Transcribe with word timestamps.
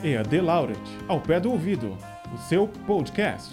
EAD 0.00 0.40
Laureate, 0.40 0.98
ao 1.08 1.20
pé 1.20 1.40
do 1.40 1.50
ouvido, 1.50 1.98
o 2.32 2.38
seu 2.48 2.68
podcast. 2.86 3.52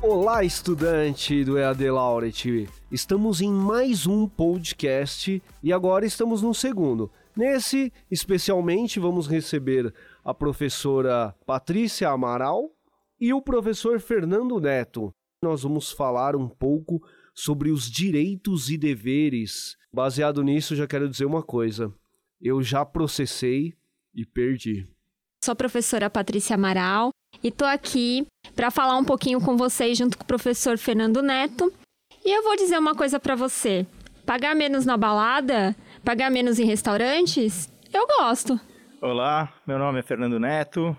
Olá, 0.00 0.42
estudante 0.42 1.44
do 1.44 1.58
EAD 1.58 1.90
Laureate. 1.90 2.66
Estamos 2.90 3.42
em 3.42 3.52
mais 3.52 4.06
um 4.06 4.26
podcast 4.26 5.42
e 5.62 5.70
agora 5.70 6.06
estamos 6.06 6.40
no 6.40 6.54
segundo. 6.54 7.10
Nesse, 7.36 7.92
especialmente, 8.10 9.00
vamos 9.00 9.26
receber 9.26 9.92
a 10.24 10.34
professora 10.34 11.34
Patrícia 11.46 12.10
Amaral 12.10 12.70
e 13.18 13.32
o 13.32 13.40
professor 13.40 13.98
Fernando 14.00 14.60
Neto. 14.60 15.10
Nós 15.42 15.62
vamos 15.62 15.90
falar 15.90 16.36
um 16.36 16.48
pouco 16.48 17.02
sobre 17.34 17.70
os 17.70 17.90
direitos 17.90 18.68
e 18.68 18.76
deveres. 18.76 19.76
Baseado 19.92 20.42
nisso, 20.42 20.76
já 20.76 20.86
quero 20.86 21.08
dizer 21.08 21.24
uma 21.24 21.42
coisa: 21.42 21.92
eu 22.40 22.62
já 22.62 22.84
processei 22.84 23.74
e 24.14 24.26
perdi. 24.26 24.86
Sou 25.44 25.52
a 25.52 25.56
professora 25.56 26.10
Patrícia 26.10 26.54
Amaral 26.54 27.10
e 27.42 27.50
tô 27.50 27.64
aqui 27.64 28.26
para 28.54 28.70
falar 28.70 28.96
um 28.96 29.04
pouquinho 29.04 29.40
com 29.40 29.56
vocês 29.56 29.96
junto 29.96 30.16
com 30.18 30.24
o 30.24 30.26
professor 30.26 30.76
Fernando 30.76 31.22
Neto. 31.22 31.72
E 32.24 32.30
eu 32.30 32.42
vou 32.42 32.56
dizer 32.56 32.78
uma 32.78 32.94
coisa 32.94 33.18
para 33.18 33.34
você: 33.34 33.86
pagar 34.24 34.54
menos 34.54 34.86
na 34.86 34.96
balada, 34.96 35.74
pagar 36.04 36.30
menos 36.30 36.58
em 36.58 36.64
restaurantes, 36.64 37.72
eu 37.92 38.06
gosto. 38.06 38.60
Olá, 39.00 39.52
meu 39.66 39.78
nome 39.78 40.00
é 40.00 40.02
Fernando 40.02 40.38
Neto. 40.38 40.96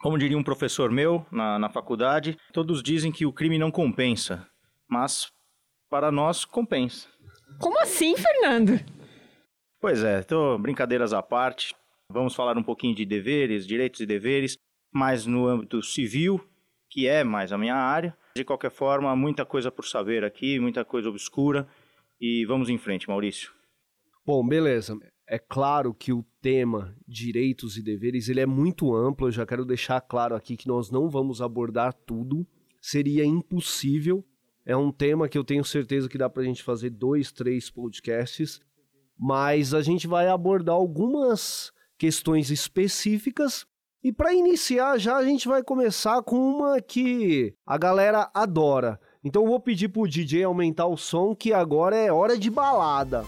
Como 0.00 0.18
diria 0.18 0.36
um 0.36 0.42
professor 0.42 0.90
meu 0.90 1.26
na, 1.30 1.58
na 1.58 1.68
faculdade, 1.68 2.36
todos 2.52 2.82
dizem 2.82 3.12
que 3.12 3.26
o 3.26 3.32
crime 3.32 3.58
não 3.58 3.70
compensa, 3.70 4.46
mas 4.88 5.30
para 5.90 6.10
nós 6.10 6.44
compensa. 6.44 7.08
Como 7.60 7.78
assim, 7.80 8.16
Fernando? 8.16 8.80
Pois 9.80 10.02
é, 10.02 10.22
tô 10.22 10.58
brincadeiras 10.58 11.12
à 11.12 11.22
parte. 11.22 11.74
Vamos 12.10 12.34
falar 12.34 12.56
um 12.56 12.62
pouquinho 12.62 12.94
de 12.94 13.04
deveres, 13.04 13.66
direitos 13.66 14.00
e 14.00 14.06
deveres, 14.06 14.56
mais 14.92 15.26
no 15.26 15.46
âmbito 15.46 15.82
civil, 15.82 16.40
que 16.88 17.06
é 17.06 17.22
mais 17.22 17.52
a 17.52 17.58
minha 17.58 17.76
área. 17.76 18.16
De 18.34 18.44
qualquer 18.44 18.70
forma, 18.70 19.14
muita 19.14 19.44
coisa 19.44 19.70
por 19.70 19.84
saber 19.84 20.24
aqui, 20.24 20.58
muita 20.58 20.84
coisa 20.84 21.08
obscura. 21.08 21.68
E 22.20 22.44
vamos 22.46 22.68
em 22.68 22.78
frente, 22.78 23.08
Maurício. 23.08 23.52
Bom, 24.32 24.46
beleza. 24.46 24.96
É 25.26 25.40
claro 25.40 25.92
que 25.92 26.12
o 26.12 26.24
tema 26.40 26.94
direitos 27.04 27.76
e 27.76 27.82
deveres 27.82 28.28
ele 28.28 28.38
é 28.38 28.46
muito 28.46 28.94
amplo. 28.94 29.26
Eu 29.26 29.32
já 29.32 29.44
quero 29.44 29.64
deixar 29.64 30.00
claro 30.00 30.36
aqui 30.36 30.56
que 30.56 30.68
nós 30.68 30.88
não 30.88 31.10
vamos 31.10 31.42
abordar 31.42 31.92
tudo. 31.92 32.46
Seria 32.80 33.24
impossível. 33.24 34.24
É 34.64 34.76
um 34.76 34.92
tema 34.92 35.28
que 35.28 35.36
eu 35.36 35.42
tenho 35.42 35.64
certeza 35.64 36.08
que 36.08 36.16
dá 36.16 36.30
para 36.30 36.42
a 36.42 36.44
gente 36.44 36.62
fazer 36.62 36.90
dois, 36.90 37.32
três 37.32 37.70
podcasts. 37.70 38.60
Mas 39.18 39.74
a 39.74 39.82
gente 39.82 40.06
vai 40.06 40.28
abordar 40.28 40.76
algumas 40.76 41.72
questões 41.98 42.52
específicas. 42.52 43.66
E 44.04 44.12
para 44.12 44.32
iniciar 44.32 44.96
já 44.96 45.16
a 45.16 45.24
gente 45.24 45.48
vai 45.48 45.64
começar 45.64 46.22
com 46.22 46.36
uma 46.36 46.80
que 46.80 47.52
a 47.66 47.76
galera 47.76 48.30
adora. 48.32 49.00
Então 49.24 49.42
eu 49.42 49.48
vou 49.48 49.58
pedir 49.58 49.88
pro 49.88 50.06
DJ 50.06 50.44
aumentar 50.44 50.86
o 50.86 50.96
som 50.96 51.34
que 51.34 51.52
agora 51.52 51.96
é 51.96 52.12
hora 52.12 52.38
de 52.38 52.48
balada. 52.48 53.24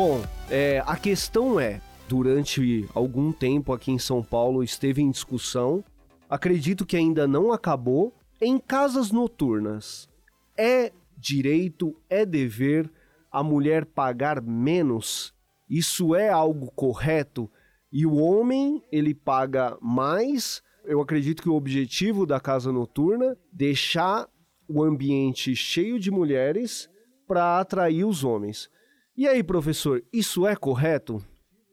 Bom, 0.00 0.22
é, 0.48 0.80
a 0.86 0.96
questão 0.96 1.58
é, 1.58 1.80
durante 2.08 2.88
algum 2.94 3.32
tempo 3.32 3.72
aqui 3.72 3.90
em 3.90 3.98
São 3.98 4.22
Paulo 4.22 4.62
esteve 4.62 5.02
em 5.02 5.10
discussão, 5.10 5.82
acredito 6.30 6.86
que 6.86 6.96
ainda 6.96 7.26
não 7.26 7.50
acabou, 7.50 8.14
em 8.40 8.60
casas 8.60 9.10
noturnas. 9.10 10.08
É 10.56 10.92
direito, 11.16 11.96
é 12.08 12.24
dever 12.24 12.88
a 13.28 13.42
mulher 13.42 13.84
pagar 13.84 14.40
menos? 14.40 15.34
Isso 15.68 16.14
é 16.14 16.28
algo 16.28 16.70
correto? 16.76 17.50
E 17.90 18.06
o 18.06 18.14
homem, 18.18 18.80
ele 18.92 19.12
paga 19.12 19.76
mais? 19.80 20.62
Eu 20.84 21.00
acredito 21.00 21.42
que 21.42 21.48
o 21.48 21.56
objetivo 21.56 22.24
da 22.24 22.38
casa 22.38 22.70
noturna 22.70 23.36
deixar 23.52 24.28
o 24.68 24.80
ambiente 24.80 25.56
cheio 25.56 25.98
de 25.98 26.08
mulheres 26.08 26.88
para 27.26 27.58
atrair 27.58 28.04
os 28.04 28.22
homens. 28.22 28.70
E 29.18 29.26
aí, 29.26 29.42
professor, 29.42 30.00
isso 30.12 30.46
é 30.46 30.54
correto? 30.54 31.20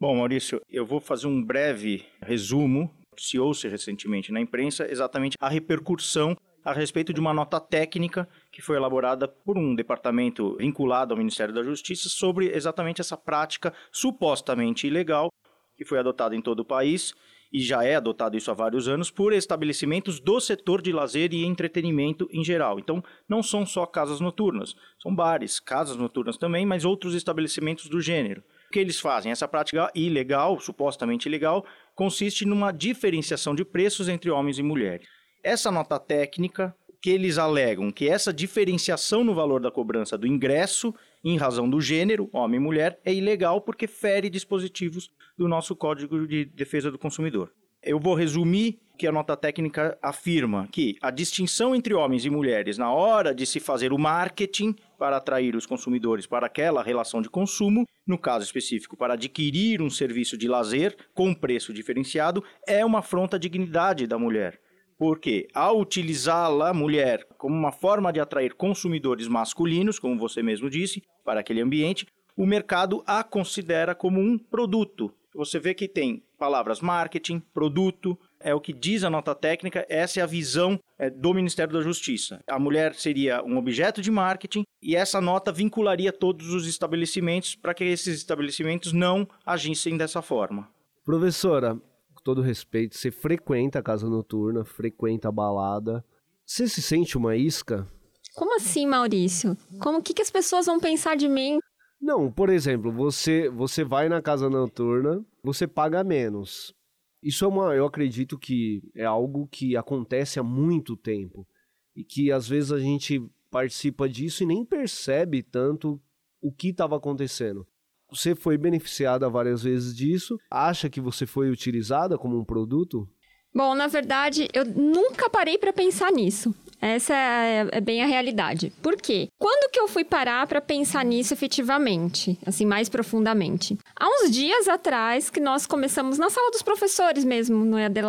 Bom, 0.02 0.16
Maurício, 0.16 0.60
eu 0.68 0.84
vou 0.84 1.00
fazer 1.00 1.28
um 1.28 1.44
breve 1.44 2.04
resumo 2.20 2.92
que 3.16 3.22
se 3.22 3.38
ouça 3.38 3.70
recentemente 3.70 4.32
na 4.32 4.42
imprensa, 4.42 4.92
exatamente 4.92 5.38
a 5.40 5.48
repercussão 5.48 6.36
a 6.64 6.74
respeito 6.74 7.14
de 7.14 7.20
uma 7.20 7.36
nota 7.36 7.60
técnica 7.60 8.28
que 8.52 8.64
foi 8.64 8.78
elaborada 8.78 9.28
por 9.28 9.60
um 9.60 9.76
departamento 9.76 10.58
vinculado 10.58 11.14
ao 11.14 11.20
Ministério 11.20 11.54
da 11.54 11.62
Justiça 11.62 12.10
sobre 12.10 12.48
exatamente 12.48 13.00
essa 13.00 13.16
prática 13.16 13.72
supostamente 13.92 14.88
ilegal 14.88 15.30
que 15.78 15.86
foi 15.86 16.00
adotada 16.00 16.36
em 16.36 16.42
todo 16.42 16.62
o 16.62 16.66
país 16.66 17.14
e 17.56 17.62
já 17.62 17.86
é 17.86 17.96
adotado 17.96 18.36
isso 18.36 18.52
há 18.52 18.54
vários 18.54 18.86
anos 18.86 19.10
por 19.10 19.32
estabelecimentos 19.32 20.20
do 20.20 20.42
setor 20.42 20.82
de 20.82 20.92
lazer 20.92 21.34
e 21.34 21.46
entretenimento 21.46 22.28
em 22.30 22.44
geral. 22.44 22.78
Então, 22.78 23.02
não 23.30 23.42
são 23.42 23.66
só 23.66 23.86
casas 23.86 24.20
noturnas, 24.20 24.76
são 25.02 25.16
bares, 25.16 25.58
casas 25.58 25.96
noturnas 25.96 26.36
também, 26.36 26.66
mas 26.66 26.84
outros 26.84 27.16
estabelecimentos 27.16 27.88
do 27.88 28.02
gênero. 28.02 28.44
O 28.68 28.74
que 28.74 28.80
eles 28.80 29.00
fazem? 29.00 29.32
Essa 29.32 29.48
prática 29.48 29.90
ilegal, 29.96 30.60
supostamente 30.60 31.30
ilegal, 31.30 31.66
consiste 31.96 32.46
numa 32.46 32.74
diferenciação 32.74 33.56
de 33.56 33.64
preços 33.64 34.10
entre 34.10 34.30
homens 34.30 34.60
e 34.60 34.64
mulheres. 34.64 35.08
Essa 35.42 35.72
nota 35.72 35.98
técnica 35.98 36.76
que 37.06 37.12
eles 37.12 37.38
alegam 37.38 37.92
que 37.92 38.10
essa 38.10 38.34
diferenciação 38.34 39.24
no 39.24 39.36
valor 39.36 39.62
da 39.62 39.70
cobrança 39.70 40.18
do 40.18 40.26
ingresso, 40.26 40.92
em 41.24 41.38
razão 41.38 41.70
do 41.70 41.80
gênero, 41.80 42.28
homem 42.34 42.60
e 42.60 42.64
mulher, 42.64 43.00
é 43.06 43.14
ilegal 43.14 43.62
porque 43.62 43.86
fere 43.86 44.28
dispositivos 44.28 45.12
do 45.38 45.48
nosso 45.48 45.76
Código 45.76 46.26
de 46.26 46.46
Defesa 46.46 46.90
do 46.90 46.98
Consumidor. 46.98 47.54
Eu 47.84 48.00
vou 48.00 48.16
resumir 48.16 48.80
que 48.98 49.06
a 49.06 49.12
nota 49.12 49.38
técnica 49.38 49.96
afirma 50.02 50.68
que 50.72 50.98
a 51.00 51.12
distinção 51.12 51.76
entre 51.76 51.94
homens 51.94 52.26
e 52.26 52.30
mulheres 52.32 52.76
na 52.80 52.92
hora 52.92 53.36
de 53.36 53.46
se 53.46 53.60
fazer 53.60 53.94
o 53.94 54.00
marketing 54.00 54.74
para 54.98 55.18
atrair 55.18 55.56
os 55.56 55.68
consumidores 55.68 56.26
para 56.26 56.48
aquela 56.48 56.82
relação 56.82 57.22
de 57.22 57.30
consumo, 57.30 57.86
no 58.08 58.18
caso 58.18 58.46
específico 58.46 58.98
para 58.98 59.14
adquirir 59.14 59.80
um 59.80 59.92
serviço 59.92 60.36
de 60.36 60.48
lazer 60.48 60.98
com 61.14 61.36
preço 61.36 61.72
diferenciado, 61.72 62.44
é 62.68 62.84
uma 62.84 62.98
afronta 62.98 63.36
à 63.36 63.40
dignidade 63.40 64.08
da 64.08 64.18
mulher 64.18 64.60
porque 64.98 65.48
ao 65.54 65.80
utilizá-la, 65.80 66.74
mulher, 66.74 67.26
como 67.38 67.56
uma 67.56 67.72
forma 67.72 68.12
de 68.12 68.20
atrair 68.20 68.54
consumidores 68.54 69.28
masculinos, 69.28 70.00
como 70.00 70.20
você 70.20 70.42
mesmo 70.42 70.70
disse, 70.70 71.02
para 71.24 71.40
aquele 71.40 71.62
ambiente, 71.62 72.08
o 72.38 72.46
mercado 72.46 73.04
a 73.06 73.24
considera 73.24 73.96
como 73.96 74.20
um 74.20 74.38
produto. 74.38 75.14
Você 75.34 75.60
vê 75.60 75.74
que 75.74 75.88
tem 75.88 76.24
palavras 76.38 76.80
marketing, 76.80 77.42
produto, 77.54 78.18
é 78.40 78.54
o 78.54 78.62
que 78.62 78.72
diz 78.72 79.04
a 79.04 79.10
nota 79.10 79.36
técnica, 79.36 79.86
essa 79.90 80.20
é 80.20 80.24
a 80.24 80.28
visão 80.28 80.80
é, 80.98 81.10
do 81.10 81.34
Ministério 81.34 81.74
da 81.74 81.82
Justiça. 81.82 82.40
A 82.48 82.60
mulher 82.60 82.94
seria 82.96 83.44
um 83.44 83.58
objeto 83.58 84.02
de 84.02 84.12
marketing 84.12 84.64
e 84.82 84.96
essa 84.96 85.20
nota 85.20 85.52
vincularia 85.52 86.14
todos 86.14 86.54
os 86.54 86.68
estabelecimentos 86.68 87.56
para 87.56 87.74
que 87.74 87.84
esses 87.84 88.16
estabelecimentos 88.18 88.94
não 88.94 89.28
agissem 89.46 89.98
dessa 89.98 90.22
forma. 90.22 90.70
Professora, 91.04 91.78
todo 92.26 92.42
respeito, 92.42 92.98
você 92.98 93.12
frequenta 93.12 93.78
a 93.78 93.84
casa 93.84 94.10
noturna, 94.10 94.66
frequenta 94.66 95.30
a 95.30 95.32
balada. 95.32 96.04
Você 96.44 96.68
se 96.68 96.82
sente 96.82 97.16
uma 97.18 97.36
isca? 97.36 97.88
Como 98.34 98.56
assim, 98.56 98.88
Maurício? 98.88 99.56
Como 99.80 100.02
que, 100.02 100.12
que 100.12 100.24
as 100.24 100.32
pessoas 100.32 100.66
vão 100.66 100.80
pensar 100.80 101.16
de 101.16 101.30
mim? 101.30 101.60
Não, 102.02 102.32
por 102.32 102.50
exemplo, 102.50 102.92
você 102.92 103.48
você 103.50 103.84
vai 103.84 104.10
na 104.10 104.24
casa 104.24 104.50
noturna, 104.50 105.24
você 105.44 105.68
paga 105.68 106.04
menos. 106.04 106.74
Isso 107.22 107.46
é 107.46 107.48
uma, 107.48 107.76
eu 107.76 107.86
acredito 107.86 108.40
que 108.40 108.82
é 108.96 109.06
algo 109.06 109.48
que 109.48 109.78
acontece 109.78 110.40
há 110.40 110.44
muito 110.44 110.98
tempo 110.98 111.48
e 111.96 112.04
que 112.04 112.32
às 112.32 112.50
vezes 112.50 112.72
a 112.72 112.80
gente 112.80 113.24
participa 113.52 114.10
disso 114.10 114.42
e 114.42 114.48
nem 114.48 114.66
percebe 114.66 115.44
tanto 115.44 116.02
o 116.42 116.52
que 116.52 116.70
estava 116.70 116.98
acontecendo. 116.98 117.68
Você 118.12 118.36
foi 118.36 118.58
beneficiada 118.58 119.30
várias 119.30 119.64
vezes 119.64 119.96
disso? 119.96 120.38
Acha 120.50 120.90
que 120.90 121.02
você 121.02 121.26
foi 121.26 121.50
utilizada 121.50 122.18
como 122.18 122.40
um 122.40 122.46
produto? 122.46 123.08
Bom, 123.54 123.74
na 123.74 123.88
verdade, 123.88 124.50
eu 124.54 124.66
nunca 124.66 125.30
parei 125.30 125.58
para 125.58 125.72
pensar 125.72 126.12
nisso. 126.12 126.54
Essa 126.82 127.16
é, 127.16 127.68
é, 127.72 127.82
bem 127.82 128.04
a 128.04 128.06
realidade. 128.06 128.72
Por 128.82 128.98
quê? 128.98 129.30
Quando 129.40 129.72
que 129.72 129.80
eu 129.80 129.88
fui 129.88 130.04
parar 130.04 130.46
para 130.46 130.60
pensar 130.60 131.06
nisso 131.06 131.34
efetivamente, 131.34 132.38
assim, 132.46 132.66
mais 132.66 132.90
profundamente? 132.90 133.78
Há 133.98 134.08
uns 134.08 134.30
dias 134.30 134.68
atrás 134.68 135.30
que 135.30 135.40
nós 135.40 135.66
começamos, 135.66 136.18
na 136.18 136.30
sala 136.30 136.52
dos 136.52 136.62
professores 136.62 137.24
mesmo, 137.24 137.64
no 137.64 137.80
EAD 137.80 138.02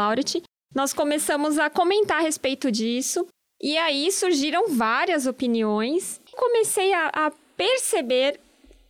nós 0.75 0.93
começamos 0.93 1.59
a 1.59 1.71
comentar 1.71 2.19
a 2.19 2.23
respeito 2.23 2.71
disso. 2.71 3.27
E 3.63 3.79
aí 3.79 4.13
surgiram 4.13 4.69
várias 4.69 5.27
opiniões. 5.27 6.21
Comecei 6.37 6.93
a, 6.93 7.09
a 7.15 7.33
perceber 7.57 8.39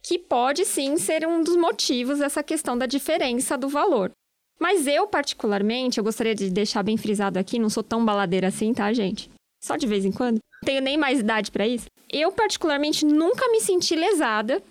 que 0.07 0.21
pode 0.21 0.65
sim 0.65 0.97
ser 0.97 1.27
um 1.27 1.43
dos 1.43 1.57
motivos 1.57 2.21
dessa 2.21 2.41
questão 2.41 2.79
da 2.79 2.87
diferença 2.87 3.59
do 3.59 3.69
valor. 3.69 4.13
Mas 4.59 4.87
eu, 4.87 5.09
particularmente, 5.09 5.99
eu 5.99 6.05
gostaria 6.05 6.33
de 6.33 6.49
deixar 6.49 6.85
bem 6.85 6.97
frisado 6.97 7.41
aqui, 7.41 7.59
não 7.59 7.69
sou 7.69 7.83
tão 7.83 8.05
baladeira 8.05 8.47
assim, 8.47 8.73
tá, 8.73 8.93
gente? 8.93 9.29
Só 9.61 9.75
de 9.75 9.85
vez 9.85 10.05
em 10.05 10.13
quando. 10.13 10.37
Não 10.37 10.61
tenho 10.65 10.81
nem 10.81 10.97
mais 10.97 11.19
idade 11.19 11.51
para 11.51 11.67
isso. 11.67 11.87
Eu, 12.09 12.31
particularmente, 12.31 13.05
nunca 13.05 13.51
me 13.51 13.61
senti 13.61 13.97
lesada, 13.97 14.63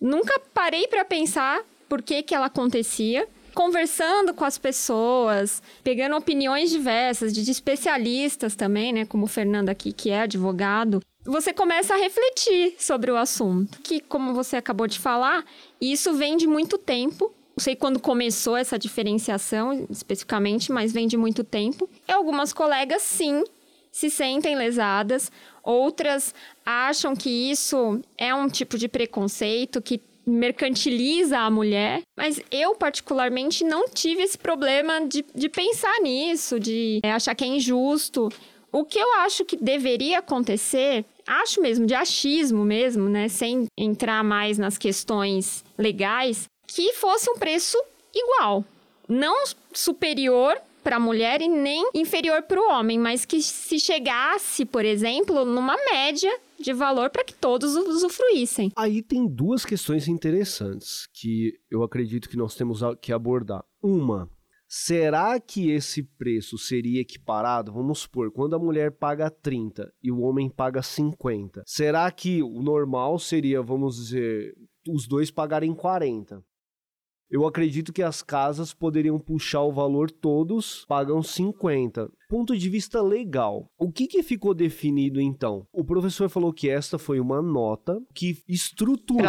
nunca 0.00 0.36
parei 0.52 0.88
para 0.88 1.04
pensar 1.04 1.62
por 1.88 2.02
que, 2.02 2.20
que 2.24 2.34
ela 2.34 2.46
acontecia. 2.46 3.28
Conversando 3.54 4.34
com 4.34 4.44
as 4.44 4.58
pessoas, 4.58 5.62
pegando 5.84 6.16
opiniões 6.16 6.70
diversas, 6.70 7.32
de 7.32 7.48
especialistas 7.48 8.56
também, 8.56 8.92
né? 8.92 9.04
Como 9.04 9.26
o 9.26 9.28
Fernando 9.28 9.68
aqui, 9.68 9.92
que 9.92 10.10
é 10.10 10.22
advogado, 10.22 11.00
você 11.24 11.52
começa 11.52 11.94
a 11.94 11.96
refletir 11.96 12.74
sobre 12.78 13.10
o 13.10 13.16
assunto. 13.16 13.80
Que, 13.80 14.00
como 14.00 14.34
você 14.34 14.56
acabou 14.56 14.86
de 14.86 14.98
falar, 14.98 15.44
isso 15.80 16.14
vem 16.14 16.36
de 16.36 16.46
muito 16.46 16.78
tempo. 16.78 17.32
Não 17.56 17.62
sei 17.62 17.76
quando 17.76 18.00
começou 18.00 18.56
essa 18.56 18.78
diferenciação 18.78 19.86
especificamente, 19.90 20.72
mas 20.72 20.92
vem 20.92 21.06
de 21.06 21.16
muito 21.16 21.44
tempo. 21.44 21.88
E 22.08 22.12
algumas 22.12 22.52
colegas, 22.52 23.02
sim, 23.02 23.44
se 23.90 24.08
sentem 24.08 24.56
lesadas, 24.56 25.30
outras 25.62 26.34
acham 26.64 27.14
que 27.14 27.28
isso 27.28 28.00
é 28.16 28.34
um 28.34 28.48
tipo 28.48 28.78
de 28.78 28.88
preconceito 28.88 29.82
que 29.82 30.00
mercantiliza 30.24 31.38
a 31.38 31.50
mulher, 31.50 32.02
mas 32.16 32.40
eu, 32.50 32.74
particularmente, 32.76 33.64
não 33.64 33.88
tive 33.88 34.22
esse 34.22 34.38
problema 34.38 35.00
de, 35.06 35.24
de 35.34 35.48
pensar 35.48 36.00
nisso, 36.00 36.60
de 36.60 37.00
é, 37.02 37.12
achar 37.12 37.34
que 37.34 37.44
é 37.44 37.48
injusto. 37.48 38.28
O 38.72 38.86
que 38.86 38.98
eu 38.98 39.12
acho 39.20 39.44
que 39.44 39.54
deveria 39.54 40.20
acontecer, 40.20 41.04
acho 41.26 41.60
mesmo, 41.60 41.84
de 41.84 41.94
achismo 41.94 42.64
mesmo, 42.64 43.06
né, 43.06 43.28
sem 43.28 43.66
entrar 43.76 44.24
mais 44.24 44.56
nas 44.56 44.78
questões 44.78 45.62
legais, 45.76 46.48
que 46.66 46.94
fosse 46.94 47.30
um 47.30 47.38
preço 47.38 47.76
igual. 48.14 48.64
Não 49.06 49.44
superior 49.74 50.56
para 50.82 50.96
a 50.96 51.00
mulher 51.00 51.40
e 51.42 51.48
nem 51.48 51.88
inferior 51.94 52.42
para 52.42 52.60
o 52.60 52.70
homem, 52.70 52.98
mas 52.98 53.24
que 53.24 53.40
se 53.42 53.78
chegasse, 53.78 54.64
por 54.64 54.84
exemplo, 54.84 55.44
numa 55.44 55.76
média 55.92 56.32
de 56.58 56.72
valor 56.72 57.10
para 57.10 57.24
que 57.24 57.34
todos 57.34 57.76
usufruíssem. 57.76 58.72
Aí 58.74 59.02
tem 59.02 59.26
duas 59.26 59.64
questões 59.64 60.08
interessantes 60.08 61.06
que 61.12 61.52
eu 61.70 61.82
acredito 61.82 62.28
que 62.28 62.36
nós 62.36 62.54
temos 62.54 62.80
que 63.00 63.12
abordar. 63.12 63.64
Uma, 63.82 64.28
será 64.74 65.38
que 65.38 65.70
esse 65.70 66.02
preço 66.02 66.56
seria 66.56 67.02
equiparado? 67.02 67.70
Vamos 67.70 67.98
supor, 67.98 68.32
quando 68.32 68.56
a 68.56 68.58
mulher 68.58 68.90
paga 68.92 69.30
30 69.30 69.92
e 70.02 70.10
o 70.10 70.20
homem 70.22 70.48
paga 70.48 70.80
50, 70.80 71.62
será 71.66 72.10
que 72.10 72.42
o 72.42 72.62
normal 72.62 73.18
seria, 73.18 73.60
vamos 73.60 73.96
dizer, 73.96 74.54
os 74.88 75.06
dois 75.06 75.30
pagarem 75.30 75.74
40? 75.74 76.42
Eu 77.30 77.46
acredito 77.46 77.92
que 77.92 78.02
as 78.02 78.22
casas 78.22 78.72
poderiam 78.72 79.18
puxar 79.18 79.60
o 79.60 79.72
valor 79.72 80.10
todos, 80.10 80.86
pagam 80.86 81.22
50. 81.22 82.10
Ponto 82.30 82.56
de 82.56 82.68
vista 82.70 83.02
legal. 83.02 83.70
O 83.78 83.92
que, 83.92 84.06
que 84.06 84.22
ficou 84.22 84.54
definido 84.54 85.20
então? 85.20 85.66
O 85.70 85.84
professor 85.84 86.30
falou 86.30 86.52
que 86.52 86.70
esta 86.70 86.98
foi 86.98 87.20
uma 87.20 87.42
nota 87.42 88.00
que 88.14 88.42
estruturou 88.48 89.26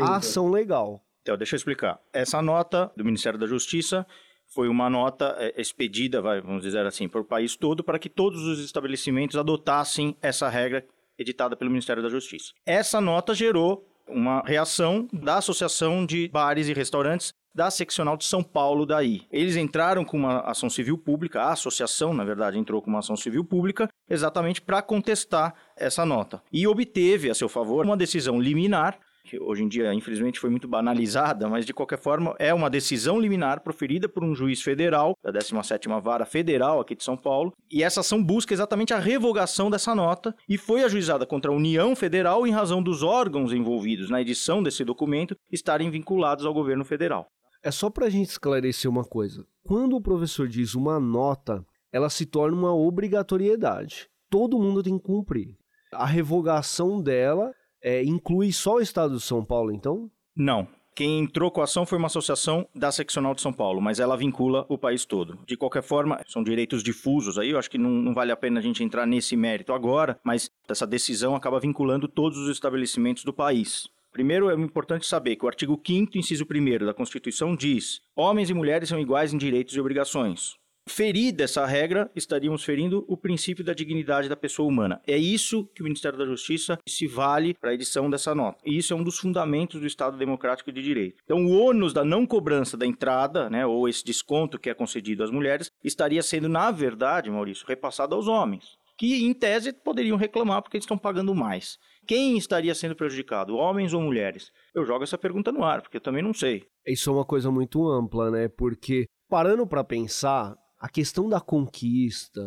a 0.00 0.16
ação 0.16 0.48
legal. 0.48 1.04
Então, 1.22 1.36
deixa 1.36 1.54
eu 1.54 1.58
explicar. 1.58 2.00
Essa 2.12 2.40
nota 2.40 2.90
do 2.96 3.04
Ministério 3.04 3.38
da 3.38 3.46
Justiça 3.46 4.06
foi 4.52 4.68
uma 4.68 4.90
nota 4.90 5.36
é, 5.38 5.60
expedida, 5.60 6.20
vamos 6.20 6.62
dizer 6.62 6.84
assim, 6.84 7.08
para 7.08 7.20
o 7.20 7.24
país 7.24 7.56
todo, 7.56 7.82
para 7.82 7.98
que 7.98 8.08
todos 8.08 8.42
os 8.42 8.58
estabelecimentos 8.64 9.36
adotassem 9.36 10.16
essa 10.20 10.48
regra 10.48 10.84
editada 11.18 11.56
pelo 11.56 11.70
Ministério 11.70 12.02
da 12.02 12.08
Justiça. 12.08 12.52
Essa 12.66 13.00
nota 13.00 13.34
gerou 13.34 13.86
uma 14.08 14.42
reação 14.44 15.08
da 15.12 15.36
Associação 15.36 16.04
de 16.04 16.28
Bares 16.28 16.68
e 16.68 16.72
Restaurantes 16.72 17.32
da 17.54 17.70
seccional 17.70 18.16
de 18.16 18.24
São 18.24 18.42
Paulo 18.42 18.86
daí. 18.86 19.22
Eles 19.30 19.56
entraram 19.56 20.04
com 20.04 20.16
uma 20.16 20.40
ação 20.40 20.70
civil 20.70 20.96
pública, 20.96 21.42
a 21.42 21.52
associação, 21.52 22.14
na 22.14 22.24
verdade, 22.24 22.58
entrou 22.58 22.80
com 22.80 22.88
uma 22.88 23.00
ação 23.00 23.16
civil 23.16 23.44
pública 23.44 23.88
exatamente 24.08 24.60
para 24.60 24.82
contestar 24.82 25.54
essa 25.76 26.06
nota 26.06 26.42
e 26.52 26.66
obteve 26.66 27.28
a 27.28 27.34
seu 27.34 27.48
favor 27.48 27.84
uma 27.84 27.96
decisão 27.96 28.40
liminar 28.40 28.98
que 29.24 29.38
hoje 29.40 29.62
em 29.62 29.68
dia, 29.68 29.92
infelizmente, 29.94 30.40
foi 30.40 30.50
muito 30.50 30.66
banalizada, 30.68 31.48
mas 31.48 31.66
de 31.66 31.72
qualquer 31.72 31.98
forma 31.98 32.34
é 32.38 32.52
uma 32.52 32.70
decisão 32.70 33.20
liminar 33.20 33.60
proferida 33.60 34.08
por 34.08 34.24
um 34.24 34.34
juiz 34.34 34.62
federal, 34.62 35.14
da 35.22 35.32
17ª 35.32 36.00
Vara 36.00 36.26
Federal 36.26 36.80
aqui 36.80 36.94
de 36.94 37.04
São 37.04 37.16
Paulo, 37.16 37.52
e 37.70 37.82
essa 37.82 38.00
ação 38.00 38.22
busca 38.22 38.52
exatamente 38.52 38.92
a 38.92 38.98
revogação 38.98 39.70
dessa 39.70 39.94
nota 39.94 40.34
e 40.48 40.58
foi 40.58 40.82
ajuizada 40.82 41.26
contra 41.26 41.50
a 41.50 41.54
União 41.54 41.94
Federal 41.94 42.46
em 42.46 42.50
razão 42.50 42.82
dos 42.82 43.02
órgãos 43.02 43.52
envolvidos 43.52 44.10
na 44.10 44.20
edição 44.20 44.62
desse 44.62 44.84
documento 44.84 45.36
estarem 45.50 45.90
vinculados 45.90 46.44
ao 46.44 46.54
governo 46.54 46.84
federal. 46.84 47.26
É 47.62 47.70
só 47.70 47.90
para 47.90 48.06
a 48.06 48.10
gente 48.10 48.30
esclarecer 48.30 48.90
uma 48.90 49.04
coisa. 49.04 49.44
Quando 49.64 49.94
o 49.94 50.00
professor 50.00 50.48
diz 50.48 50.74
uma 50.74 50.98
nota, 50.98 51.62
ela 51.92 52.08
se 52.08 52.24
torna 52.24 52.56
uma 52.56 52.74
obrigatoriedade. 52.74 54.08
Todo 54.30 54.58
mundo 54.58 54.82
tem 54.82 54.96
que 54.96 55.04
cumprir. 55.04 55.56
A 55.92 56.06
revogação 56.06 57.02
dela 57.02 57.52
é, 57.82 58.02
inclui 58.04 58.52
só 58.52 58.76
o 58.76 58.80
estado 58.80 59.16
de 59.16 59.22
São 59.22 59.44
Paulo, 59.44 59.72
então? 59.72 60.10
Não. 60.36 60.68
Quem 60.94 61.20
entrou 61.20 61.50
com 61.50 61.60
a 61.60 61.64
ação 61.64 61.86
foi 61.86 61.96
uma 61.96 62.08
associação 62.08 62.68
da 62.74 62.92
seccional 62.92 63.34
de 63.34 63.40
São 63.40 63.52
Paulo, 63.52 63.80
mas 63.80 64.00
ela 64.00 64.16
vincula 64.16 64.66
o 64.68 64.76
país 64.76 65.04
todo. 65.04 65.38
De 65.46 65.56
qualquer 65.56 65.82
forma, 65.82 66.20
são 66.26 66.42
direitos 66.42 66.82
difusos 66.82 67.38
aí, 67.38 67.50
eu 67.50 67.58
acho 67.58 67.70
que 67.70 67.78
não, 67.78 67.90
não 67.90 68.12
vale 68.12 68.32
a 68.32 68.36
pena 68.36 68.60
a 68.60 68.62
gente 68.62 68.84
entrar 68.84 69.06
nesse 69.06 69.36
mérito 69.36 69.72
agora, 69.72 70.18
mas 70.22 70.50
essa 70.68 70.86
decisão 70.86 71.34
acaba 71.34 71.60
vinculando 71.60 72.06
todos 72.06 72.38
os 72.38 72.50
estabelecimentos 72.50 73.24
do 73.24 73.32
país. 73.32 73.88
Primeiro, 74.12 74.50
é 74.50 74.54
importante 74.54 75.06
saber 75.06 75.36
que 75.36 75.44
o 75.44 75.48
artigo 75.48 75.80
5 75.86 76.18
inciso 76.18 76.44
1 76.44 76.84
da 76.84 76.92
Constituição 76.92 77.54
diz: 77.54 78.02
homens 78.14 78.50
e 78.50 78.54
mulheres 78.54 78.88
são 78.88 78.98
iguais 78.98 79.32
em 79.32 79.38
direitos 79.38 79.74
e 79.74 79.80
obrigações 79.80 80.60
ferida 80.90 81.44
essa 81.44 81.64
regra, 81.64 82.10
estaríamos 82.14 82.64
ferindo 82.64 83.04
o 83.08 83.16
princípio 83.16 83.64
da 83.64 83.72
dignidade 83.72 84.28
da 84.28 84.36
pessoa 84.36 84.68
humana. 84.68 85.00
É 85.06 85.16
isso 85.16 85.66
que 85.74 85.80
o 85.80 85.84
Ministério 85.84 86.18
da 86.18 86.26
Justiça 86.26 86.78
se 86.86 87.06
vale 87.06 87.54
para 87.54 87.70
a 87.70 87.74
edição 87.74 88.10
dessa 88.10 88.34
nota. 88.34 88.58
E 88.64 88.76
isso 88.76 88.92
é 88.92 88.96
um 88.96 89.02
dos 89.02 89.18
fundamentos 89.18 89.80
do 89.80 89.86
Estado 89.86 90.18
Democrático 90.18 90.72
de 90.72 90.82
Direito. 90.82 91.22
Então, 91.24 91.46
o 91.46 91.58
ônus 91.58 91.92
da 91.92 92.04
não 92.04 92.26
cobrança 92.26 92.76
da 92.76 92.86
entrada, 92.86 93.48
né, 93.48 93.64
ou 93.64 93.88
esse 93.88 94.04
desconto 94.04 94.58
que 94.58 94.68
é 94.68 94.74
concedido 94.74 95.22
às 95.22 95.30
mulheres, 95.30 95.70
estaria 95.82 96.22
sendo, 96.22 96.48
na 96.48 96.70
verdade, 96.70 97.30
Maurício, 97.30 97.66
repassado 97.66 98.14
aos 98.14 98.26
homens. 98.26 98.78
Que, 98.98 99.24
em 99.24 99.32
tese, 99.32 99.72
poderiam 99.72 100.18
reclamar 100.18 100.60
porque 100.60 100.76
eles 100.76 100.84
estão 100.84 100.98
pagando 100.98 101.34
mais. 101.34 101.78
Quem 102.06 102.36
estaria 102.36 102.74
sendo 102.74 102.94
prejudicado, 102.94 103.56
homens 103.56 103.94
ou 103.94 104.02
mulheres? 104.02 104.50
Eu 104.74 104.84
jogo 104.84 105.04
essa 105.04 105.16
pergunta 105.16 105.50
no 105.50 105.64
ar, 105.64 105.80
porque 105.80 105.96
eu 105.96 106.02
também 106.02 106.22
não 106.22 106.34
sei. 106.34 106.64
Isso 106.86 107.08
é 107.08 107.12
uma 107.12 107.24
coisa 107.24 107.50
muito 107.50 107.88
ampla, 107.88 108.30
né? 108.30 108.48
Porque, 108.48 109.06
parando 109.28 109.66
para 109.66 109.84
pensar, 109.84 110.54
a 110.80 110.88
questão 110.88 111.28
da 111.28 111.40
conquista, 111.40 112.40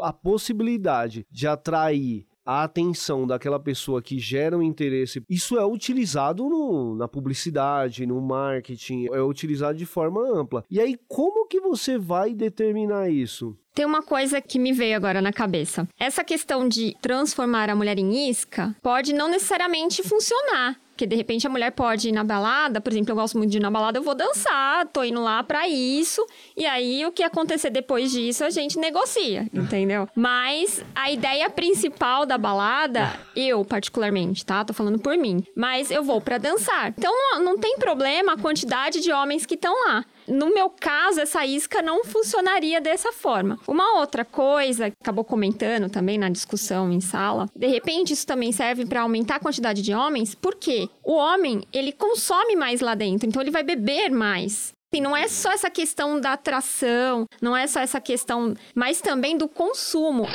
a 0.00 0.12
possibilidade 0.12 1.26
de 1.30 1.46
atrair 1.46 2.26
a 2.44 2.64
atenção 2.64 3.26
daquela 3.26 3.58
pessoa 3.58 4.02
que 4.02 4.18
gera 4.18 4.58
um 4.58 4.62
interesse, 4.62 5.22
isso 5.28 5.56
é 5.56 5.64
utilizado 5.64 6.48
no, 6.48 6.94
na 6.96 7.06
publicidade, 7.06 8.04
no 8.04 8.20
marketing, 8.20 9.06
é 9.12 9.22
utilizado 9.22 9.78
de 9.78 9.86
forma 9.86 10.20
ampla. 10.20 10.64
E 10.68 10.80
aí, 10.80 10.98
como 11.08 11.46
que 11.46 11.60
você 11.60 11.96
vai 11.96 12.34
determinar 12.34 13.08
isso? 13.08 13.56
Tem 13.74 13.86
uma 13.86 14.02
coisa 14.02 14.40
que 14.40 14.58
me 14.58 14.72
veio 14.72 14.96
agora 14.96 15.22
na 15.22 15.32
cabeça. 15.32 15.88
Essa 15.98 16.22
questão 16.22 16.68
de 16.68 16.94
transformar 17.00 17.70
a 17.70 17.74
mulher 17.74 17.98
em 17.98 18.28
isca 18.28 18.76
pode 18.82 19.14
não 19.14 19.28
necessariamente 19.28 20.02
funcionar. 20.02 20.76
Porque 20.92 21.06
de 21.06 21.16
repente 21.16 21.46
a 21.46 21.50
mulher 21.50 21.72
pode 21.72 22.10
ir 22.10 22.12
na 22.12 22.22
balada, 22.22 22.78
por 22.80 22.92
exemplo, 22.92 23.12
eu 23.12 23.16
gosto 23.16 23.38
muito 23.38 23.50
de 23.50 23.56
ir 23.56 23.60
na 23.60 23.70
balada, 23.70 23.98
eu 23.98 24.02
vou 24.02 24.14
dançar, 24.14 24.86
tô 24.88 25.02
indo 25.02 25.22
lá 25.22 25.42
para 25.42 25.66
isso. 25.66 26.24
E 26.54 26.66
aí 26.66 27.04
o 27.06 27.10
que 27.10 27.22
acontecer 27.22 27.70
depois 27.70 28.12
disso 28.12 28.44
a 28.44 28.50
gente 28.50 28.78
negocia, 28.78 29.48
entendeu? 29.54 30.06
Mas 30.14 30.84
a 30.94 31.10
ideia 31.10 31.48
principal 31.48 32.26
da 32.26 32.36
balada, 32.36 33.10
eu 33.34 33.64
particularmente, 33.64 34.44
tá? 34.44 34.64
Tô 34.64 34.74
falando 34.74 34.98
por 34.98 35.16
mim. 35.16 35.42
Mas 35.56 35.90
eu 35.90 36.04
vou 36.04 36.20
para 36.20 36.36
dançar. 36.36 36.92
Então 36.96 37.12
não, 37.12 37.42
não 37.42 37.58
tem 37.58 37.78
problema 37.78 38.34
a 38.34 38.38
quantidade 38.38 39.00
de 39.00 39.10
homens 39.10 39.46
que 39.46 39.54
estão 39.54 39.74
lá. 39.88 40.04
No 40.26 40.52
meu 40.52 40.70
caso, 40.70 41.20
essa 41.20 41.44
isca 41.44 41.82
não 41.82 42.04
funcionaria 42.04 42.80
dessa 42.80 43.12
forma. 43.12 43.58
Uma 43.66 43.98
outra 43.98 44.24
coisa, 44.24 44.86
acabou 44.86 45.24
comentando 45.24 45.90
também 45.90 46.18
na 46.18 46.28
discussão 46.28 46.92
em 46.92 47.00
sala, 47.00 47.48
de 47.54 47.66
repente 47.66 48.12
isso 48.12 48.26
também 48.26 48.52
serve 48.52 48.86
para 48.86 49.02
aumentar 49.02 49.36
a 49.36 49.40
quantidade 49.40 49.82
de 49.82 49.94
homens, 49.94 50.34
porque 50.34 50.88
o 51.02 51.14
homem, 51.14 51.62
ele 51.72 51.92
consome 51.92 52.56
mais 52.56 52.80
lá 52.80 52.94
dentro, 52.94 53.28
então 53.28 53.42
ele 53.42 53.50
vai 53.50 53.62
beber 53.62 54.10
mais. 54.10 54.72
Assim, 54.92 55.00
não 55.00 55.16
é 55.16 55.26
só 55.26 55.50
essa 55.50 55.70
questão 55.70 56.20
da 56.20 56.34
atração, 56.34 57.26
não 57.40 57.56
é 57.56 57.66
só 57.66 57.80
essa 57.80 57.98
questão, 57.98 58.52
mas 58.74 59.00
também 59.00 59.38
do 59.38 59.48
consumo. 59.48 60.26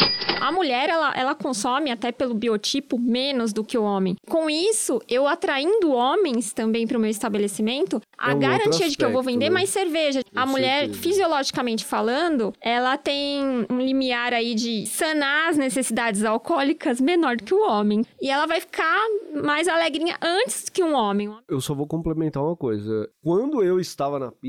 A 0.42 0.52
mulher, 0.52 0.90
ela, 0.90 1.14
ela 1.16 1.36
consome, 1.36 1.92
até 1.92 2.12
pelo 2.12 2.34
biotipo, 2.34 2.98
menos 2.98 3.54
do 3.54 3.64
que 3.64 3.78
o 3.78 3.84
homem. 3.84 4.16
Com 4.28 4.50
isso, 4.50 5.00
eu 5.08 5.28
atraindo 5.28 5.92
homens 5.92 6.54
também 6.54 6.88
para 6.88 6.98
o 6.98 7.00
meu 7.00 7.10
estabelecimento, 7.10 8.02
a 8.18 8.32
É 8.32 8.34
um 8.34 8.40
garantia 8.40 8.72
outro 8.72 8.90
de 8.90 8.98
que 8.98 9.06
eu 9.06 9.12
vou 9.12 9.20
aspecto, 9.20 9.40
vender 9.40 9.50
né? 9.50 9.54
mais 9.54 9.70
cerveja. 9.70 10.22
a 10.36 10.46
mulher, 10.48 10.86
certeza. 10.86 11.00
fisiologicamente 11.02 11.86
falando, 11.86 12.52
ela 12.60 12.98
tem 12.98 13.68
um 13.70 13.80
limiar 13.80 14.34
aí 14.34 14.56
de 14.56 14.88
sanar 14.88 15.50
as 15.50 15.58
necessidades 15.58 16.24
alcoólicas 16.24 17.00
menor 17.00 17.38
do 17.38 17.44
que 17.44 17.54
o 17.54 17.62
homem. 17.62 18.04
E 18.20 18.30
ela 18.32 18.48
vai 18.48 18.60
ficar 18.60 19.06
mais 19.44 19.68
alegrinha 19.68 20.18
antes 20.20 20.68
que 20.68 20.84
um 20.84 20.96
homem. 20.96 21.32
Eu 21.48 21.62
só 21.62 21.76
vou 21.76 21.86
complementar 21.86 22.42
uma 22.42 22.56
coisa. 22.56 23.08
Quando 23.24 23.64
eu 23.64 23.80
estava 23.80 24.18
na 24.18 24.32
pista, 24.32 24.47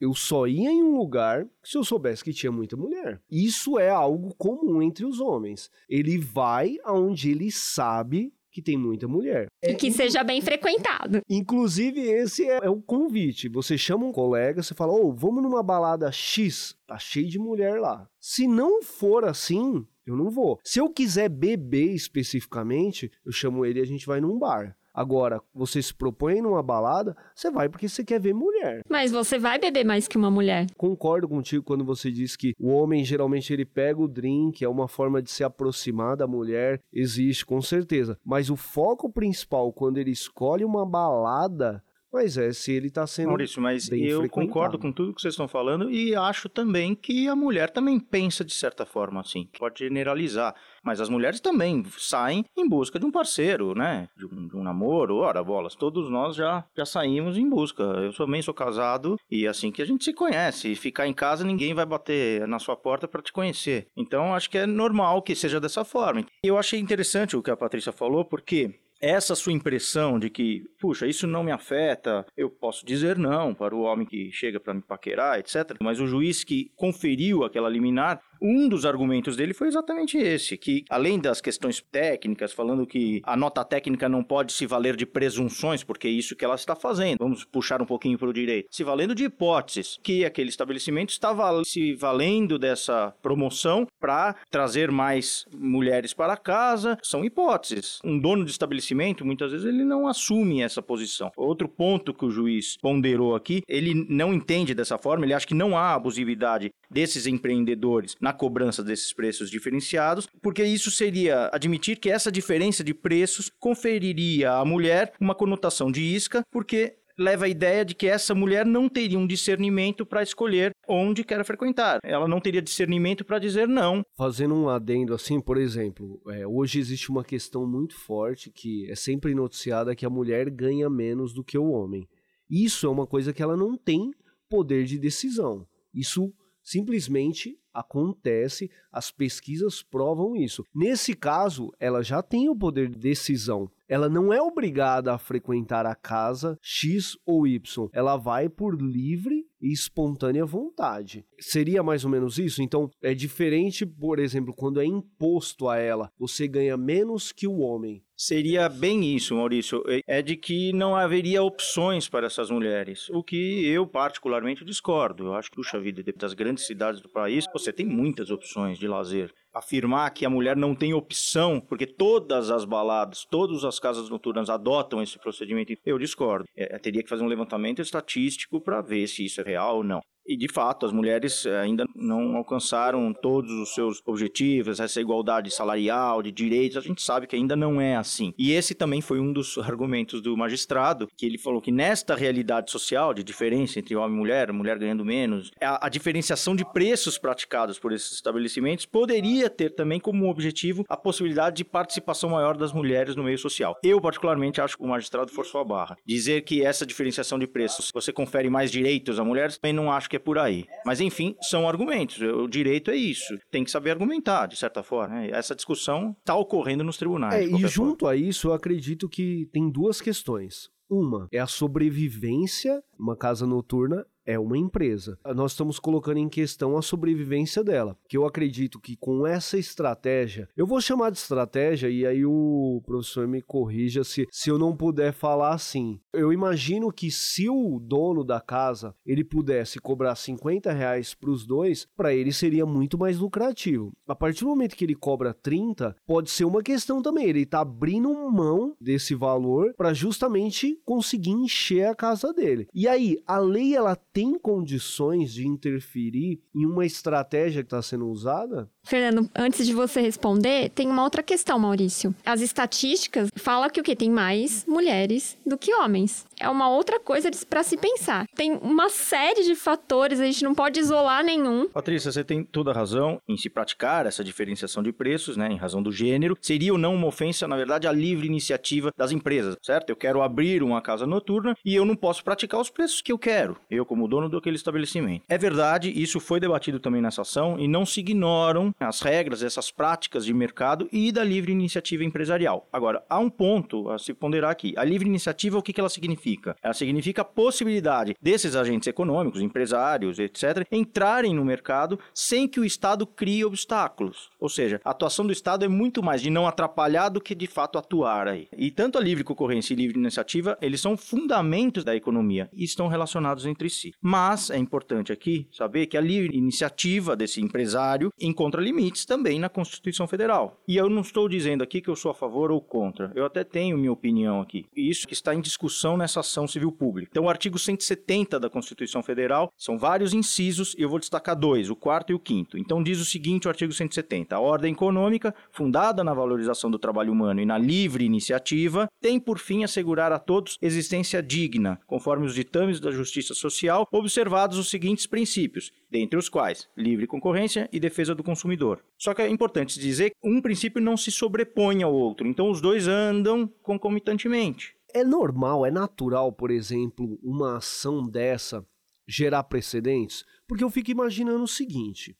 eu 0.00 0.14
só 0.14 0.46
ia 0.46 0.70
em 0.70 0.82
um 0.82 0.96
lugar 0.96 1.46
se 1.62 1.76
eu 1.76 1.84
soubesse 1.84 2.24
que 2.24 2.32
tinha 2.32 2.52
muita 2.52 2.76
mulher. 2.76 3.20
Isso 3.30 3.78
é 3.78 3.90
algo 3.90 4.34
comum 4.36 4.82
entre 4.82 5.04
os 5.04 5.20
homens. 5.20 5.70
Ele 5.88 6.18
vai 6.18 6.76
aonde 6.84 7.30
ele 7.30 7.50
sabe 7.50 8.32
que 8.54 8.62
tem 8.62 8.76
muita 8.76 9.08
mulher. 9.08 9.48
E 9.60 9.74
que 9.74 9.90
seja 9.90 10.22
bem 10.22 10.40
frequentado. 10.40 11.20
Inclusive, 11.28 12.00
esse 12.00 12.48
é, 12.48 12.60
é 12.62 12.70
o 12.70 12.80
convite. 12.80 13.48
Você 13.48 13.76
chama 13.76 14.06
um 14.06 14.12
colega, 14.12 14.62
você 14.62 14.72
fala, 14.72 14.92
ô, 14.92 15.12
vamos 15.12 15.42
numa 15.42 15.60
balada 15.60 16.12
X, 16.12 16.76
tá 16.86 16.96
cheio 16.96 17.28
de 17.28 17.36
mulher 17.36 17.80
lá. 17.80 18.08
Se 18.20 18.46
não 18.46 18.80
for 18.80 19.24
assim, 19.24 19.84
eu 20.06 20.16
não 20.16 20.30
vou. 20.30 20.60
Se 20.62 20.78
eu 20.78 20.88
quiser 20.88 21.28
beber 21.28 21.94
especificamente, 21.94 23.10
eu 23.26 23.32
chamo 23.32 23.66
ele 23.66 23.80
e 23.80 23.82
a 23.82 23.86
gente 23.86 24.06
vai 24.06 24.20
num 24.20 24.38
bar. 24.38 24.76
Agora, 24.94 25.40
você 25.52 25.82
se 25.82 25.92
propõe 25.92 26.40
numa 26.40 26.62
balada, 26.62 27.16
você 27.34 27.50
vai 27.50 27.68
porque 27.68 27.88
você 27.88 28.04
quer 28.04 28.20
ver 28.20 28.32
mulher. 28.32 28.80
Mas 28.88 29.10
você 29.10 29.40
vai 29.40 29.58
beber 29.58 29.84
mais 29.84 30.06
que 30.06 30.16
uma 30.16 30.30
mulher. 30.30 30.66
Concordo 30.76 31.28
contigo 31.28 31.64
quando 31.64 31.84
você 31.84 32.12
diz 32.12 32.36
que 32.36 32.54
o 32.60 32.68
homem 32.68 33.04
geralmente 33.04 33.52
ele 33.52 33.64
pega 33.64 34.00
o 34.00 34.06
drink, 34.06 34.64
é 34.64 34.68
uma 34.68 34.86
forma 34.86 35.20
de 35.20 35.32
se 35.32 35.42
aproximar 35.42 36.16
da 36.16 36.28
mulher, 36.28 36.80
existe 36.92 37.44
com 37.44 37.60
certeza. 37.60 38.16
Mas 38.24 38.50
o 38.50 38.56
foco 38.56 39.10
principal 39.12 39.72
quando 39.72 39.98
ele 39.98 40.12
escolhe 40.12 40.64
uma 40.64 40.86
balada, 40.86 41.82
mas 42.14 42.38
é 42.38 42.52
se 42.52 42.70
ele 42.70 42.90
tá 42.90 43.08
sendo 43.08 43.30
Maurício, 43.30 43.60
mas 43.60 43.88
bem 43.88 44.04
eu 44.04 44.28
concordo 44.30 44.78
com 44.78 44.92
tudo 44.92 45.12
que 45.12 45.20
vocês 45.20 45.34
estão 45.34 45.48
falando 45.48 45.90
e 45.90 46.14
acho 46.14 46.48
também 46.48 46.94
que 46.94 47.26
a 47.26 47.34
mulher 47.34 47.70
também 47.70 47.98
pensa 47.98 48.44
de 48.44 48.54
certa 48.54 48.86
forma 48.86 49.20
assim. 49.20 49.48
Pode 49.58 49.80
generalizar, 49.80 50.54
mas 50.84 51.00
as 51.00 51.08
mulheres 51.08 51.40
também 51.40 51.84
saem 51.98 52.44
em 52.56 52.68
busca 52.68 52.98
de 52.98 53.06
um 53.06 53.10
parceiro, 53.10 53.74
né? 53.74 54.08
De 54.16 54.26
um, 54.26 54.48
de 54.48 54.56
um 54.56 54.62
namoro. 54.62 55.16
Ora, 55.16 55.42
bolas, 55.42 55.74
todos 55.74 56.10
nós 56.10 56.36
já, 56.36 56.64
já 56.76 56.84
saímos 56.84 57.38
em 57.38 57.48
busca. 57.48 57.82
Eu 57.82 58.12
também 58.12 58.42
sou 58.42 58.54
casado 58.54 59.16
e 59.30 59.46
é 59.46 59.48
assim 59.48 59.72
que 59.72 59.82
a 59.82 59.86
gente 59.86 60.04
se 60.04 60.12
conhece. 60.12 60.72
E 60.72 60.76
ficar 60.76 61.06
em 61.06 61.14
casa, 61.14 61.44
ninguém 61.44 61.74
vai 61.74 61.86
bater 61.86 62.46
na 62.46 62.58
sua 62.58 62.76
porta 62.76 63.08
para 63.08 63.22
te 63.22 63.32
conhecer. 63.32 63.88
Então, 63.96 64.34
acho 64.34 64.50
que 64.50 64.58
é 64.58 64.66
normal 64.66 65.22
que 65.22 65.34
seja 65.34 65.60
dessa 65.60 65.84
forma. 65.84 66.24
Eu 66.42 66.58
achei 66.58 66.78
interessante 66.78 67.36
o 67.36 67.42
que 67.42 67.50
a 67.50 67.56
Patrícia 67.56 67.92
falou, 67.92 68.24
porque 68.24 68.78
essa 69.04 69.34
sua 69.34 69.52
impressão 69.52 70.18
de 70.18 70.30
que, 70.30 70.62
puxa, 70.80 71.06
isso 71.06 71.26
não 71.26 71.42
me 71.42 71.52
afeta, 71.52 72.24
eu 72.34 72.48
posso 72.48 72.86
dizer 72.86 73.18
não 73.18 73.54
para 73.54 73.74
o 73.74 73.82
homem 73.82 74.06
que 74.06 74.32
chega 74.32 74.58
para 74.58 74.72
me 74.72 74.80
paquerar, 74.80 75.38
etc. 75.38 75.76
Mas 75.82 76.00
o 76.00 76.06
juiz 76.06 76.42
que 76.42 76.70
conferiu 76.74 77.44
aquela 77.44 77.68
liminar, 77.68 78.20
um 78.40 78.68
dos 78.68 78.84
argumentos 78.84 79.36
dele 79.36 79.54
foi 79.54 79.68
exatamente 79.68 80.16
esse, 80.18 80.56
que 80.56 80.84
além 80.90 81.18
das 81.18 81.40
questões 81.40 81.82
técnicas, 81.92 82.52
falando 82.52 82.86
que 82.86 83.20
a 83.24 83.36
nota 83.36 83.64
técnica 83.64 84.08
não 84.08 84.22
pode 84.22 84.52
se 84.52 84.66
valer 84.66 84.96
de 84.96 85.06
presunções, 85.06 85.82
porque 85.82 86.08
é 86.08 86.10
isso 86.10 86.36
que 86.36 86.44
ela 86.44 86.54
está 86.54 86.74
fazendo. 86.74 87.18
Vamos 87.18 87.44
puxar 87.44 87.80
um 87.80 87.86
pouquinho 87.86 88.18
para 88.18 88.28
o 88.28 88.32
direito. 88.32 88.68
Se 88.70 88.84
valendo 88.84 89.14
de 89.14 89.24
hipóteses, 89.24 89.98
que 90.02 90.24
aquele 90.24 90.48
estabelecimento 90.48 91.10
está 91.10 91.32
val- 91.32 91.64
se 91.64 91.94
valendo 91.94 92.58
dessa 92.58 93.14
promoção 93.22 93.86
para 94.00 94.34
trazer 94.50 94.90
mais 94.90 95.46
mulheres 95.54 96.12
para 96.12 96.36
casa, 96.36 96.98
são 97.02 97.24
hipóteses. 97.24 97.98
Um 98.04 98.18
dono 98.18 98.44
de 98.44 98.50
estabelecimento, 98.50 99.24
muitas 99.24 99.52
vezes, 99.52 99.66
ele 99.66 99.84
não 99.84 100.06
assume 100.06 100.62
essa 100.62 100.82
posição. 100.82 101.30
Outro 101.36 101.68
ponto 101.68 102.12
que 102.14 102.24
o 102.24 102.30
juiz 102.30 102.76
ponderou 102.80 103.34
aqui, 103.34 103.62
ele 103.68 104.06
não 104.08 104.32
entende 104.32 104.74
dessa 104.74 104.98
forma, 104.98 105.24
ele 105.24 105.34
acha 105.34 105.46
que 105.46 105.54
não 105.54 105.76
há 105.76 105.94
abusividade 105.94 106.70
desses 106.94 107.26
empreendedores 107.26 108.16
na 108.20 108.32
cobrança 108.32 108.82
desses 108.82 109.12
preços 109.12 109.50
diferenciados, 109.50 110.28
porque 110.40 110.64
isso 110.64 110.90
seria 110.92 111.50
admitir 111.52 111.96
que 111.96 112.08
essa 112.08 112.30
diferença 112.30 112.84
de 112.84 112.94
preços 112.94 113.50
conferiria 113.58 114.52
à 114.52 114.64
mulher 114.64 115.12
uma 115.20 115.34
conotação 115.34 115.90
de 115.90 116.00
isca, 116.00 116.42
porque 116.52 116.96
leva 117.18 117.44
a 117.46 117.48
ideia 117.48 117.84
de 117.84 117.94
que 117.94 118.06
essa 118.06 118.34
mulher 118.34 118.64
não 118.64 118.88
teria 118.88 119.18
um 119.18 119.26
discernimento 119.26 120.06
para 120.06 120.22
escolher 120.22 120.72
onde 120.88 121.24
quer 121.24 121.44
frequentar. 121.44 121.98
Ela 122.04 122.28
não 122.28 122.40
teria 122.40 122.62
discernimento 122.62 123.24
para 123.24 123.38
dizer 123.38 123.68
não. 123.68 124.04
Fazendo 124.16 124.54
um 124.54 124.68
adendo 124.68 125.14
assim, 125.14 125.40
por 125.40 125.56
exemplo, 125.56 126.20
é, 126.28 126.46
hoje 126.46 126.78
existe 126.78 127.10
uma 127.10 127.24
questão 127.24 127.66
muito 127.66 127.96
forte 127.96 128.50
que 128.50 128.90
é 128.90 128.94
sempre 128.94 129.34
noticiada 129.34 129.94
que 129.94 130.06
a 130.06 130.10
mulher 130.10 130.48
ganha 130.50 130.88
menos 130.88 131.32
do 131.32 131.44
que 131.44 131.58
o 131.58 131.70
homem. 131.70 132.08
Isso 132.48 132.86
é 132.86 132.90
uma 132.90 133.06
coisa 133.06 133.32
que 133.32 133.42
ela 133.42 133.56
não 133.56 133.76
tem 133.76 134.12
poder 134.48 134.84
de 134.84 134.98
decisão. 134.98 135.66
Isso 135.92 136.32
simplesmente 136.64 137.60
acontece, 137.74 138.70
as 138.92 139.10
pesquisas 139.10 139.82
provam 139.82 140.36
isso. 140.36 140.64
Nesse 140.74 141.14
caso, 141.14 141.72
ela 141.80 142.02
já 142.02 142.22
tem 142.22 142.48
o 142.48 142.56
poder 142.56 142.88
de 142.88 142.98
decisão. 142.98 143.68
Ela 143.86 144.08
não 144.08 144.32
é 144.32 144.40
obrigada 144.40 145.12
a 145.12 145.18
frequentar 145.18 145.84
a 145.84 145.94
casa 145.94 146.58
X 146.62 147.18
ou 147.26 147.46
Y. 147.46 147.88
Ela 147.92 148.16
vai 148.16 148.48
por 148.48 148.80
livre 148.80 149.44
e 149.60 149.72
espontânea 149.72 150.44
vontade. 150.44 151.24
Seria 151.38 151.82
mais 151.82 152.04
ou 152.04 152.10
menos 152.10 152.38
isso? 152.38 152.62
Então, 152.62 152.90
é 153.02 153.14
diferente, 153.14 153.84
por 153.84 154.18
exemplo, 154.18 154.54
quando 154.54 154.80
é 154.80 154.84
imposto 154.84 155.68
a 155.68 155.76
ela, 155.76 156.10
você 156.18 156.46
ganha 156.48 156.76
menos 156.76 157.32
que 157.32 157.46
o 157.46 157.58
homem. 157.58 158.02
Seria 158.16 158.68
bem 158.68 159.14
isso, 159.14 159.34
Maurício. 159.34 159.82
É 160.06 160.22
de 160.22 160.36
que 160.36 160.72
não 160.72 160.94
haveria 160.94 161.42
opções 161.42 162.08
para 162.08 162.26
essas 162.26 162.50
mulheres, 162.50 163.08
o 163.10 163.22
que 163.22 163.66
eu 163.66 163.86
particularmente 163.86 164.64
discordo. 164.64 165.26
Eu 165.26 165.34
acho 165.34 165.50
que, 165.50 165.56
puxa 165.56 165.80
vida, 165.80 166.02
das 166.16 166.32
grandes 166.32 166.66
cidades 166.66 167.00
do 167.00 167.08
país, 167.08 167.46
você 167.64 167.72
tem 167.72 167.86
muitas 167.86 168.30
opções 168.30 168.78
de 168.78 168.86
lazer. 168.86 169.32
Afirmar 169.54 170.10
que 170.10 170.26
a 170.26 170.30
mulher 170.30 170.56
não 170.56 170.74
tem 170.74 170.92
opção, 170.94 171.60
porque 171.60 171.86
todas 171.86 172.50
as 172.50 172.64
baladas, 172.64 173.24
todas 173.30 173.64
as 173.64 173.78
casas 173.78 174.08
noturnas 174.08 174.50
adotam 174.50 175.02
esse 175.02 175.18
procedimento, 175.18 175.72
eu 175.84 175.98
discordo. 175.98 176.44
É, 176.56 176.78
teria 176.78 177.02
que 177.02 177.08
fazer 177.08 177.22
um 177.22 177.28
levantamento 177.28 177.80
estatístico 177.80 178.60
para 178.60 178.80
ver 178.80 179.06
se 179.06 179.24
isso 179.24 179.40
é 179.40 179.44
real 179.44 179.76
ou 179.76 179.84
não. 179.84 180.00
E, 180.26 180.36
de 180.36 180.48
fato, 180.48 180.86
as 180.86 180.92
mulheres 180.92 181.44
eh, 181.44 181.60
ainda 181.60 181.84
não 181.94 182.36
alcançaram 182.36 183.12
todos 183.12 183.52
os 183.52 183.74
seus 183.74 184.00
objetivos, 184.06 184.80
essa 184.80 185.00
igualdade 185.00 185.50
salarial, 185.50 186.22
de 186.22 186.32
direitos, 186.32 186.78
a 186.78 186.80
gente 186.80 187.02
sabe 187.02 187.26
que 187.26 187.36
ainda 187.36 187.54
não 187.54 187.78
é 187.78 187.96
assim. 187.96 188.32
E 188.38 188.52
esse 188.52 188.74
também 188.74 189.02
foi 189.02 189.20
um 189.20 189.32
dos 189.32 189.58
argumentos 189.58 190.22
do 190.22 190.34
magistrado, 190.34 191.08
que 191.14 191.26
ele 191.26 191.36
falou 191.36 191.60
que 191.60 191.70
nesta 191.70 192.14
realidade 192.14 192.70
social 192.70 193.12
de 193.12 193.22
diferença 193.22 193.78
entre 193.78 193.94
homem 193.94 194.16
e 194.16 194.18
mulher, 194.18 194.50
mulher 194.50 194.78
ganhando 194.78 195.04
menos, 195.04 195.50
a, 195.60 195.86
a 195.86 195.88
diferenciação 195.90 196.56
de 196.56 196.64
preços 196.72 197.18
praticados 197.18 197.78
por 197.78 197.92
esses 197.92 198.12
estabelecimentos 198.12 198.86
poderia 198.86 199.43
ter 199.50 199.70
também 199.70 200.00
como 200.00 200.28
objetivo 200.28 200.84
a 200.88 200.96
possibilidade 200.96 201.56
de 201.56 201.64
participação 201.64 202.30
maior 202.30 202.56
das 202.56 202.72
mulheres 202.72 203.16
no 203.16 203.24
meio 203.24 203.38
social. 203.38 203.76
Eu, 203.82 204.00
particularmente, 204.00 204.60
acho 204.60 204.76
que 204.76 204.82
o 204.82 204.88
magistrado 204.88 205.30
forçou 205.30 205.60
a 205.60 205.64
barra. 205.64 205.96
Dizer 206.06 206.42
que 206.42 206.64
essa 206.64 206.86
diferenciação 206.86 207.38
de 207.38 207.46
preços 207.46 207.90
você 207.92 208.12
confere 208.12 208.48
mais 208.48 208.70
direitos 208.70 209.18
a 209.18 209.24
mulheres, 209.24 209.58
também 209.58 209.72
não 209.74 209.90
acho 209.90 210.08
que 210.08 210.16
é 210.16 210.18
por 210.18 210.38
aí. 210.38 210.64
Mas 210.84 211.00
enfim, 211.00 211.34
são 211.40 211.68
argumentos. 211.68 212.20
O 212.20 212.48
direito 212.48 212.90
é 212.90 212.96
isso. 212.96 213.36
Tem 213.50 213.64
que 213.64 213.70
saber 213.70 213.90
argumentar, 213.90 214.46
de 214.46 214.56
certa 214.56 214.82
forma. 214.82 215.14
né? 215.14 215.30
Essa 215.30 215.54
discussão 215.54 216.16
está 216.18 216.34
ocorrendo 216.34 216.84
nos 216.84 216.96
tribunais. 216.96 217.34
É, 217.34 217.44
e 217.44 217.66
junto 217.66 218.06
a 218.06 218.16
isso, 218.16 218.48
eu 218.48 218.52
acredito 218.52 219.08
que 219.08 219.48
tem 219.52 219.70
duas 219.70 220.00
questões. 220.00 220.68
Uma 220.88 221.28
é 221.32 221.38
a 221.38 221.46
sobrevivência, 221.46 222.82
uma 222.98 223.16
casa 223.16 223.46
noturna 223.46 224.04
é 224.26 224.38
uma 224.38 224.58
empresa. 224.58 225.18
Nós 225.34 225.52
estamos 225.52 225.78
colocando 225.78 226.18
em 226.18 226.28
questão 226.28 226.76
a 226.76 226.82
sobrevivência 226.82 227.62
dela, 227.62 227.96
que 228.08 228.16
eu 228.16 228.26
acredito 228.26 228.80
que 228.80 228.96
com 228.96 229.26
essa 229.26 229.58
estratégia, 229.58 230.48
eu 230.56 230.66
vou 230.66 230.80
chamar 230.80 231.10
de 231.10 231.18
estratégia 231.18 231.88
e 231.88 232.06
aí 232.06 232.24
o 232.24 232.82
professor 232.86 233.26
me 233.26 233.42
corrija 233.42 234.04
se, 234.04 234.26
se 234.30 234.50
eu 234.50 234.58
não 234.58 234.76
puder 234.76 235.12
falar 235.12 235.54
assim. 235.54 236.00
Eu 236.12 236.32
imagino 236.32 236.92
que 236.92 237.10
se 237.10 237.48
o 237.48 237.78
dono 237.78 238.24
da 238.24 238.40
casa 238.40 238.94
ele 239.04 239.24
pudesse 239.24 239.78
cobrar 239.78 240.14
50 240.14 240.72
reais 240.72 241.14
para 241.14 241.30
os 241.30 241.46
dois, 241.46 241.86
para 241.96 242.14
ele 242.14 242.32
seria 242.32 242.66
muito 242.66 242.98
mais 242.98 243.18
lucrativo. 243.18 243.92
A 244.06 244.14
partir 244.14 244.40
do 244.40 244.50
momento 244.50 244.76
que 244.76 244.84
ele 244.84 244.94
cobra 244.94 245.34
30, 245.34 245.96
pode 246.06 246.30
ser 246.30 246.44
uma 246.44 246.62
questão 246.62 247.02
também. 247.02 247.26
Ele 247.26 247.42
está 247.42 247.60
abrindo 247.60 248.12
mão 248.30 248.76
desse 248.80 249.14
valor 249.14 249.74
para 249.76 249.94
justamente 249.94 250.78
conseguir 250.84 251.30
encher 251.30 251.86
a 251.86 251.94
casa 251.94 252.32
dele. 252.32 252.68
E 252.74 252.88
aí, 252.88 253.18
a 253.26 253.38
lei 253.38 253.74
ela 253.74 253.96
tem 254.14 254.38
condições 254.38 255.34
de 255.34 255.44
interferir 255.44 256.40
em 256.54 256.64
uma 256.64 256.86
estratégia 256.86 257.64
que 257.64 257.66
está 257.66 257.82
sendo 257.82 258.08
usada? 258.08 258.70
Fernando, 258.84 259.28
antes 259.34 259.66
de 259.66 259.72
você 259.72 260.00
responder, 260.00 260.68
tem 260.70 260.88
uma 260.88 261.02
outra 261.02 261.22
questão, 261.22 261.58
Maurício. 261.58 262.14
As 262.24 262.40
estatísticas 262.40 263.30
falam 263.36 263.70
que 263.70 263.80
o 263.80 263.82
que 263.82 263.96
tem 263.96 264.10
mais 264.10 264.64
mulheres 264.66 265.38
do 265.44 265.56
que 265.56 265.74
homens. 265.74 266.26
É 266.38 266.48
uma 266.48 266.68
outra 266.68 267.00
coisa 267.00 267.30
para 267.48 267.62
se 267.62 267.76
pensar. 267.76 268.26
Tem 268.34 268.52
uma 268.52 268.90
série 268.90 269.44
de 269.44 269.54
fatores, 269.54 270.20
a 270.20 270.26
gente 270.26 270.44
não 270.44 270.54
pode 270.54 270.78
isolar 270.78 271.24
nenhum. 271.24 271.68
Patrícia, 271.68 272.12
você 272.12 272.22
tem 272.22 272.44
toda 272.44 272.70
a 272.70 272.74
razão 272.74 273.20
em 273.26 273.36
se 273.36 273.48
praticar 273.48 274.06
essa 274.06 274.22
diferenciação 274.22 274.82
de 274.82 274.92
preços, 274.92 275.36
né, 275.36 275.48
em 275.50 275.56
razão 275.56 275.82
do 275.82 275.90
gênero. 275.90 276.36
Seria 276.40 276.72
ou 276.72 276.78
não 276.78 276.94
uma 276.94 277.06
ofensa, 277.06 277.48
na 277.48 277.56
verdade, 277.56 277.86
à 277.86 277.92
livre 277.92 278.26
iniciativa 278.26 278.92
das 278.96 279.12
empresas, 279.12 279.56
certo? 279.62 279.90
Eu 279.90 279.96
quero 279.96 280.20
abrir 280.20 280.62
uma 280.62 280.82
casa 280.82 281.06
noturna 281.06 281.56
e 281.64 281.74
eu 281.74 281.84
não 281.84 281.96
posso 281.96 282.22
praticar 282.22 282.60
os 282.60 282.68
preços 282.68 283.00
que 283.00 283.12
eu 283.12 283.18
quero, 283.18 283.56
eu 283.70 283.86
como 283.86 284.08
dono 284.08 284.28
daquele 284.28 284.56
estabelecimento. 284.56 285.22
É 285.28 285.38
verdade, 285.38 285.90
isso 285.90 286.20
foi 286.20 286.38
debatido 286.40 286.78
também 286.78 287.00
nessa 287.00 287.22
ação 287.22 287.58
e 287.58 287.66
não 287.66 287.86
se 287.86 288.00
ignoram 288.00 288.73
as 288.78 289.00
regras, 289.00 289.42
essas 289.42 289.70
práticas 289.70 290.24
de 290.24 290.34
mercado 290.34 290.88
e 290.92 291.12
da 291.12 291.24
livre 291.24 291.52
iniciativa 291.52 292.04
empresarial. 292.04 292.68
Agora, 292.72 293.04
há 293.08 293.18
um 293.18 293.30
ponto 293.30 293.90
a 293.90 293.98
se 293.98 294.12
ponderar 294.12 294.50
aqui. 294.50 294.74
A 294.76 294.84
livre 294.84 295.08
iniciativa, 295.08 295.58
o 295.58 295.62
que, 295.62 295.78
ela 295.78 295.88
significa? 295.88 296.56
Ela 296.62 296.74
significa 296.74 297.22
a 297.22 297.24
possibilidade 297.24 298.14
desses 298.20 298.56
agentes 298.56 298.86
econômicos, 298.86 299.40
empresários, 299.40 300.18
etc., 300.18 300.66
entrarem 300.70 301.34
no 301.34 301.44
mercado 301.44 301.98
sem 302.12 302.48
que 302.48 302.60
o 302.60 302.64
Estado 302.64 303.06
crie 303.06 303.44
obstáculos. 303.44 304.30
Ou 304.38 304.48
seja, 304.48 304.80
a 304.84 304.90
atuação 304.90 305.26
do 305.26 305.32
Estado 305.32 305.64
é 305.64 305.68
muito 305.68 306.02
mais 306.02 306.22
de 306.22 306.30
não 306.30 306.46
atrapalhar 306.46 307.08
do 307.08 307.20
que 307.20 307.34
de 307.34 307.46
fato 307.46 307.78
atuar 307.78 308.28
aí. 308.28 308.48
E 308.56 308.70
tanto 308.70 308.98
a 308.98 309.00
livre 309.00 309.24
concorrência 309.24 309.74
e 309.74 309.76
livre 309.76 309.98
iniciativa, 309.98 310.56
eles 310.60 310.80
são 310.80 310.96
fundamentos 310.96 311.84
da 311.84 311.94
economia 311.94 312.48
e 312.52 312.64
estão 312.64 312.88
relacionados 312.88 313.46
entre 313.46 313.68
si. 313.68 313.92
Mas 314.00 314.50
é 314.50 314.58
importante 314.58 315.12
aqui 315.12 315.48
saber 315.52 315.86
que 315.86 315.96
a 315.96 316.00
livre 316.00 316.36
iniciativa 316.36 317.16
desse 317.16 317.40
empresário 317.40 318.10
encontra 318.20 318.63
limites 318.64 319.04
também 319.04 319.38
na 319.38 319.48
Constituição 319.48 320.06
Federal. 320.08 320.60
E 320.66 320.76
eu 320.76 320.88
não 320.88 321.02
estou 321.02 321.28
dizendo 321.28 321.62
aqui 321.62 321.80
que 321.80 321.88
eu 321.88 321.96
sou 321.96 322.10
a 322.10 322.14
favor 322.14 322.50
ou 322.50 322.60
contra. 322.60 323.12
Eu 323.14 323.24
até 323.24 323.44
tenho 323.44 323.78
minha 323.78 323.92
opinião 323.92 324.40
aqui. 324.40 324.66
E 324.74 324.88
isso 324.88 325.06
que 325.06 325.14
está 325.14 325.34
em 325.34 325.40
discussão 325.40 325.96
nessa 325.96 326.20
ação 326.20 326.48
civil 326.48 326.72
pública. 326.72 327.10
Então, 327.10 327.24
o 327.24 327.28
artigo 327.28 327.58
170 327.58 328.40
da 328.40 328.50
Constituição 328.50 329.02
Federal 329.02 329.52
são 329.56 329.78
vários 329.78 330.14
incisos 330.14 330.74
e 330.78 330.82
eu 330.82 330.88
vou 330.88 330.98
destacar 330.98 331.36
dois, 331.36 331.70
o 331.70 331.76
quarto 331.76 332.10
e 332.10 332.14
o 332.14 332.18
quinto. 332.18 332.58
Então, 332.58 332.82
diz 332.82 333.00
o 333.00 333.04
seguinte: 333.04 333.46
o 333.46 333.50
artigo 333.50 333.72
170. 333.72 334.34
A 334.34 334.40
ordem 334.40 334.72
econômica, 334.72 335.34
fundada 335.50 336.02
na 336.02 336.14
valorização 336.14 336.70
do 336.70 336.78
trabalho 336.78 337.12
humano 337.12 337.40
e 337.40 337.46
na 337.46 337.58
livre 337.58 338.04
iniciativa, 338.04 338.88
tem 339.00 339.20
por 339.20 339.38
fim 339.38 339.64
assegurar 339.64 340.12
a 340.12 340.18
todos 340.18 340.56
existência 340.60 341.22
digna, 341.22 341.78
conforme 341.86 342.26
os 342.26 342.34
ditames 342.34 342.80
da 342.80 342.90
justiça 342.90 343.34
social, 343.34 343.86
observados 343.92 344.58
os 344.58 344.70
seguintes 344.70 345.06
princípios, 345.06 345.70
dentre 345.94 346.18
os 346.18 346.28
quais 346.28 346.68
livre 346.76 347.06
concorrência 347.06 347.68
e 347.72 347.78
defesa 347.78 348.16
do 348.16 348.24
consumidor. 348.24 348.84
Só 348.98 349.14
que 349.14 349.22
é 349.22 349.28
importante 349.28 349.78
dizer 349.78 350.10
que 350.10 350.28
um 350.28 350.42
princípio 350.42 350.82
não 350.82 350.96
se 350.96 351.12
sobrepõe 351.12 351.84
ao 351.84 351.94
outro, 351.94 352.26
então 352.26 352.50
os 352.50 352.60
dois 352.60 352.88
andam 352.88 353.46
concomitantemente. 353.62 354.74
É 354.92 355.04
normal, 355.04 355.64
é 355.64 355.70
natural, 355.70 356.32
por 356.32 356.50
exemplo, 356.50 357.16
uma 357.22 357.58
ação 357.58 358.08
dessa 358.08 358.66
gerar 359.06 359.44
precedentes? 359.44 360.24
Porque 360.48 360.64
eu 360.64 360.70
fico 360.70 360.90
imaginando 360.90 361.44
o 361.44 361.48
seguinte: 361.48 362.16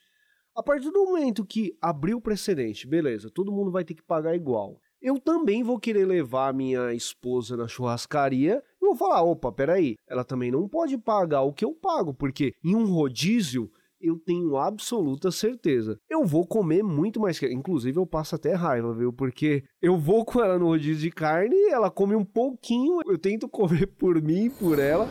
a 0.55 0.63
partir 0.63 0.93
do 0.93 1.05
momento 1.05 1.45
que 1.45 1.77
abriu 1.83 2.19
o 2.19 2.23
precedente, 2.23 2.87
beleza, 2.87 3.29
todo 3.29 3.51
mundo 3.51 3.73
vai 3.73 3.85
ter 3.85 3.95
que 3.95 4.05
pagar 4.05 4.37
igual. 4.37 4.81
Eu 5.05 5.21
também 5.21 5.63
vou 5.63 5.79
querer 5.79 6.07
levar 6.07 6.55
minha 6.55 6.95
esposa 6.95 7.59
na 7.59 7.69
churrascaria 7.69 8.63
e 8.81 8.87
vou 8.87 8.97
falar: 8.97 9.23
opa, 9.23 9.53
peraí, 9.53 9.97
ela 10.09 10.25
também 10.25 10.51
não 10.51 10.67
pode 10.67 10.97
pagar 10.97 11.43
o 11.43 11.53
que 11.53 11.63
eu 11.63 11.75
pago, 11.75 12.15
porque 12.15 12.55
em 12.65 12.75
um 12.75 12.87
rodízio 12.87 13.71
eu 14.01 14.19
tenho 14.19 14.57
absoluta 14.57 15.31
certeza. 15.31 15.99
Eu 16.09 16.25
vou 16.25 16.47
comer 16.47 16.83
muito 16.83 17.21
mais 17.21 17.39
que 17.39 17.47
Inclusive, 17.53 17.99
eu 17.99 18.07
passo 18.07 18.35
até 18.35 18.55
raiva, 18.55 18.95
viu? 18.95 19.13
Porque 19.13 19.65
eu 19.83 19.99
vou 19.99 20.25
com 20.25 20.41
ela 20.41 20.59
no 20.59 20.69
rodízio 20.69 21.03
de 21.03 21.11
carne, 21.11 21.55
ela 21.69 21.91
come 21.91 22.15
um 22.15 22.25
pouquinho, 22.25 23.01
eu 23.05 23.19
tento 23.19 23.47
comer 23.47 23.87
por 23.87 24.23
mim, 24.23 24.49
por 24.49 24.79
ela. 24.79 25.07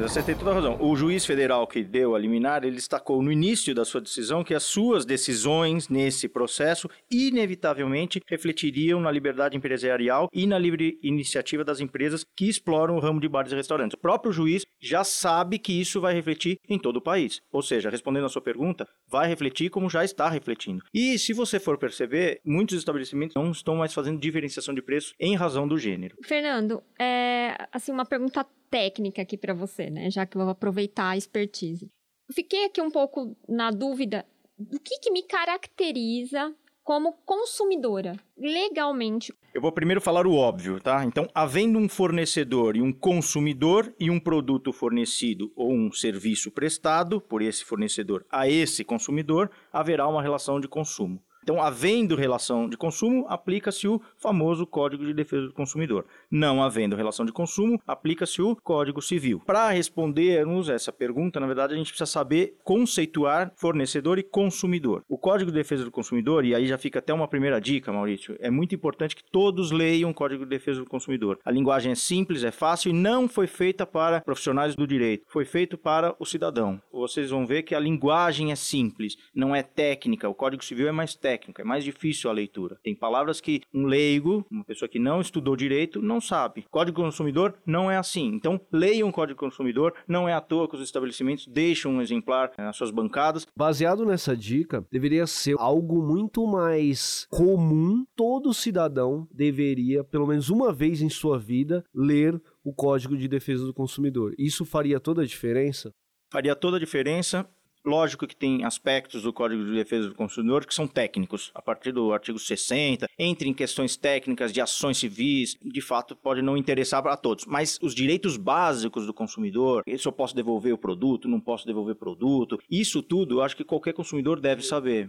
Você 0.00 0.22
tem 0.22 0.34
toda 0.34 0.50
a 0.50 0.54
razão. 0.54 0.78
O 0.80 0.96
juiz 0.96 1.26
federal 1.26 1.66
que 1.66 1.84
deu 1.84 2.14
a 2.14 2.18
liminar, 2.18 2.64
ele 2.64 2.76
destacou 2.76 3.22
no 3.22 3.30
início 3.30 3.74
da 3.74 3.84
sua 3.84 4.00
decisão 4.00 4.42
que 4.42 4.54
as 4.54 4.62
suas 4.62 5.04
decisões 5.04 5.90
nesse 5.90 6.26
processo 6.26 6.88
inevitavelmente 7.10 8.20
refletiriam 8.26 8.98
na 8.98 9.10
liberdade 9.10 9.58
empresarial 9.58 10.28
e 10.32 10.46
na 10.46 10.58
livre 10.58 10.98
iniciativa 11.02 11.62
das 11.62 11.80
empresas 11.80 12.24
que 12.34 12.48
exploram 12.48 12.96
o 12.96 12.98
ramo 12.98 13.20
de 13.20 13.28
bares 13.28 13.52
e 13.52 13.54
restaurantes. 13.54 13.94
O 13.94 14.00
próprio 14.00 14.32
juiz 14.32 14.64
já 14.80 15.04
sabe 15.04 15.58
que 15.58 15.78
isso 15.78 16.00
vai 16.00 16.14
refletir 16.14 16.58
em 16.68 16.78
todo 16.78 16.96
o 16.96 17.02
país. 17.02 17.40
Ou 17.52 17.62
seja, 17.62 17.90
respondendo 17.90 18.24
a 18.24 18.30
sua 18.30 18.42
pergunta, 18.42 18.88
vai 19.06 19.28
refletir 19.28 19.68
como 19.68 19.90
já 19.90 20.02
está 20.02 20.30
refletindo. 20.30 20.82
E 20.94 21.18
se 21.18 21.34
você 21.34 21.60
for 21.60 21.76
perceber, 21.76 22.40
muitos 22.44 22.78
estabelecimentos 22.78 23.34
não 23.36 23.50
estão 23.50 23.76
mais 23.76 23.92
fazendo 23.92 24.18
diferenciação 24.18 24.74
de 24.74 24.80
preço 24.80 25.12
em 25.20 25.36
razão 25.36 25.68
do 25.68 25.76
gênero. 25.78 26.16
Fernando, 26.24 26.82
é 26.98 27.54
assim 27.70 27.92
uma 27.92 28.06
pergunta 28.06 28.46
técnica 28.70 29.22
aqui 29.22 29.36
para 29.36 29.52
você, 29.52 29.90
né? 29.90 30.10
Já 30.10 30.24
que 30.24 30.36
eu 30.36 30.42
vou 30.42 30.50
aproveitar 30.50 31.10
a 31.10 31.16
expertise. 31.16 31.90
Fiquei 32.32 32.64
aqui 32.64 32.80
um 32.80 32.90
pouco 32.90 33.36
na 33.48 33.70
dúvida 33.70 34.24
do 34.56 34.78
que, 34.78 34.98
que 34.98 35.10
me 35.10 35.22
caracteriza 35.22 36.54
como 36.82 37.12
consumidora, 37.24 38.16
legalmente. 38.36 39.32
Eu 39.54 39.60
vou 39.60 39.72
primeiro 39.72 40.00
falar 40.00 40.26
o 40.26 40.34
óbvio, 40.34 40.80
tá? 40.80 41.04
Então, 41.04 41.28
havendo 41.34 41.78
um 41.78 41.88
fornecedor 41.88 42.76
e 42.76 42.82
um 42.82 42.92
consumidor 42.92 43.94
e 43.98 44.10
um 44.10 44.18
produto 44.18 44.72
fornecido 44.72 45.52
ou 45.54 45.72
um 45.72 45.92
serviço 45.92 46.50
prestado 46.50 47.20
por 47.20 47.42
esse 47.42 47.64
fornecedor 47.64 48.24
a 48.30 48.48
esse 48.48 48.84
consumidor, 48.84 49.50
haverá 49.72 50.08
uma 50.08 50.22
relação 50.22 50.60
de 50.60 50.68
consumo. 50.68 51.22
Então, 51.50 51.60
havendo 51.60 52.14
relação 52.14 52.68
de 52.68 52.76
consumo, 52.76 53.26
aplica-se 53.28 53.88
o 53.88 54.00
famoso 54.16 54.64
Código 54.64 55.04
de 55.04 55.12
Defesa 55.12 55.48
do 55.48 55.52
Consumidor. 55.52 56.06
Não 56.30 56.62
havendo 56.62 56.94
relação 56.94 57.26
de 57.26 57.32
consumo, 57.32 57.82
aplica-se 57.84 58.40
o 58.40 58.54
Código 58.54 59.02
Civil. 59.02 59.42
Para 59.44 59.70
respondermos 59.70 60.68
essa 60.68 60.92
pergunta, 60.92 61.40
na 61.40 61.48
verdade, 61.48 61.74
a 61.74 61.76
gente 61.76 61.88
precisa 61.88 62.06
saber 62.06 62.54
conceituar 62.62 63.52
fornecedor 63.56 64.20
e 64.20 64.22
consumidor. 64.22 65.02
O 65.08 65.18
Código 65.18 65.50
de 65.50 65.56
Defesa 65.56 65.82
do 65.82 65.90
Consumidor, 65.90 66.44
e 66.44 66.54
aí 66.54 66.68
já 66.68 66.78
fica 66.78 67.00
até 67.00 67.12
uma 67.12 67.26
primeira 67.26 67.60
dica, 67.60 67.92
Maurício, 67.92 68.36
é 68.38 68.48
muito 68.48 68.76
importante 68.76 69.16
que 69.16 69.24
todos 69.24 69.72
leiam 69.72 70.10
o 70.10 70.14
Código 70.14 70.44
de 70.44 70.50
Defesa 70.50 70.78
do 70.78 70.88
Consumidor. 70.88 71.40
A 71.44 71.50
linguagem 71.50 71.90
é 71.90 71.96
simples, 71.96 72.44
é 72.44 72.52
fácil 72.52 72.90
e 72.90 72.94
não 72.94 73.28
foi 73.28 73.48
feita 73.48 73.84
para 73.84 74.20
profissionais 74.20 74.76
do 74.76 74.86
direito, 74.86 75.24
foi 75.26 75.44
feito 75.44 75.76
para 75.76 76.14
o 76.16 76.24
cidadão. 76.24 76.80
Vocês 76.92 77.30
vão 77.30 77.44
ver 77.44 77.64
que 77.64 77.74
a 77.74 77.80
linguagem 77.80 78.52
é 78.52 78.54
simples, 78.54 79.16
não 79.34 79.52
é 79.52 79.64
técnica. 79.64 80.28
O 80.28 80.34
Código 80.34 80.64
Civil 80.64 80.86
é 80.86 80.92
mais 80.92 81.16
técnico 81.16 81.39
técnico, 81.40 81.60
é 81.60 81.64
mais 81.64 81.82
difícil 81.82 82.30
a 82.30 82.32
leitura. 82.32 82.78
Tem 82.82 82.94
palavras 82.94 83.40
que 83.40 83.62
um 83.72 83.86
leigo, 83.86 84.46
uma 84.50 84.64
pessoa 84.64 84.88
que 84.88 84.98
não 84.98 85.20
estudou 85.20 85.56
direito, 85.56 86.02
não 86.02 86.20
sabe. 86.20 86.66
Código 86.70 87.02
consumidor 87.02 87.54
não 87.64 87.90
é 87.90 87.96
assim. 87.96 88.26
Então, 88.26 88.60
leiam 88.70 89.08
o 89.08 89.12
Código 89.12 89.38
consumidor, 89.38 89.94
não 90.06 90.28
é 90.28 90.34
à 90.34 90.40
toa 90.40 90.68
que 90.68 90.76
os 90.76 90.82
estabelecimentos 90.82 91.46
deixam 91.46 91.92
um 91.92 92.02
exemplar 92.02 92.52
nas 92.58 92.76
suas 92.76 92.90
bancadas. 92.90 93.46
Baseado 93.56 94.04
nessa 94.04 94.36
dica, 94.36 94.84
deveria 94.90 95.26
ser 95.26 95.56
algo 95.58 96.02
muito 96.02 96.46
mais 96.46 97.26
comum. 97.30 98.04
Todo 98.14 98.52
cidadão 98.52 99.26
deveria, 99.32 100.04
pelo 100.04 100.26
menos 100.26 100.50
uma 100.50 100.72
vez 100.72 101.00
em 101.00 101.08
sua 101.08 101.38
vida, 101.38 101.84
ler 101.94 102.40
o 102.62 102.72
Código 102.72 103.16
de 103.16 103.26
Defesa 103.26 103.64
do 103.64 103.74
Consumidor. 103.74 104.34
Isso 104.38 104.64
faria 104.64 105.00
toda 105.00 105.22
a 105.22 105.26
diferença? 105.26 105.92
Faria 106.30 106.54
toda 106.54 106.76
a 106.76 106.80
diferença 106.80 107.48
Lógico 107.84 108.26
que 108.26 108.36
tem 108.36 108.64
aspectos 108.64 109.22
do 109.22 109.32
Código 109.32 109.64
de 109.64 109.72
Defesa 109.72 110.08
do 110.08 110.14
Consumidor 110.14 110.66
que 110.66 110.74
são 110.74 110.86
técnicos. 110.86 111.50
A 111.54 111.62
partir 111.62 111.92
do 111.92 112.12
artigo 112.12 112.38
60, 112.38 113.06
entre 113.18 113.48
em 113.48 113.54
questões 113.54 113.96
técnicas 113.96 114.52
de 114.52 114.60
ações 114.60 114.98
civis, 114.98 115.56
de 115.62 115.80
fato 115.80 116.14
pode 116.14 116.42
não 116.42 116.56
interessar 116.56 117.02
para 117.02 117.16
todos. 117.16 117.46
Mas 117.46 117.78
os 117.82 117.94
direitos 117.94 118.36
básicos 118.36 119.06
do 119.06 119.14
consumidor, 119.14 119.82
se 119.86 120.06
eu 120.06 120.12
posso 120.12 120.34
devolver 120.34 120.74
o 120.74 120.78
produto, 120.78 121.28
não 121.28 121.40
posso 121.40 121.66
devolver 121.66 121.94
produto, 121.94 122.58
isso 122.70 123.02
tudo 123.02 123.36
eu 123.36 123.42
acho 123.42 123.56
que 123.56 123.64
qualquer 123.64 123.94
consumidor 123.94 124.40
deve 124.40 124.62
saber. 124.62 125.08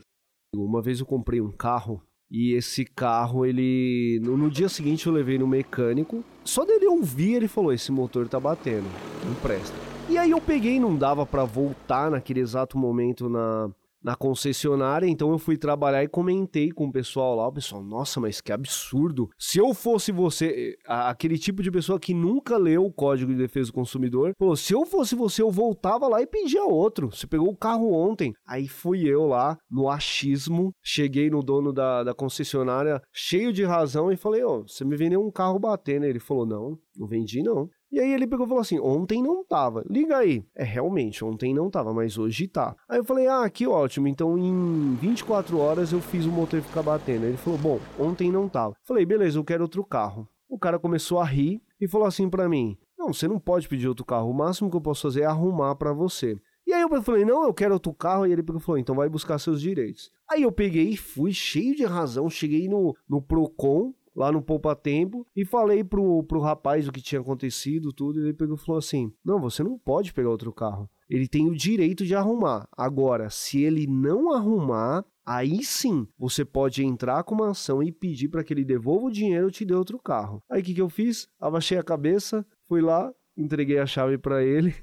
Uma 0.56 0.82
vez 0.82 1.00
eu 1.00 1.06
comprei 1.06 1.42
um 1.42 1.52
carro 1.52 2.02
e 2.32 2.54
esse 2.54 2.86
carro, 2.86 3.46
ele. 3.46 4.22
No, 4.24 4.38
no, 4.38 4.50
dia 4.50 4.70
seguinte 4.70 5.06
eu 5.06 5.12
levei 5.12 5.38
no 5.38 5.46
mecânico. 5.46 6.24
Só 6.46 6.64
dele 6.64 6.88
ouvir, 6.88 7.34
ele 7.34 7.48
falou: 7.50 7.74
esse 7.74 7.92
motor 7.92 8.30
tá 8.30 8.40
batendo. 8.40 8.88
Não 9.26 9.36
presta. 9.36 9.91
E 10.12 10.18
aí 10.18 10.32
eu 10.32 10.42
peguei, 10.42 10.78
não 10.78 10.98
dava 10.98 11.26
para 11.26 11.46
voltar 11.46 12.12
naquele 12.12 12.42
exato 12.42 12.78
momento 12.78 13.30
na, 13.30 13.72
na 14.04 14.14
concessionária, 14.14 15.08
então 15.08 15.32
eu 15.32 15.40
fui 15.40 15.56
trabalhar 15.56 16.04
e 16.04 16.08
comentei 16.10 16.70
com 16.70 16.88
o 16.88 16.92
pessoal 16.92 17.34
lá, 17.34 17.48
o 17.48 17.54
pessoal, 17.54 17.82
nossa, 17.82 18.20
mas 18.20 18.42
que 18.42 18.52
absurdo. 18.52 19.30
Se 19.40 19.58
eu 19.58 19.74
fosse 19.74 20.12
você, 20.12 20.76
aquele 20.86 21.38
tipo 21.38 21.64
de 21.64 21.72
pessoa 21.72 21.98
que 21.98 22.14
nunca 22.14 22.58
leu 22.58 22.86
o 22.86 22.92
Código 22.92 23.32
de 23.32 23.38
Defesa 23.38 23.68
do 23.68 23.74
Consumidor, 23.74 24.34
falou, 24.38 24.58
se 24.58 24.74
eu 24.74 24.86
fosse 24.86 25.16
você, 25.16 25.42
eu 25.42 25.50
voltava 25.50 26.10
lá 26.10 26.22
e 26.22 26.28
pedia 26.28 26.66
outro. 26.66 27.10
Você 27.10 27.26
pegou 27.26 27.48
o 27.48 27.58
carro 27.58 27.94
ontem. 27.94 28.34
Aí 28.46 28.68
fui 28.68 29.08
eu 29.08 29.26
lá, 29.26 29.58
no 29.72 29.88
achismo, 29.88 30.76
cheguei 30.84 31.30
no 31.30 31.42
dono 31.42 31.72
da, 31.72 32.04
da 32.04 32.14
concessionária, 32.14 33.02
cheio 33.14 33.54
de 33.54 33.64
razão, 33.64 34.12
e 34.12 34.18
falei, 34.18 34.44
ó, 34.44 34.58
oh, 34.58 34.68
você 34.68 34.84
me 34.84 34.98
vendeu 34.98 35.26
um 35.26 35.32
carro 35.32 35.58
batendo. 35.58 36.06
Ele 36.06 36.20
falou, 36.20 36.46
não, 36.46 36.78
não 36.98 37.08
vendi 37.08 37.42
não. 37.42 37.70
E 37.92 38.00
aí 38.00 38.14
ele 38.14 38.26
pegou 38.26 38.46
e 38.46 38.50
falou 38.50 38.62
assim: 38.62 38.80
ontem 38.80 39.22
não 39.22 39.44
tava. 39.44 39.84
Liga 39.90 40.18
aí. 40.18 40.44
É, 40.56 40.64
realmente, 40.64 41.24
ontem 41.26 41.54
não 41.54 41.70
tava, 41.70 41.94
mas 41.94 42.18
hoje 42.18 42.48
tá. 42.48 42.76
Aí 42.88 43.00
eu 43.00 43.04
falei: 43.04 43.28
ah, 43.28 43.50
que 43.50 43.68
ótimo. 43.68 44.08
Então 44.08 44.38
em 44.38 44.96
24 44.96 45.58
horas 45.58 45.92
eu 45.92 46.00
fiz 46.00 46.26
o 46.26 46.32
motor 46.32 46.62
ficar 46.62 46.84
batendo. 46.84 47.26
Ele 47.26 47.38
falou: 47.38 47.60
bom, 47.60 47.80
ontem 48.00 48.32
não 48.32 48.48
tava. 48.48 48.76
Falei: 48.84 49.06
beleza, 49.06 49.38
eu 49.38 49.44
quero 49.44 49.64
outro 49.64 49.84
carro. 49.84 50.28
O 50.48 50.58
cara 50.58 50.80
começou 50.80 51.20
a 51.20 51.26
rir 51.26 51.62
e 51.80 51.88
falou 51.88 52.08
assim 52.08 52.30
para 52.30 52.48
mim: 52.48 52.78
não, 52.98 53.12
você 53.12 53.28
não 53.28 53.40
pode 53.40 53.68
pedir 53.68 53.88
outro 53.88 54.06
carro. 54.06 54.30
O 54.30 54.34
máximo 54.34 54.70
que 54.70 54.78
eu 54.78 54.82
posso 54.82 55.02
fazer 55.02 55.22
é 55.22 55.26
arrumar 55.26 55.76
para 55.76 55.92
você. 55.92 56.40
E 56.68 56.74
aí 56.74 56.82
eu 56.82 57.02
falei, 57.02 57.26
não, 57.26 57.44
eu 57.44 57.54
quero 57.54 57.74
outro 57.74 57.92
carro. 57.94 58.28
E 58.28 58.32
ele 58.32 58.44
falou, 58.60 58.78
então 58.78 58.96
vai 58.96 59.10
buscar 59.10 59.40
seus 59.40 59.60
direitos. 59.60 60.12
Aí 60.30 60.44
eu 60.44 60.52
peguei 60.52 60.90
e 60.90 60.98
fui 60.98 61.34
cheio 61.34 61.76
de 61.76 61.84
razão, 61.84 62.30
cheguei 62.30 62.70
no, 62.70 62.96
no 63.10 63.22
Procon, 63.22 63.94
lá 64.16 64.32
no 64.32 64.42
Poupa 64.42 64.76
Tempo, 64.76 65.26
e 65.36 65.46
falei 65.46 65.84
pro, 65.84 66.24
pro 66.24 66.40
rapaz 66.40 66.88
o 66.88 66.92
que 66.92 67.02
tinha 67.02 67.22
acontecido, 67.22 67.94
tudo. 67.94 68.20
E 68.20 68.24
ele 68.24 68.34
pegou 68.34 68.58
falou 68.58 68.80
assim: 68.80 69.12
Não, 69.24 69.40
você 69.40 69.64
não 69.64 69.78
pode 69.78 70.14
pegar 70.14 70.30
outro 70.30 70.54
carro. 70.54 70.90
Ele 71.10 71.28
tem 71.28 71.50
o 71.50 71.56
direito 71.56 72.06
de 72.06 72.16
arrumar. 72.16 72.68
Agora, 72.72 73.30
se 73.30 73.62
ele 73.62 73.88
não 73.88 74.34
arrumar, 74.34 75.06
Aí 75.24 75.64
sim, 75.64 76.08
você 76.18 76.44
pode 76.44 76.84
entrar 76.84 77.24
com 77.24 77.36
uma 77.36 77.52
ação 77.52 77.82
e 77.82 77.92
pedir 77.92 78.28
para 78.28 78.44
que 78.44 78.52
ele 78.52 78.66
devolva 78.66 79.06
o 79.06 79.12
dinheiro 79.12 79.50
e 79.50 79.52
te 79.52 79.64
dê 79.64 79.74
outro 79.74 80.00
carro. 80.00 80.44
Aí 80.50 80.62
o 80.62 80.64
que, 80.64 80.74
que 80.74 80.82
eu 80.82 80.90
fiz? 80.90 81.28
Abaixei 81.40 81.78
a 81.78 81.84
cabeça, 81.84 82.44
fui 82.68 82.82
lá, 82.82 83.14
entreguei 83.38 83.78
a 83.78 83.86
chave 83.86 84.18
para 84.18 84.44
ele 84.44 84.74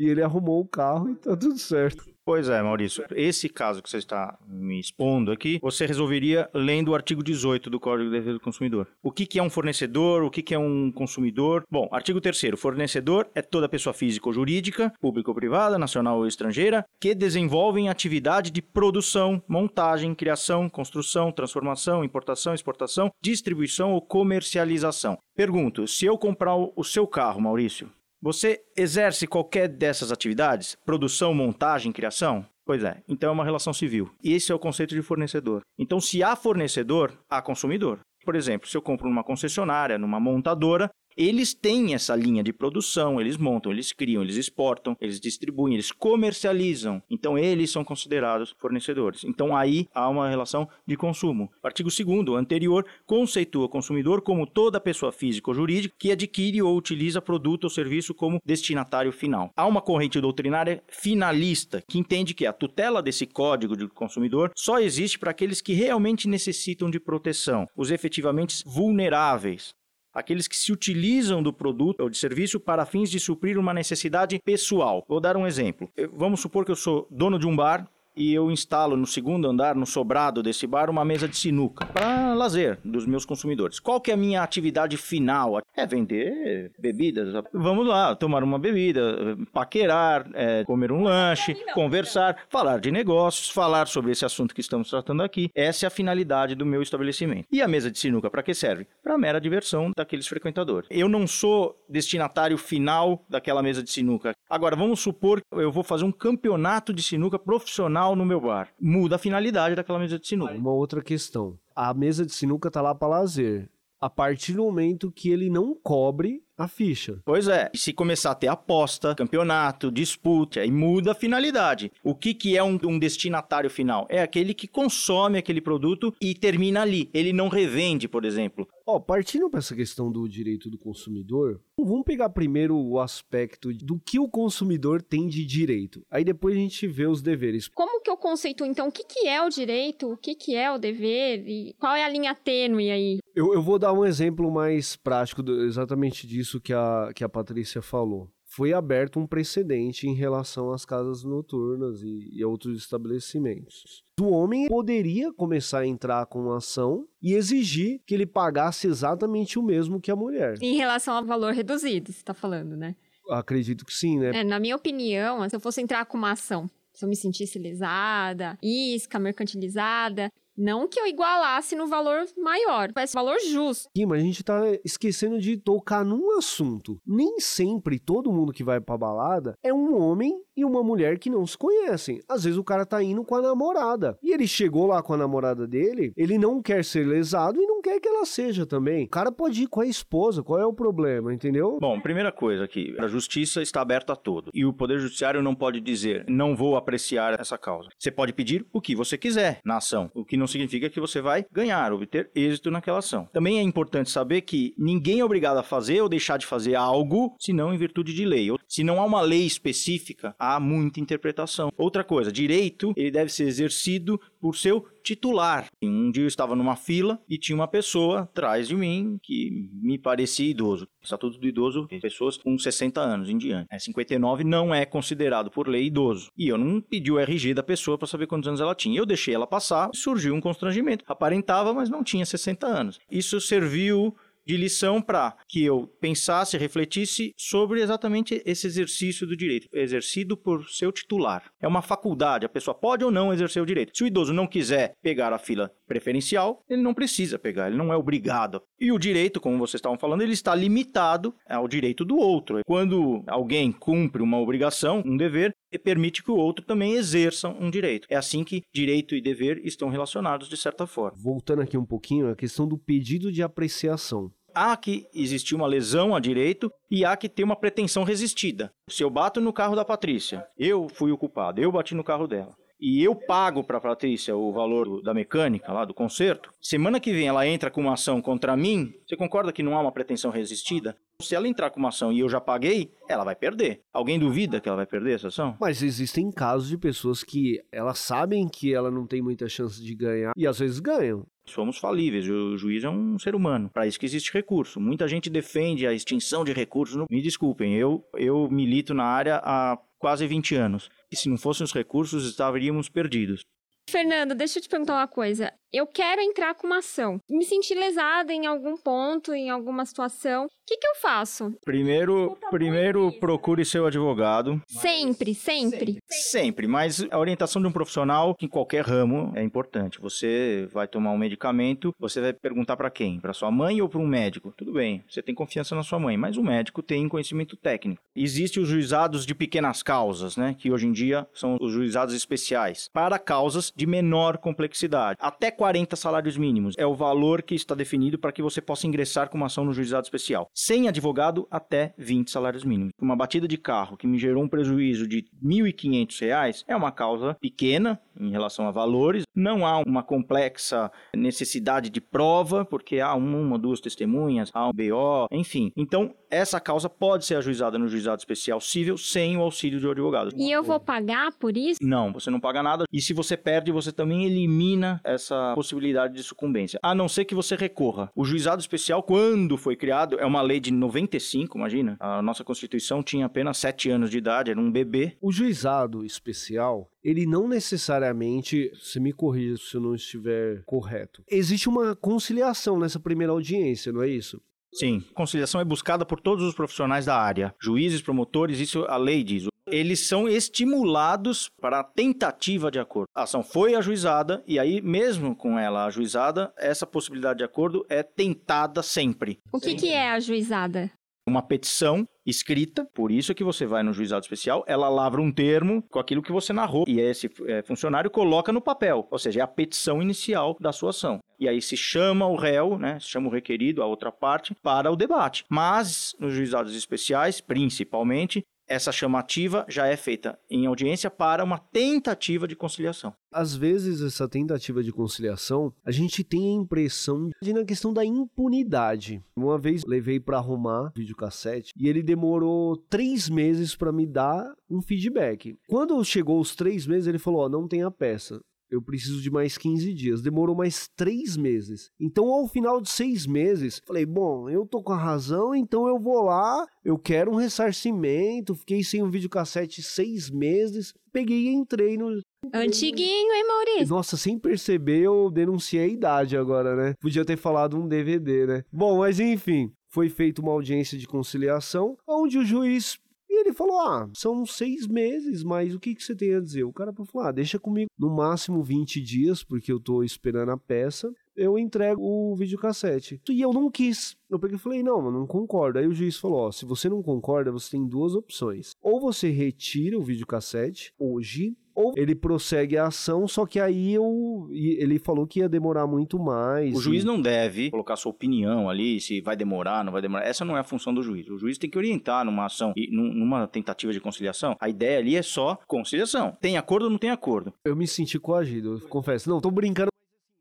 e 0.00 0.08
ele 0.08 0.22
arrumou 0.22 0.60
o 0.60 0.66
carro 0.66 1.10
e 1.10 1.14
tá 1.14 1.36
tudo 1.36 1.58
certo. 1.58 2.08
Pois 2.24 2.48
é, 2.48 2.62
Maurício. 2.62 3.04
Esse 3.10 3.48
caso 3.48 3.82
que 3.82 3.90
você 3.90 3.98
está 3.98 4.38
me 4.46 4.78
expondo 4.78 5.32
aqui, 5.32 5.58
você 5.60 5.84
resolveria 5.84 6.48
lendo 6.54 6.90
o 6.90 6.94
artigo 6.94 7.22
18 7.22 7.68
do 7.68 7.80
Código 7.80 8.08
de 8.08 8.16
Defesa 8.16 8.34
do 8.34 8.40
Consumidor. 8.40 8.86
O 9.02 9.10
que, 9.10 9.38
é 9.38 9.42
um 9.42 9.50
fornecedor? 9.50 10.22
O 10.22 10.30
que, 10.30 10.42
que 10.42 10.54
é 10.54 10.58
um 10.58 10.92
consumidor? 10.92 11.64
Bom, 11.70 11.88
artigo 11.90 12.20
3 12.20 12.52
fornecedor 12.56 13.28
é 13.34 13.42
toda 13.42 13.68
pessoa 13.68 13.92
física 13.92 14.28
ou 14.28 14.32
jurídica, 14.32 14.92
pública 15.00 15.30
ou 15.30 15.34
privada, 15.34 15.78
nacional 15.78 16.18
ou 16.18 16.26
estrangeira, 16.26 16.84
que 17.00 17.14
desenvolvem 17.14 17.88
atividade 17.88 18.50
de 18.50 18.62
produção, 18.62 19.42
montagem, 19.48 20.14
criação, 20.14 20.68
construção, 20.68 21.32
transformação, 21.32 22.04
importação, 22.04 22.54
exportação, 22.54 23.10
distribuição 23.20 23.92
ou 23.92 24.00
comercialização. 24.00 25.18
Pergunto, 25.34 25.86
se 25.88 26.06
eu 26.06 26.16
comprar 26.16 26.54
o 26.54 26.84
seu 26.84 27.06
carro, 27.06 27.40
Maurício, 27.40 27.90
você 28.22 28.60
exerce 28.76 29.26
qualquer 29.26 29.68
dessas 29.68 30.12
atividades? 30.12 30.76
Produção, 30.84 31.32
montagem, 31.32 31.92
criação? 31.92 32.44
Pois 32.66 32.84
é, 32.84 33.02
então 33.08 33.30
é 33.30 33.32
uma 33.32 33.44
relação 33.44 33.72
civil. 33.72 34.10
Esse 34.22 34.52
é 34.52 34.54
o 34.54 34.58
conceito 34.58 34.94
de 34.94 35.02
fornecedor. 35.02 35.62
Então, 35.78 36.00
se 36.00 36.22
há 36.22 36.36
fornecedor, 36.36 37.18
há 37.28 37.40
consumidor. 37.40 38.00
Por 38.24 38.36
exemplo, 38.36 38.68
se 38.68 38.76
eu 38.76 38.82
compro 38.82 39.08
numa 39.08 39.24
concessionária, 39.24 39.98
numa 39.98 40.20
montadora, 40.20 40.90
eles 41.20 41.52
têm 41.52 41.94
essa 41.94 42.16
linha 42.16 42.42
de 42.42 42.52
produção, 42.52 43.20
eles 43.20 43.36
montam, 43.36 43.70
eles 43.70 43.92
criam, 43.92 44.22
eles 44.22 44.36
exportam, 44.36 44.96
eles 44.98 45.20
distribuem, 45.20 45.74
eles 45.74 45.92
comercializam. 45.92 47.02
Então, 47.10 47.36
eles 47.36 47.70
são 47.70 47.84
considerados 47.84 48.54
fornecedores. 48.58 49.22
Então, 49.24 49.54
aí 49.54 49.86
há 49.94 50.08
uma 50.08 50.30
relação 50.30 50.66
de 50.86 50.96
consumo. 50.96 51.50
Artigo 51.62 51.90
2 51.90 52.40
anterior 52.40 52.86
conceitua 53.04 53.68
consumidor 53.68 54.22
como 54.22 54.46
toda 54.46 54.80
pessoa 54.80 55.12
física 55.12 55.50
ou 55.50 55.54
jurídica 55.54 55.94
que 55.98 56.10
adquire 56.10 56.62
ou 56.62 56.76
utiliza 56.76 57.20
produto 57.20 57.64
ou 57.64 57.70
serviço 57.70 58.14
como 58.14 58.40
destinatário 58.44 59.12
final. 59.12 59.50
Há 59.54 59.66
uma 59.66 59.82
corrente 59.82 60.20
doutrinária 60.20 60.82
finalista 60.88 61.82
que 61.86 61.98
entende 61.98 62.32
que 62.32 62.46
a 62.46 62.52
tutela 62.52 63.02
desse 63.02 63.26
código 63.26 63.76
de 63.76 63.88
consumidor 63.88 64.52
só 64.56 64.78
existe 64.78 65.18
para 65.18 65.32
aqueles 65.32 65.60
que 65.60 65.74
realmente 65.74 66.28
necessitam 66.28 66.90
de 66.90 66.98
proteção, 66.98 67.66
os 67.76 67.90
efetivamente 67.90 68.62
vulneráveis, 68.64 69.74
aqueles 70.12 70.48
que 70.48 70.56
se 70.56 70.72
utilizam 70.72 71.42
do 71.42 71.52
produto 71.52 72.00
ou 72.00 72.10
de 72.10 72.18
serviço 72.18 72.58
para 72.58 72.86
fins 72.86 73.10
de 73.10 73.20
suprir 73.20 73.58
uma 73.58 73.74
necessidade 73.74 74.40
pessoal. 74.44 75.04
Vou 75.08 75.20
dar 75.20 75.36
um 75.36 75.46
exemplo. 75.46 75.90
Vamos 76.12 76.40
supor 76.40 76.64
que 76.64 76.70
eu 76.70 76.76
sou 76.76 77.06
dono 77.10 77.38
de 77.38 77.46
um 77.46 77.54
bar 77.54 77.88
e 78.16 78.34
eu 78.34 78.50
instalo 78.50 78.96
no 78.96 79.06
segundo 79.06 79.48
andar, 79.48 79.74
no 79.74 79.86
sobrado 79.86 80.42
desse 80.42 80.66
bar, 80.66 80.90
uma 80.90 81.04
mesa 81.04 81.28
de 81.28 81.36
sinuca 81.36 81.86
para 81.86 82.34
lazer 82.34 82.78
dos 82.84 83.06
meus 83.06 83.24
consumidores. 83.24 83.78
Qual 83.78 84.00
que 84.00 84.10
é 84.10 84.14
a 84.14 84.16
minha 84.16 84.42
atividade 84.42 84.96
final? 84.96 85.60
É 85.76 85.86
vender 85.86 86.72
bebidas. 86.78 87.32
Vamos 87.52 87.86
lá, 87.86 88.14
tomar 88.14 88.42
uma 88.42 88.58
bebida, 88.58 89.36
paquerar, 89.52 90.28
é, 90.34 90.64
comer 90.64 90.92
um 90.92 91.02
lanche, 91.02 91.54
conversar, 91.74 92.36
falar 92.48 92.80
de 92.80 92.90
negócios, 92.90 93.48
falar 93.50 93.86
sobre 93.86 94.12
esse 94.12 94.24
assunto 94.24 94.54
que 94.54 94.60
estamos 94.60 94.90
tratando 94.90 95.22
aqui. 95.22 95.50
Essa 95.54 95.86
é 95.86 95.88
a 95.88 95.90
finalidade 95.90 96.54
do 96.54 96.66
meu 96.66 96.82
estabelecimento. 96.82 97.46
E 97.50 97.62
a 97.62 97.68
mesa 97.68 97.90
de 97.90 97.98
sinuca 97.98 98.30
para 98.30 98.42
que 98.42 98.54
serve? 98.54 98.86
Para 99.02 99.18
mera 99.18 99.40
diversão 99.40 99.92
daqueles 99.96 100.26
frequentadores. 100.26 100.88
Eu 100.90 101.08
não 101.08 101.26
sou 101.26 101.76
destinatário 101.88 102.58
final 102.58 103.24
daquela 103.28 103.62
mesa 103.62 103.82
de 103.82 103.90
sinuca. 103.90 104.34
Agora, 104.48 104.76
vamos 104.76 105.00
supor 105.00 105.40
que 105.40 105.46
eu 105.52 105.70
vou 105.70 105.84
fazer 105.84 106.04
um 106.04 106.12
campeonato 106.12 106.92
de 106.92 107.02
sinuca 107.02 107.38
profissional 107.38 107.99
no 108.16 108.24
meu 108.24 108.40
bar. 108.40 108.68
Muda 108.80 109.16
a 109.16 109.18
finalidade 109.18 109.74
daquela 109.74 109.98
mesa 109.98 110.18
de 110.18 110.26
sinuca. 110.26 110.54
Uma 110.54 110.72
outra 110.72 111.02
questão. 111.02 111.58
A 111.74 111.92
mesa 111.94 112.24
de 112.24 112.32
sinuca 112.32 112.70
tá 112.70 112.80
lá 112.80 112.94
para 112.94 113.08
lazer. 113.08 113.68
A 114.00 114.08
partir 114.08 114.54
do 114.54 114.62
momento 114.62 115.12
que 115.12 115.28
ele 115.30 115.50
não 115.50 115.74
cobre 115.74 116.42
a 116.56 116.68
ficha. 116.68 117.18
Pois 117.24 117.48
é, 117.48 117.70
e 117.72 117.78
se 117.78 117.92
começar 117.92 118.30
a 118.30 118.34
ter 118.34 118.48
aposta, 118.48 119.14
campeonato, 119.14 119.90
disputa, 119.90 120.60
aí 120.60 120.70
muda 120.70 121.12
a 121.12 121.14
finalidade. 121.14 121.90
O 122.04 122.14
que, 122.14 122.34
que 122.34 122.56
é 122.56 122.62
um, 122.62 122.78
um 122.84 122.98
destinatário 122.98 123.70
final? 123.70 124.06
É 124.08 124.22
aquele 124.22 124.54
que 124.54 124.68
consome 124.68 125.38
aquele 125.38 125.60
produto 125.60 126.14
e 126.20 126.34
termina 126.34 126.82
ali. 126.82 127.10
Ele 127.12 127.32
não 127.32 127.48
revende, 127.48 128.08
por 128.08 128.24
exemplo. 128.24 128.68
Ó, 128.92 128.98
partindo 128.98 129.48
para 129.48 129.60
essa 129.60 129.76
questão 129.76 130.10
do 130.10 130.28
direito 130.28 130.68
do 130.68 130.76
consumidor, 130.76 131.60
vamos 131.78 132.02
pegar 132.02 132.28
primeiro 132.30 132.76
o 132.76 132.98
aspecto 132.98 133.72
do 133.72 134.00
que 134.00 134.18
o 134.18 134.28
consumidor 134.28 135.00
tem 135.00 135.28
de 135.28 135.46
direito. 135.46 136.04
Aí 136.10 136.24
depois 136.24 136.56
a 136.56 136.58
gente 136.58 136.88
vê 136.88 137.06
os 137.06 137.22
deveres. 137.22 137.68
Como 137.68 138.00
que 138.02 138.10
eu 138.10 138.16
conceito, 138.16 138.64
então, 138.64 138.88
o 138.88 138.92
que, 138.92 139.04
que 139.04 139.28
é 139.28 139.40
o 139.40 139.48
direito, 139.48 140.10
o 140.10 140.16
que, 140.16 140.34
que 140.34 140.56
é 140.56 140.72
o 140.72 140.76
dever 140.76 141.46
e 141.46 141.72
qual 141.78 141.94
é 141.94 142.04
a 142.04 142.08
linha 142.08 142.34
tênue 142.34 142.90
aí? 142.90 143.18
Eu, 143.32 143.54
eu 143.54 143.62
vou 143.62 143.78
dar 143.78 143.92
um 143.92 144.04
exemplo 144.04 144.50
mais 144.50 144.96
prático 144.96 145.40
do, 145.40 145.62
exatamente 145.62 146.26
disso 146.26 146.60
que 146.60 146.72
a, 146.72 147.12
que 147.14 147.22
a 147.22 147.28
Patrícia 147.28 147.80
falou 147.80 148.28
foi 148.50 148.72
aberto 148.72 149.20
um 149.20 149.26
precedente 149.26 150.08
em 150.08 150.14
relação 150.14 150.72
às 150.72 150.84
casas 150.84 151.22
noturnas 151.22 152.02
e, 152.02 152.30
e 152.32 152.44
outros 152.44 152.76
estabelecimentos. 152.76 154.04
O 154.20 154.30
homem 154.30 154.66
poderia 154.66 155.32
começar 155.32 155.80
a 155.80 155.86
entrar 155.86 156.26
com 156.26 156.52
ação 156.52 157.06
e 157.22 157.34
exigir 157.34 158.00
que 158.04 158.12
ele 158.12 158.26
pagasse 158.26 158.88
exatamente 158.88 159.56
o 159.56 159.62
mesmo 159.62 160.00
que 160.00 160.10
a 160.10 160.16
mulher. 160.16 160.56
Em 160.60 160.76
relação 160.76 161.14
ao 161.14 161.24
valor 161.24 161.54
reduzido, 161.54 162.12
você 162.12 162.18
está 162.18 162.34
falando, 162.34 162.76
né? 162.76 162.96
Acredito 163.30 163.86
que 163.86 163.94
sim, 163.94 164.18
né? 164.18 164.32
É, 164.34 164.42
na 164.42 164.58
minha 164.58 164.74
opinião, 164.74 165.48
se 165.48 165.54
eu 165.54 165.60
fosse 165.60 165.80
entrar 165.80 166.04
com 166.06 166.18
uma 166.18 166.32
ação, 166.32 166.68
se 166.92 167.04
eu 167.04 167.08
me 167.08 167.14
sentisse 167.14 167.56
lesada, 167.56 168.58
isca, 168.60 169.20
mercantilizada, 169.20 170.28
não 170.60 170.86
que 170.86 171.00
eu 171.00 171.06
igualasse 171.06 171.74
no 171.74 171.86
valor 171.86 172.26
maior, 172.36 172.90
mas 172.94 173.14
valor 173.14 173.38
justo. 173.40 173.88
Sim, 173.96 174.04
mas 174.04 174.20
a 174.20 174.24
gente 174.24 174.44
tá 174.44 174.60
esquecendo 174.84 175.40
de 175.40 175.56
tocar 175.56 176.04
num 176.04 176.36
assunto. 176.36 177.00
Nem 177.06 177.40
sempre 177.40 177.98
todo 177.98 178.32
mundo 178.32 178.52
que 178.52 178.62
vai 178.62 178.78
pra 178.78 178.98
balada 178.98 179.54
é 179.62 179.72
um 179.72 179.96
homem 179.96 180.38
e 180.54 180.64
uma 180.64 180.82
mulher 180.82 181.18
que 181.18 181.30
não 181.30 181.46
se 181.46 181.56
conhecem. 181.56 182.20
Às 182.28 182.44
vezes 182.44 182.58
o 182.58 182.64
cara 182.64 182.84
tá 182.84 183.02
indo 183.02 183.24
com 183.24 183.34
a 183.34 183.40
namorada. 183.40 184.18
E 184.22 184.32
ele 184.32 184.46
chegou 184.46 184.86
lá 184.86 185.02
com 185.02 185.14
a 185.14 185.16
namorada 185.16 185.66
dele, 185.66 186.12
ele 186.14 186.36
não 186.36 186.60
quer 186.60 186.84
ser 186.84 187.06
lesado 187.06 187.58
e 187.58 187.66
não 187.66 187.80
quer 187.80 187.98
que 187.98 188.08
ela 188.08 188.26
seja 188.26 188.66
também. 188.66 189.06
O 189.06 189.08
cara 189.08 189.32
pode 189.32 189.62
ir 189.62 189.66
com 189.66 189.80
a 189.80 189.86
esposa, 189.86 190.42
qual 190.42 190.60
é 190.60 190.66
o 190.66 190.74
problema, 190.74 191.32
entendeu? 191.32 191.78
Bom, 191.80 191.98
primeira 192.00 192.30
coisa 192.30 192.64
aqui, 192.64 192.94
a 192.98 193.08
justiça 193.08 193.62
está 193.62 193.80
aberta 193.80 194.12
a 194.12 194.16
todo. 194.16 194.50
E 194.52 194.66
o 194.66 194.72
Poder 194.74 194.98
Judiciário 194.98 195.42
não 195.42 195.54
pode 195.54 195.80
dizer, 195.80 196.26
não 196.28 196.54
vou 196.54 196.76
apreciar 196.76 197.40
essa 197.40 197.56
causa. 197.56 197.88
Você 197.98 198.10
pode 198.10 198.34
pedir 198.34 198.66
o 198.72 198.80
que 198.80 198.94
você 198.94 199.16
quiser 199.16 199.60
na 199.64 199.78
ação, 199.78 200.10
o 200.14 200.24
que 200.24 200.36
não 200.36 200.49
significa 200.50 200.90
que 200.90 201.00
você 201.00 201.20
vai 201.20 201.46
ganhar, 201.52 201.92
obter 201.92 202.30
êxito 202.34 202.70
naquela 202.70 202.98
ação. 202.98 203.28
Também 203.32 203.58
é 203.58 203.62
importante 203.62 204.10
saber 204.10 204.42
que 204.42 204.74
ninguém 204.76 205.20
é 205.20 205.24
obrigado 205.24 205.58
a 205.58 205.62
fazer 205.62 206.00
ou 206.00 206.08
deixar 206.08 206.36
de 206.36 206.46
fazer 206.46 206.74
algo, 206.74 207.34
senão 207.38 207.72
em 207.72 207.78
virtude 207.78 208.12
de 208.12 208.24
lei. 208.24 208.48
Se 208.68 208.82
não 208.82 209.00
há 209.00 209.04
uma 209.04 209.20
lei 209.20 209.44
específica, 209.44 210.34
há 210.38 210.58
muita 210.58 211.00
interpretação. 211.00 211.70
Outra 211.76 212.02
coisa, 212.02 212.32
direito, 212.32 212.92
ele 212.96 213.10
deve 213.10 213.30
ser 213.30 213.44
exercido 213.44 214.20
por 214.40 214.56
seu 214.56 214.86
titular. 215.02 215.66
Um 215.82 216.10
dia 216.10 216.22
eu 216.22 216.28
estava 216.28 216.54
numa 216.54 216.76
fila 216.76 217.20
e 217.28 217.38
tinha 217.38 217.56
uma 217.56 217.68
pessoa 217.68 218.20
atrás 218.20 218.68
de 218.68 218.76
mim 218.76 219.18
que 219.22 219.68
me 219.82 219.98
parecia 219.98 220.48
idoso. 220.48 220.86
Estatuto 221.02 221.38
do 221.38 221.46
idoso, 221.46 221.86
pessoas 222.00 222.36
com 222.36 222.58
60 222.58 223.00
anos 223.00 223.28
em 223.28 223.38
diante. 223.38 223.66
É, 223.70 223.78
59 223.78 224.44
não 224.44 224.74
é 224.74 224.84
considerado 224.84 225.50
por 225.50 225.68
lei 225.68 225.86
idoso. 225.86 226.30
E 226.36 226.48
eu 226.48 226.58
não 226.58 226.80
pedi 226.80 227.10
o 227.10 227.18
RG 227.18 227.54
da 227.54 227.62
pessoa 227.62 227.98
para 227.98 228.06
saber 228.06 228.26
quantos 228.26 228.48
anos 228.48 228.60
ela 228.60 228.74
tinha. 228.74 228.98
Eu 228.98 229.06
deixei 229.06 229.34
ela 229.34 229.46
passar, 229.46 229.90
surgiu 229.94 230.34
um 230.34 230.40
constrangimento. 230.40 231.04
Aparentava, 231.06 231.72
mas 231.72 231.88
não 231.88 232.04
tinha 232.04 232.24
60 232.24 232.66
anos. 232.66 232.98
Isso 233.10 233.40
serviu 233.40 234.14
de 234.50 234.56
lição 234.56 235.00
para 235.00 235.36
que 235.48 235.64
eu 235.64 235.86
pensasse, 236.00 236.58
refletisse 236.58 237.32
sobre 237.36 237.80
exatamente 237.80 238.42
esse 238.44 238.66
exercício 238.66 239.24
do 239.24 239.36
direito, 239.36 239.68
exercido 239.72 240.36
por 240.36 240.68
seu 240.68 240.90
titular. 240.90 241.52
É 241.60 241.68
uma 241.68 241.80
faculdade, 241.80 242.44
a 242.44 242.48
pessoa 242.48 242.74
pode 242.74 243.04
ou 243.04 243.12
não 243.12 243.32
exercer 243.32 243.62
o 243.62 243.66
direito. 243.66 243.96
Se 243.96 244.02
o 244.02 244.08
idoso 244.08 244.32
não 244.32 244.48
quiser 244.48 244.94
pegar 245.00 245.32
a 245.32 245.38
fila 245.38 245.70
preferencial, 245.86 246.64
ele 246.68 246.82
não 246.82 246.92
precisa 246.92 247.38
pegar, 247.38 247.68
ele 247.68 247.76
não 247.76 247.92
é 247.92 247.96
obrigado. 247.96 248.60
E 248.80 248.90
o 248.90 248.98
direito, 248.98 249.40
como 249.40 249.56
vocês 249.56 249.78
estavam 249.78 249.98
falando, 249.98 250.22
ele 250.22 250.32
está 250.32 250.52
limitado 250.52 251.32
ao 251.48 251.68
direito 251.68 252.04
do 252.04 252.16
outro. 252.16 252.62
Quando 252.66 253.22
alguém 253.28 253.70
cumpre 253.70 254.20
uma 254.20 254.40
obrigação, 254.40 255.00
um 255.06 255.16
dever, 255.16 255.54
permite 255.78 256.24
que 256.24 256.30
o 256.30 256.36
outro 256.36 256.64
também 256.64 256.94
exerça 256.94 257.48
um 257.48 257.70
direito. 257.70 258.06
É 258.10 258.16
assim 258.16 258.42
que 258.42 258.62
direito 258.74 259.14
e 259.14 259.20
dever 259.20 259.60
estão 259.64 259.88
relacionados 259.88 260.48
de 260.48 260.56
certa 260.56 260.86
forma. 260.86 261.16
Voltando 261.16 261.62
aqui 261.62 261.76
um 261.76 261.84
pouquinho, 261.84 262.30
a 262.30 262.34
questão 262.36 262.66
do 262.66 262.76
pedido 262.76 263.30
de 263.30 263.42
apreciação. 263.42 264.32
Há 264.54 264.76
que 264.76 265.06
existir 265.14 265.54
uma 265.54 265.66
lesão 265.66 266.14
a 266.14 266.20
direito 266.20 266.70
e 266.90 267.04
há 267.04 267.16
que 267.16 267.28
ter 267.28 267.44
uma 267.44 267.56
pretensão 267.56 268.04
resistida. 268.04 268.72
Se 268.88 269.02
eu 269.02 269.10
bato 269.10 269.40
no 269.40 269.52
carro 269.52 269.76
da 269.76 269.84
Patrícia, 269.84 270.46
eu 270.58 270.88
fui 270.88 271.12
o 271.12 271.18
culpado, 271.18 271.60
eu 271.60 271.70
bati 271.70 271.94
no 271.94 272.04
carro 272.04 272.26
dela 272.26 272.54
e 272.80 273.04
eu 273.04 273.14
pago 273.14 273.62
para 273.62 273.76
a 273.76 273.80
Patrícia 273.80 274.34
o 274.34 274.52
valor 274.52 275.02
da 275.02 275.12
mecânica 275.12 275.72
lá 275.72 275.84
do 275.84 275.92
conserto, 275.92 276.50
semana 276.60 276.98
que 276.98 277.12
vem 277.12 277.28
ela 277.28 277.46
entra 277.46 277.70
com 277.70 277.82
uma 277.82 277.92
ação 277.92 278.22
contra 278.22 278.56
mim, 278.56 278.92
você 279.06 279.16
concorda 279.16 279.52
que 279.52 279.62
não 279.62 279.76
há 279.76 279.80
uma 279.80 279.92
pretensão 279.92 280.30
resistida? 280.30 280.96
Se 281.20 281.34
ela 281.34 281.46
entrar 281.46 281.68
com 281.70 281.78
uma 281.78 281.90
ação 281.90 282.10
e 282.10 282.20
eu 282.20 282.28
já 282.30 282.40
paguei, 282.40 282.90
ela 283.06 283.24
vai 283.24 283.36
perder. 283.36 283.82
Alguém 283.92 284.18
duvida 284.18 284.60
que 284.60 284.68
ela 284.68 284.76
vai 284.76 284.86
perder 284.86 285.16
essa 285.16 285.28
ação? 285.28 285.54
Mas 285.60 285.82
existem 285.82 286.30
casos 286.32 286.68
de 286.68 286.78
pessoas 286.78 287.22
que 287.22 287.60
elas 287.70 287.98
sabem 287.98 288.48
que 288.48 288.72
ela 288.72 288.90
não 288.90 289.06
tem 289.06 289.20
muita 289.20 289.46
chance 289.46 289.82
de 289.82 289.94
ganhar 289.94 290.32
e 290.34 290.46
às 290.46 290.58
vezes 290.58 290.80
ganham. 290.80 291.26
Somos 291.50 291.78
falíveis, 291.78 292.28
o 292.28 292.56
juiz 292.56 292.84
é 292.84 292.88
um 292.88 293.18
ser 293.18 293.34
humano. 293.34 293.68
Para 293.72 293.86
isso 293.86 293.98
que 293.98 294.06
existe 294.06 294.32
recurso. 294.32 294.80
Muita 294.80 295.08
gente 295.08 295.28
defende 295.28 295.86
a 295.86 295.92
extinção 295.92 296.44
de 296.44 296.52
recursos. 296.52 297.04
Me 297.10 297.20
desculpem, 297.20 297.74
eu, 297.74 298.04
eu 298.14 298.48
milito 298.50 298.94
na 298.94 299.04
área 299.04 299.40
há 299.42 299.78
quase 299.98 300.26
20 300.26 300.54
anos. 300.54 300.88
E 301.10 301.16
se 301.16 301.28
não 301.28 301.36
fossem 301.36 301.64
os 301.64 301.72
recursos, 301.72 302.24
estaríamos 302.26 302.88
perdidos. 302.88 303.42
Fernando, 303.88 304.34
deixa 304.34 304.58
eu 304.58 304.62
te 304.62 304.68
perguntar 304.68 304.94
uma 304.94 305.08
coisa 305.08 305.52
eu 305.72 305.86
quero 305.86 306.20
entrar 306.20 306.54
com 306.54 306.66
uma 306.66 306.78
ação. 306.78 307.20
Me 307.28 307.44
senti 307.44 307.74
lesada 307.74 308.32
em 308.32 308.46
algum 308.46 308.76
ponto, 308.76 309.32
em 309.32 309.50
alguma 309.50 309.84
situação. 309.86 310.46
O 310.46 310.48
que, 310.66 310.76
que 310.76 310.86
eu 310.86 310.94
faço? 310.96 311.52
Primeiro, 311.64 312.36
primeiro 312.50 313.12
procure 313.18 313.64
seu 313.64 313.86
advogado. 313.86 314.60
Sempre, 314.68 315.34
sempre. 315.34 315.98
Sempre, 316.08 316.66
mas 316.66 317.04
a 317.10 317.18
orientação 317.18 317.60
de 317.60 317.68
um 317.68 317.72
profissional 317.72 318.36
em 318.40 318.48
qualquer 318.48 318.84
ramo 318.84 319.32
é 319.34 319.42
importante. 319.42 320.00
Você 320.00 320.68
vai 320.72 320.86
tomar 320.86 321.12
um 321.12 321.18
medicamento, 321.18 321.94
você 321.98 322.20
vai 322.20 322.32
perguntar 322.32 322.76
para 322.76 322.90
quem? 322.90 323.20
Para 323.20 323.32
sua 323.32 323.50
mãe 323.50 323.80
ou 323.80 323.88
para 323.88 324.00
um 324.00 324.06
médico? 324.06 324.52
Tudo 324.56 324.72
bem, 324.72 325.04
você 325.08 325.22
tem 325.22 325.34
confiança 325.34 325.74
na 325.74 325.82
sua 325.82 325.98
mãe, 325.98 326.16
mas 326.16 326.36
o 326.36 326.42
médico 326.42 326.82
tem 326.82 327.08
conhecimento 327.08 327.56
técnico. 327.56 328.02
Existem 328.14 328.62
os 328.62 328.68
juizados 328.68 329.26
de 329.26 329.34
pequenas 329.34 329.82
causas, 329.82 330.36
né, 330.36 330.54
que 330.58 330.70
hoje 330.70 330.86
em 330.86 330.92
dia 330.92 331.26
são 331.32 331.56
os 331.60 331.72
juizados 331.72 332.14
especiais, 332.14 332.88
para 332.92 333.18
causas 333.18 333.69
de 333.74 333.86
menor 333.86 334.38
complexidade. 334.38 335.18
Até 335.20 335.50
40 335.50 335.96
salários 335.96 336.36
mínimos. 336.36 336.74
É 336.78 336.86
o 336.86 336.94
valor 336.94 337.42
que 337.42 337.54
está 337.54 337.74
definido 337.74 338.18
para 338.18 338.32
que 338.32 338.42
você 338.42 338.60
possa 338.60 338.86
ingressar 338.86 339.28
com 339.28 339.36
uma 339.36 339.46
ação 339.46 339.64
no 339.64 339.72
juizado 339.72 340.04
especial. 340.04 340.48
Sem 340.54 340.88
advogado, 340.88 341.46
até 341.50 341.94
20 341.98 342.30
salários 342.30 342.64
mínimos. 342.64 342.92
Uma 343.00 343.16
batida 343.16 343.46
de 343.46 343.56
carro 343.56 343.96
que 343.96 344.06
me 344.06 344.18
gerou 344.18 344.42
um 344.42 344.48
prejuízo 344.48 345.06
de 345.06 345.18
R$ 345.42 345.72
1.500 345.72 346.64
é 346.66 346.76
uma 346.76 346.92
causa 346.92 347.34
pequena 347.40 348.00
em 348.18 348.30
relação 348.30 348.68
a 348.68 348.70
valores. 348.70 349.24
Não 349.34 349.66
há 349.66 349.78
uma 349.80 350.02
complexa 350.02 350.90
necessidade 351.14 351.90
de 351.90 352.00
prova, 352.00 352.64
porque 352.64 353.00
há 353.00 353.14
uma, 353.14 353.58
duas 353.58 353.80
testemunhas, 353.80 354.50
há 354.52 354.68
um 354.68 354.72
BO, 354.72 355.26
enfim. 355.30 355.72
Então, 355.76 356.14
essa 356.30 356.60
causa 356.60 356.88
pode 356.88 357.24
ser 357.24 357.36
ajuizada 357.36 357.78
no 357.78 357.88
juizado 357.88 358.20
especial 358.20 358.60
civil 358.60 358.96
sem 358.96 359.36
o 359.36 359.42
auxílio 359.42 359.80
de 359.80 359.88
advogado. 359.88 360.30
E 360.36 360.50
eu 360.50 360.62
vou 360.62 360.78
pagar 360.78 361.32
por 361.32 361.56
isso? 361.56 361.80
Não, 361.82 362.12
você 362.12 362.30
não 362.30 362.38
paga 362.38 362.62
nada. 362.62 362.84
E 362.92 363.00
se 363.00 363.12
você 363.12 363.36
perde, 363.36 363.59
você 363.72 363.92
também 363.92 364.24
elimina 364.24 365.00
essa 365.04 365.52
possibilidade 365.54 366.14
de 366.14 366.22
sucumbência, 366.22 366.78
a 366.82 366.94
não 366.94 367.08
ser 367.08 367.24
que 367.24 367.34
você 367.34 367.56
recorra. 367.56 368.10
O 368.14 368.24
juizado 368.24 368.60
especial, 368.60 369.02
quando 369.02 369.56
foi 369.56 369.76
criado, 369.76 370.18
é 370.18 370.24
uma 370.24 370.42
lei 370.42 370.60
de 370.60 370.70
95, 370.70 371.58
imagina. 371.58 371.96
A 371.98 372.22
nossa 372.22 372.44
Constituição 372.44 373.02
tinha 373.02 373.26
apenas 373.26 373.58
7 373.58 373.90
anos 373.90 374.10
de 374.10 374.18
idade, 374.18 374.50
era 374.50 374.60
um 374.60 374.70
bebê. 374.70 375.16
O 375.20 375.32
juizado 375.32 376.04
especial, 376.04 376.90
ele 377.02 377.26
não 377.26 377.48
necessariamente, 377.48 378.70
se 378.80 379.00
me 379.00 379.12
corrija 379.12 379.56
se 379.56 379.76
eu 379.76 379.80
não 379.80 379.94
estiver 379.94 380.62
correto, 380.64 381.22
existe 381.28 381.68
uma 381.68 381.96
conciliação 381.96 382.78
nessa 382.78 383.00
primeira 383.00 383.32
audiência, 383.32 383.92
não 383.92 384.02
é 384.02 384.08
isso? 384.08 384.40
Sim, 384.72 385.02
conciliação 385.14 385.60
é 385.60 385.64
buscada 385.64 386.06
por 386.06 386.20
todos 386.20 386.44
os 386.44 386.54
profissionais 386.54 387.06
da 387.06 387.16
área, 387.16 387.52
juízes, 387.60 388.00
promotores, 388.00 388.60
isso 388.60 388.84
a 388.88 388.96
lei 388.96 389.24
diz 389.24 389.49
eles 389.70 390.06
são 390.06 390.28
estimulados 390.28 391.50
para 391.60 391.80
a 391.80 391.84
tentativa 391.84 392.70
de 392.70 392.78
acordo. 392.78 393.08
A 393.14 393.22
ação 393.22 393.42
foi 393.42 393.74
ajuizada 393.74 394.42
e 394.46 394.58
aí, 394.58 394.80
mesmo 394.80 395.34
com 395.34 395.58
ela 395.58 395.86
ajuizada, 395.86 396.52
essa 396.56 396.86
possibilidade 396.86 397.38
de 397.38 397.44
acordo 397.44 397.84
é 397.88 398.02
tentada 398.02 398.82
sempre. 398.82 399.38
O 399.52 399.60
que, 399.60 399.74
que 399.74 399.90
é 399.90 400.10
ajuizada? 400.10 400.90
Uma 401.26 401.42
petição 401.42 402.06
escrita, 402.26 402.86
por 402.94 403.10
isso 403.10 403.30
é 403.30 403.34
que 403.34 403.44
você 403.44 403.66
vai 403.66 403.82
no 403.82 403.92
juizado 403.92 404.22
especial, 404.22 404.64
ela 404.66 404.88
lavra 404.88 405.20
um 405.20 405.30
termo 405.30 405.82
com 405.90 405.98
aquilo 405.98 406.22
que 406.22 406.32
você 406.32 406.52
narrou 406.52 406.84
e 406.88 406.98
esse 406.98 407.30
é, 407.46 407.62
funcionário 407.62 408.10
coloca 408.10 408.52
no 408.52 408.60
papel, 408.60 409.06
ou 409.10 409.18
seja, 409.18 409.40
é 409.40 409.42
a 409.42 409.46
petição 409.46 410.02
inicial 410.02 410.56
da 410.60 410.72
sua 410.72 410.90
ação. 410.90 411.20
E 411.38 411.48
aí 411.48 411.60
se 411.60 411.76
chama 411.76 412.26
o 412.26 412.36
réu, 412.36 412.78
né, 412.78 412.98
se 412.98 413.08
chama 413.08 413.28
o 413.28 413.32
requerido, 413.32 413.82
a 413.82 413.86
outra 413.86 414.10
parte, 414.10 414.54
para 414.62 414.90
o 414.90 414.96
debate. 414.96 415.44
Mas 415.48 416.14
nos 416.18 416.32
juizados 416.32 416.74
especiais, 416.74 417.40
principalmente, 417.40 418.42
essa 418.70 418.92
chamativa 418.92 419.66
já 419.68 419.88
é 419.88 419.96
feita 419.96 420.38
em 420.48 420.64
audiência 420.66 421.10
para 421.10 421.42
uma 421.42 421.58
tentativa 421.58 422.46
de 422.46 422.54
conciliação. 422.54 423.12
Às 423.32 423.54
vezes, 423.54 424.00
essa 424.00 424.28
tentativa 424.28 424.82
de 424.82 424.92
conciliação, 424.92 425.72
a 425.84 425.90
gente 425.90 426.22
tem 426.22 426.52
a 426.52 426.62
impressão 426.62 427.30
de 427.42 427.52
na 427.52 427.64
questão 427.64 427.92
da 427.92 428.04
impunidade. 428.04 429.22
Uma 429.36 429.58
vez 429.58 429.82
levei 429.84 430.20
para 430.20 430.38
arrumar 430.38 430.92
videocassete 430.94 431.72
e 431.76 431.88
ele 431.88 432.02
demorou 432.02 432.76
três 432.76 433.28
meses 433.28 433.74
para 433.74 433.92
me 433.92 434.06
dar 434.06 434.54
um 434.70 434.80
feedback. 434.80 435.56
Quando 435.68 436.02
chegou 436.04 436.40
os 436.40 436.54
três 436.54 436.86
meses, 436.86 437.08
ele 437.08 437.18
falou: 437.18 437.40
Ó, 437.40 437.46
oh, 437.46 437.48
não 437.48 437.66
tem 437.66 437.82
a 437.82 437.90
peça 437.90 438.40
eu 438.70 438.80
preciso 438.80 439.20
de 439.20 439.30
mais 439.30 439.58
15 439.58 439.92
dias. 439.92 440.22
Demorou 440.22 440.54
mais 440.54 440.88
três 440.96 441.36
meses. 441.36 441.90
Então, 441.98 442.28
ao 442.28 442.46
final 442.46 442.80
de 442.80 442.88
seis 442.88 443.26
meses, 443.26 443.80
falei: 443.84 444.06
bom, 444.06 444.48
eu 444.48 444.66
tô 444.66 444.82
com 444.82 444.92
a 444.92 444.96
razão, 444.96 445.54
então 445.54 445.88
eu 445.88 445.98
vou 445.98 446.22
lá, 446.22 446.66
eu 446.84 446.98
quero 446.98 447.32
um 447.32 447.36
ressarcimento. 447.36 448.54
Fiquei 448.54 448.84
sem 448.84 449.02
um 449.02 449.10
videocassete 449.10 449.82
seis 449.82 450.30
meses. 450.30 450.94
Peguei 451.12 451.48
e 451.48 451.54
entrei 451.54 451.96
no. 451.96 452.20
Antiguinho, 452.54 453.32
hein, 453.32 453.46
Maurício? 453.46 453.94
Nossa, 453.94 454.16
sem 454.16 454.38
perceber, 454.38 455.00
eu 455.00 455.30
denunciei 455.30 455.84
a 455.84 455.88
idade 455.88 456.36
agora, 456.36 456.74
né? 456.74 456.94
Podia 457.00 457.24
ter 457.24 457.36
falado 457.36 457.76
um 457.76 457.86
DVD, 457.86 458.46
né? 458.46 458.64
Bom, 458.72 458.98
mas 458.98 459.18
enfim. 459.20 459.72
Foi 459.92 460.08
feita 460.08 460.40
uma 460.40 460.52
audiência 460.52 460.96
de 460.96 461.04
conciliação, 461.04 461.96
onde 462.06 462.38
o 462.38 462.44
juiz 462.44 462.96
ele 463.40 463.52
falou: 463.52 463.80
Ah, 463.80 464.08
são 464.14 464.44
seis 464.46 464.86
meses, 464.86 465.42
mas 465.42 465.74
o 465.74 465.80
que, 465.80 465.94
que 465.94 466.02
você 466.02 466.14
tem 466.14 466.34
a 466.34 466.40
dizer? 466.40 466.64
O 466.64 466.72
cara 466.72 466.92
falou: 466.92 467.26
Ah, 467.26 467.32
deixa 467.32 467.58
comigo 467.58 467.90
no 467.98 468.10
máximo 468.10 468.62
20 468.62 469.00
dias, 469.00 469.42
porque 469.42 469.72
eu 469.72 469.80
tô 469.80 470.02
esperando 470.02 470.50
a 470.50 470.56
peça. 470.56 471.12
Eu 471.36 471.58
entrego 471.58 472.02
o 472.02 472.36
videocassete. 472.36 473.20
E 473.30 473.40
eu 473.40 473.52
não 473.52 473.70
quis. 473.70 474.16
Eu 474.28 474.38
peguei 474.38 474.56
e 474.56 474.60
falei, 474.60 474.82
não, 474.82 475.06
eu 475.06 475.10
não 475.10 475.26
concordo. 475.26 475.78
Aí 475.78 475.86
o 475.86 475.94
juiz 475.94 476.18
falou: 476.18 476.40
ó, 476.40 476.52
se 476.52 476.66
você 476.66 476.88
não 476.88 477.02
concorda, 477.02 477.50
você 477.50 477.70
tem 477.70 477.86
duas 477.86 478.14
opções. 478.14 478.72
Ou 478.82 479.00
você 479.00 479.30
retira 479.30 479.98
o 479.98 480.02
videocassete 480.02 480.92
hoje, 480.98 481.56
ou 481.80 481.92
ele 481.96 482.14
prossegue 482.14 482.76
a 482.76 482.86
ação, 482.86 483.26
só 483.26 483.46
que 483.46 483.58
aí 483.58 483.92
eu, 483.92 484.48
ele 484.50 484.98
falou 484.98 485.26
que 485.26 485.40
ia 485.40 485.48
demorar 485.48 485.86
muito 485.86 486.18
mais. 486.18 486.74
O 486.76 486.80
juiz 486.80 487.04
não 487.04 487.20
deve 487.20 487.70
colocar 487.70 487.96
sua 487.96 488.10
opinião 488.10 488.68
ali, 488.68 489.00
se 489.00 489.20
vai 489.20 489.36
demorar, 489.36 489.84
não 489.84 489.92
vai 489.92 490.02
demorar. 490.02 490.26
Essa 490.26 490.44
não 490.44 490.56
é 490.56 490.60
a 490.60 490.64
função 490.64 490.92
do 490.92 491.02
juiz. 491.02 491.28
O 491.28 491.38
juiz 491.38 491.58
tem 491.58 491.70
que 491.70 491.78
orientar 491.78 492.24
numa 492.24 492.46
ação 492.46 492.72
e 492.76 492.88
numa 492.90 493.46
tentativa 493.46 493.92
de 493.92 494.00
conciliação. 494.00 494.56
A 494.60 494.68
ideia 494.68 494.98
ali 494.98 495.16
é 495.16 495.22
só 495.22 495.58
conciliação. 495.66 496.36
Tem 496.40 496.56
acordo 496.56 496.84
ou 496.84 496.90
não 496.90 496.98
tem 496.98 497.10
acordo? 497.10 497.52
Eu 497.64 497.76
me 497.76 497.86
senti 497.86 498.18
coagido, 498.18 498.74
eu 498.74 498.88
confesso. 498.88 499.28
Não, 499.28 499.40
tô 499.40 499.50
brincando 499.50 499.90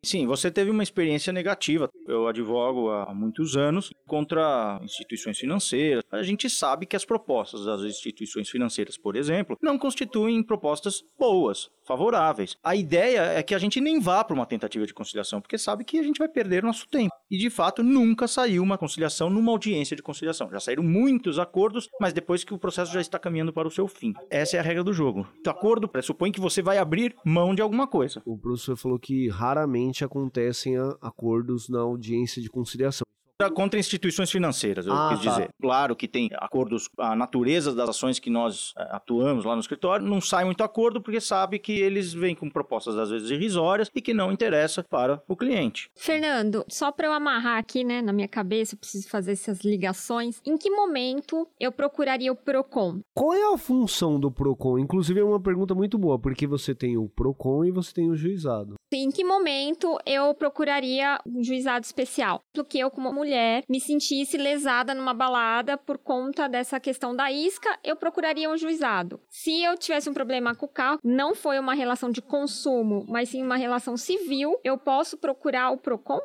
Sim, 0.03 0.25
você 0.25 0.49
teve 0.49 0.71
uma 0.71 0.81
experiência 0.81 1.33
negativa. 1.33 1.89
Eu 2.07 2.27
advogo 2.27 2.89
há 2.89 3.13
muitos 3.13 3.57
anos 3.57 3.91
contra 4.07 4.79
instituições 4.81 5.37
financeiras. 5.37 6.03
A 6.09 6.23
gente 6.23 6.49
sabe 6.49 6.85
que 6.85 6.95
as 6.95 7.03
propostas 7.03 7.65
das 7.65 7.81
instituições 7.81 8.49
financeiras, 8.49 8.97
por 8.97 9.17
exemplo, 9.17 9.57
não 9.61 9.77
constituem 9.77 10.41
propostas 10.41 11.03
boas, 11.19 11.69
favoráveis. 11.85 12.55
A 12.63 12.75
ideia 12.75 13.23
é 13.33 13.43
que 13.43 13.53
a 13.53 13.59
gente 13.59 13.81
nem 13.81 13.99
vá 13.99 14.23
para 14.23 14.33
uma 14.33 14.45
tentativa 14.45 14.85
de 14.87 14.93
conciliação, 14.93 15.41
porque 15.41 15.57
sabe 15.57 15.83
que 15.83 15.99
a 15.99 16.03
gente 16.03 16.17
vai 16.17 16.29
perder 16.29 16.63
nosso 16.63 16.87
tempo. 16.87 17.13
E 17.29 17.37
de 17.37 17.49
fato, 17.49 17.83
nunca 17.83 18.27
saiu 18.27 18.63
uma 18.63 18.77
conciliação 18.77 19.29
numa 19.29 19.51
audiência 19.51 19.95
de 19.95 20.01
conciliação. 20.01 20.49
Já 20.49 20.61
saíram 20.61 20.83
muitos 20.83 21.37
acordos, 21.37 21.89
mas 21.99 22.13
depois 22.13 22.43
que 22.43 22.53
o 22.53 22.57
processo 22.59 22.93
já 22.93 23.01
está 23.01 23.19
caminhando 23.19 23.51
para 23.51 23.67
o 23.67 23.71
seu 23.71 23.87
fim. 23.87 24.13
Essa 24.29 24.57
é 24.57 24.59
a 24.59 24.63
regra 24.63 24.83
do 24.83 24.93
jogo. 24.93 25.27
O 25.45 25.49
acordo 25.49 25.89
pressupõe 25.89 26.31
que 26.31 26.39
você 26.39 26.61
vai 26.61 26.77
abrir 26.77 27.15
mão 27.25 27.53
de 27.53 27.61
alguma 27.61 27.85
coisa. 27.85 28.21
O 28.25 28.37
professor 28.37 28.77
falou 28.77 28.97
que 28.97 29.27
raramente 29.27 29.88
acontecem 30.03 30.75
acordos 31.01 31.69
na 31.69 31.79
audiência 31.79 32.41
de 32.41 32.49
conciliação. 32.49 33.03
Contra 33.47 33.79
instituições 33.79 34.29
financeiras, 34.29 34.85
eu 34.85 34.91
Ah, 34.91 35.11
quis 35.15 35.23
tá. 35.23 35.31
dizer. 35.31 35.49
Claro 35.61 35.95
que 35.95 36.09
tem 36.09 36.29
acordos, 36.35 36.89
a 36.97 37.15
natureza 37.15 37.73
das 37.73 37.87
ações 37.89 38.19
que 38.19 38.29
nós 38.29 38.73
eh, 38.77 38.87
atuamos 38.91 39.45
lá 39.45 39.55
no 39.55 39.61
escritório 39.61 40.05
não 40.05 40.19
sai 40.19 40.43
muito 40.43 40.61
acordo 40.61 41.01
porque 41.01 41.21
sabe 41.21 41.57
que 41.57 41.71
eles 41.71 42.13
vêm 42.13 42.35
com 42.35 42.49
propostas 42.49 42.97
às 42.97 43.09
vezes 43.09 43.31
irrisórias 43.31 43.89
e 43.95 44.01
que 44.01 44.13
não 44.13 44.29
interessa 44.29 44.83
para 44.83 45.23
o 45.25 45.37
cliente. 45.37 45.89
Fernando, 45.95 46.65
só 46.67 46.91
para 46.91 47.07
eu 47.07 47.13
amarrar 47.13 47.57
aqui, 47.57 47.81
né, 47.85 48.01
na 48.01 48.11
minha 48.11 48.27
cabeça, 48.27 48.75
eu 48.75 48.79
preciso 48.79 49.07
fazer 49.07 49.31
essas 49.31 49.61
ligações. 49.61 50.41
Em 50.45 50.57
que 50.57 50.69
momento 50.69 51.47
eu 51.57 51.71
procuraria 51.71 52.33
o 52.33 52.35
Procon? 52.35 52.99
Qual 53.15 53.33
é 53.33 53.53
a 53.53 53.57
função 53.57 54.19
do 54.19 54.29
PROCON? 54.29 54.77
Inclusive 54.79 55.21
é 55.21 55.23
uma 55.23 55.39
pergunta 55.39 55.73
muito 55.73 55.97
boa, 55.97 56.19
porque 56.19 56.45
você 56.45 56.75
tem 56.75 56.97
o 56.97 57.07
PROCON 57.07 57.63
e 57.63 57.71
você 57.71 57.93
tem 57.93 58.09
o 58.11 58.17
juizado. 58.17 58.73
Em 58.91 59.09
que 59.11 59.23
momento 59.23 59.97
eu 60.05 60.33
procuraria 60.33 61.19
um 61.25 61.41
juizado 61.41 61.85
especial? 61.85 62.41
Porque 62.53 62.79
eu, 62.79 62.89
como 62.91 63.13
mulher, 63.13 63.28
me 63.67 63.79
sentisse 63.79 64.37
lesada 64.37 64.93
numa 64.93 65.13
balada 65.13 65.77
por 65.77 65.97
conta 65.97 66.47
dessa 66.47 66.79
questão 66.79 67.15
da 67.15 67.31
isca, 67.31 67.77
eu 67.83 67.95
procuraria 67.95 68.49
um 68.49 68.57
juizado. 68.57 69.19
Se 69.29 69.63
eu 69.63 69.77
tivesse 69.77 70.09
um 70.09 70.13
problema 70.13 70.55
com 70.55 70.65
o 70.65 70.69
carro, 70.69 70.99
não 71.03 71.35
foi 71.35 71.59
uma 71.59 71.73
relação 71.73 72.09
de 72.09 72.21
consumo, 72.21 73.05
mas 73.07 73.29
sim 73.29 73.43
uma 73.43 73.57
relação 73.57 73.97
civil, 73.97 74.59
eu 74.63 74.77
posso 74.77 75.17
procurar 75.17 75.71
o 75.71 75.77
Procon? 75.77 76.19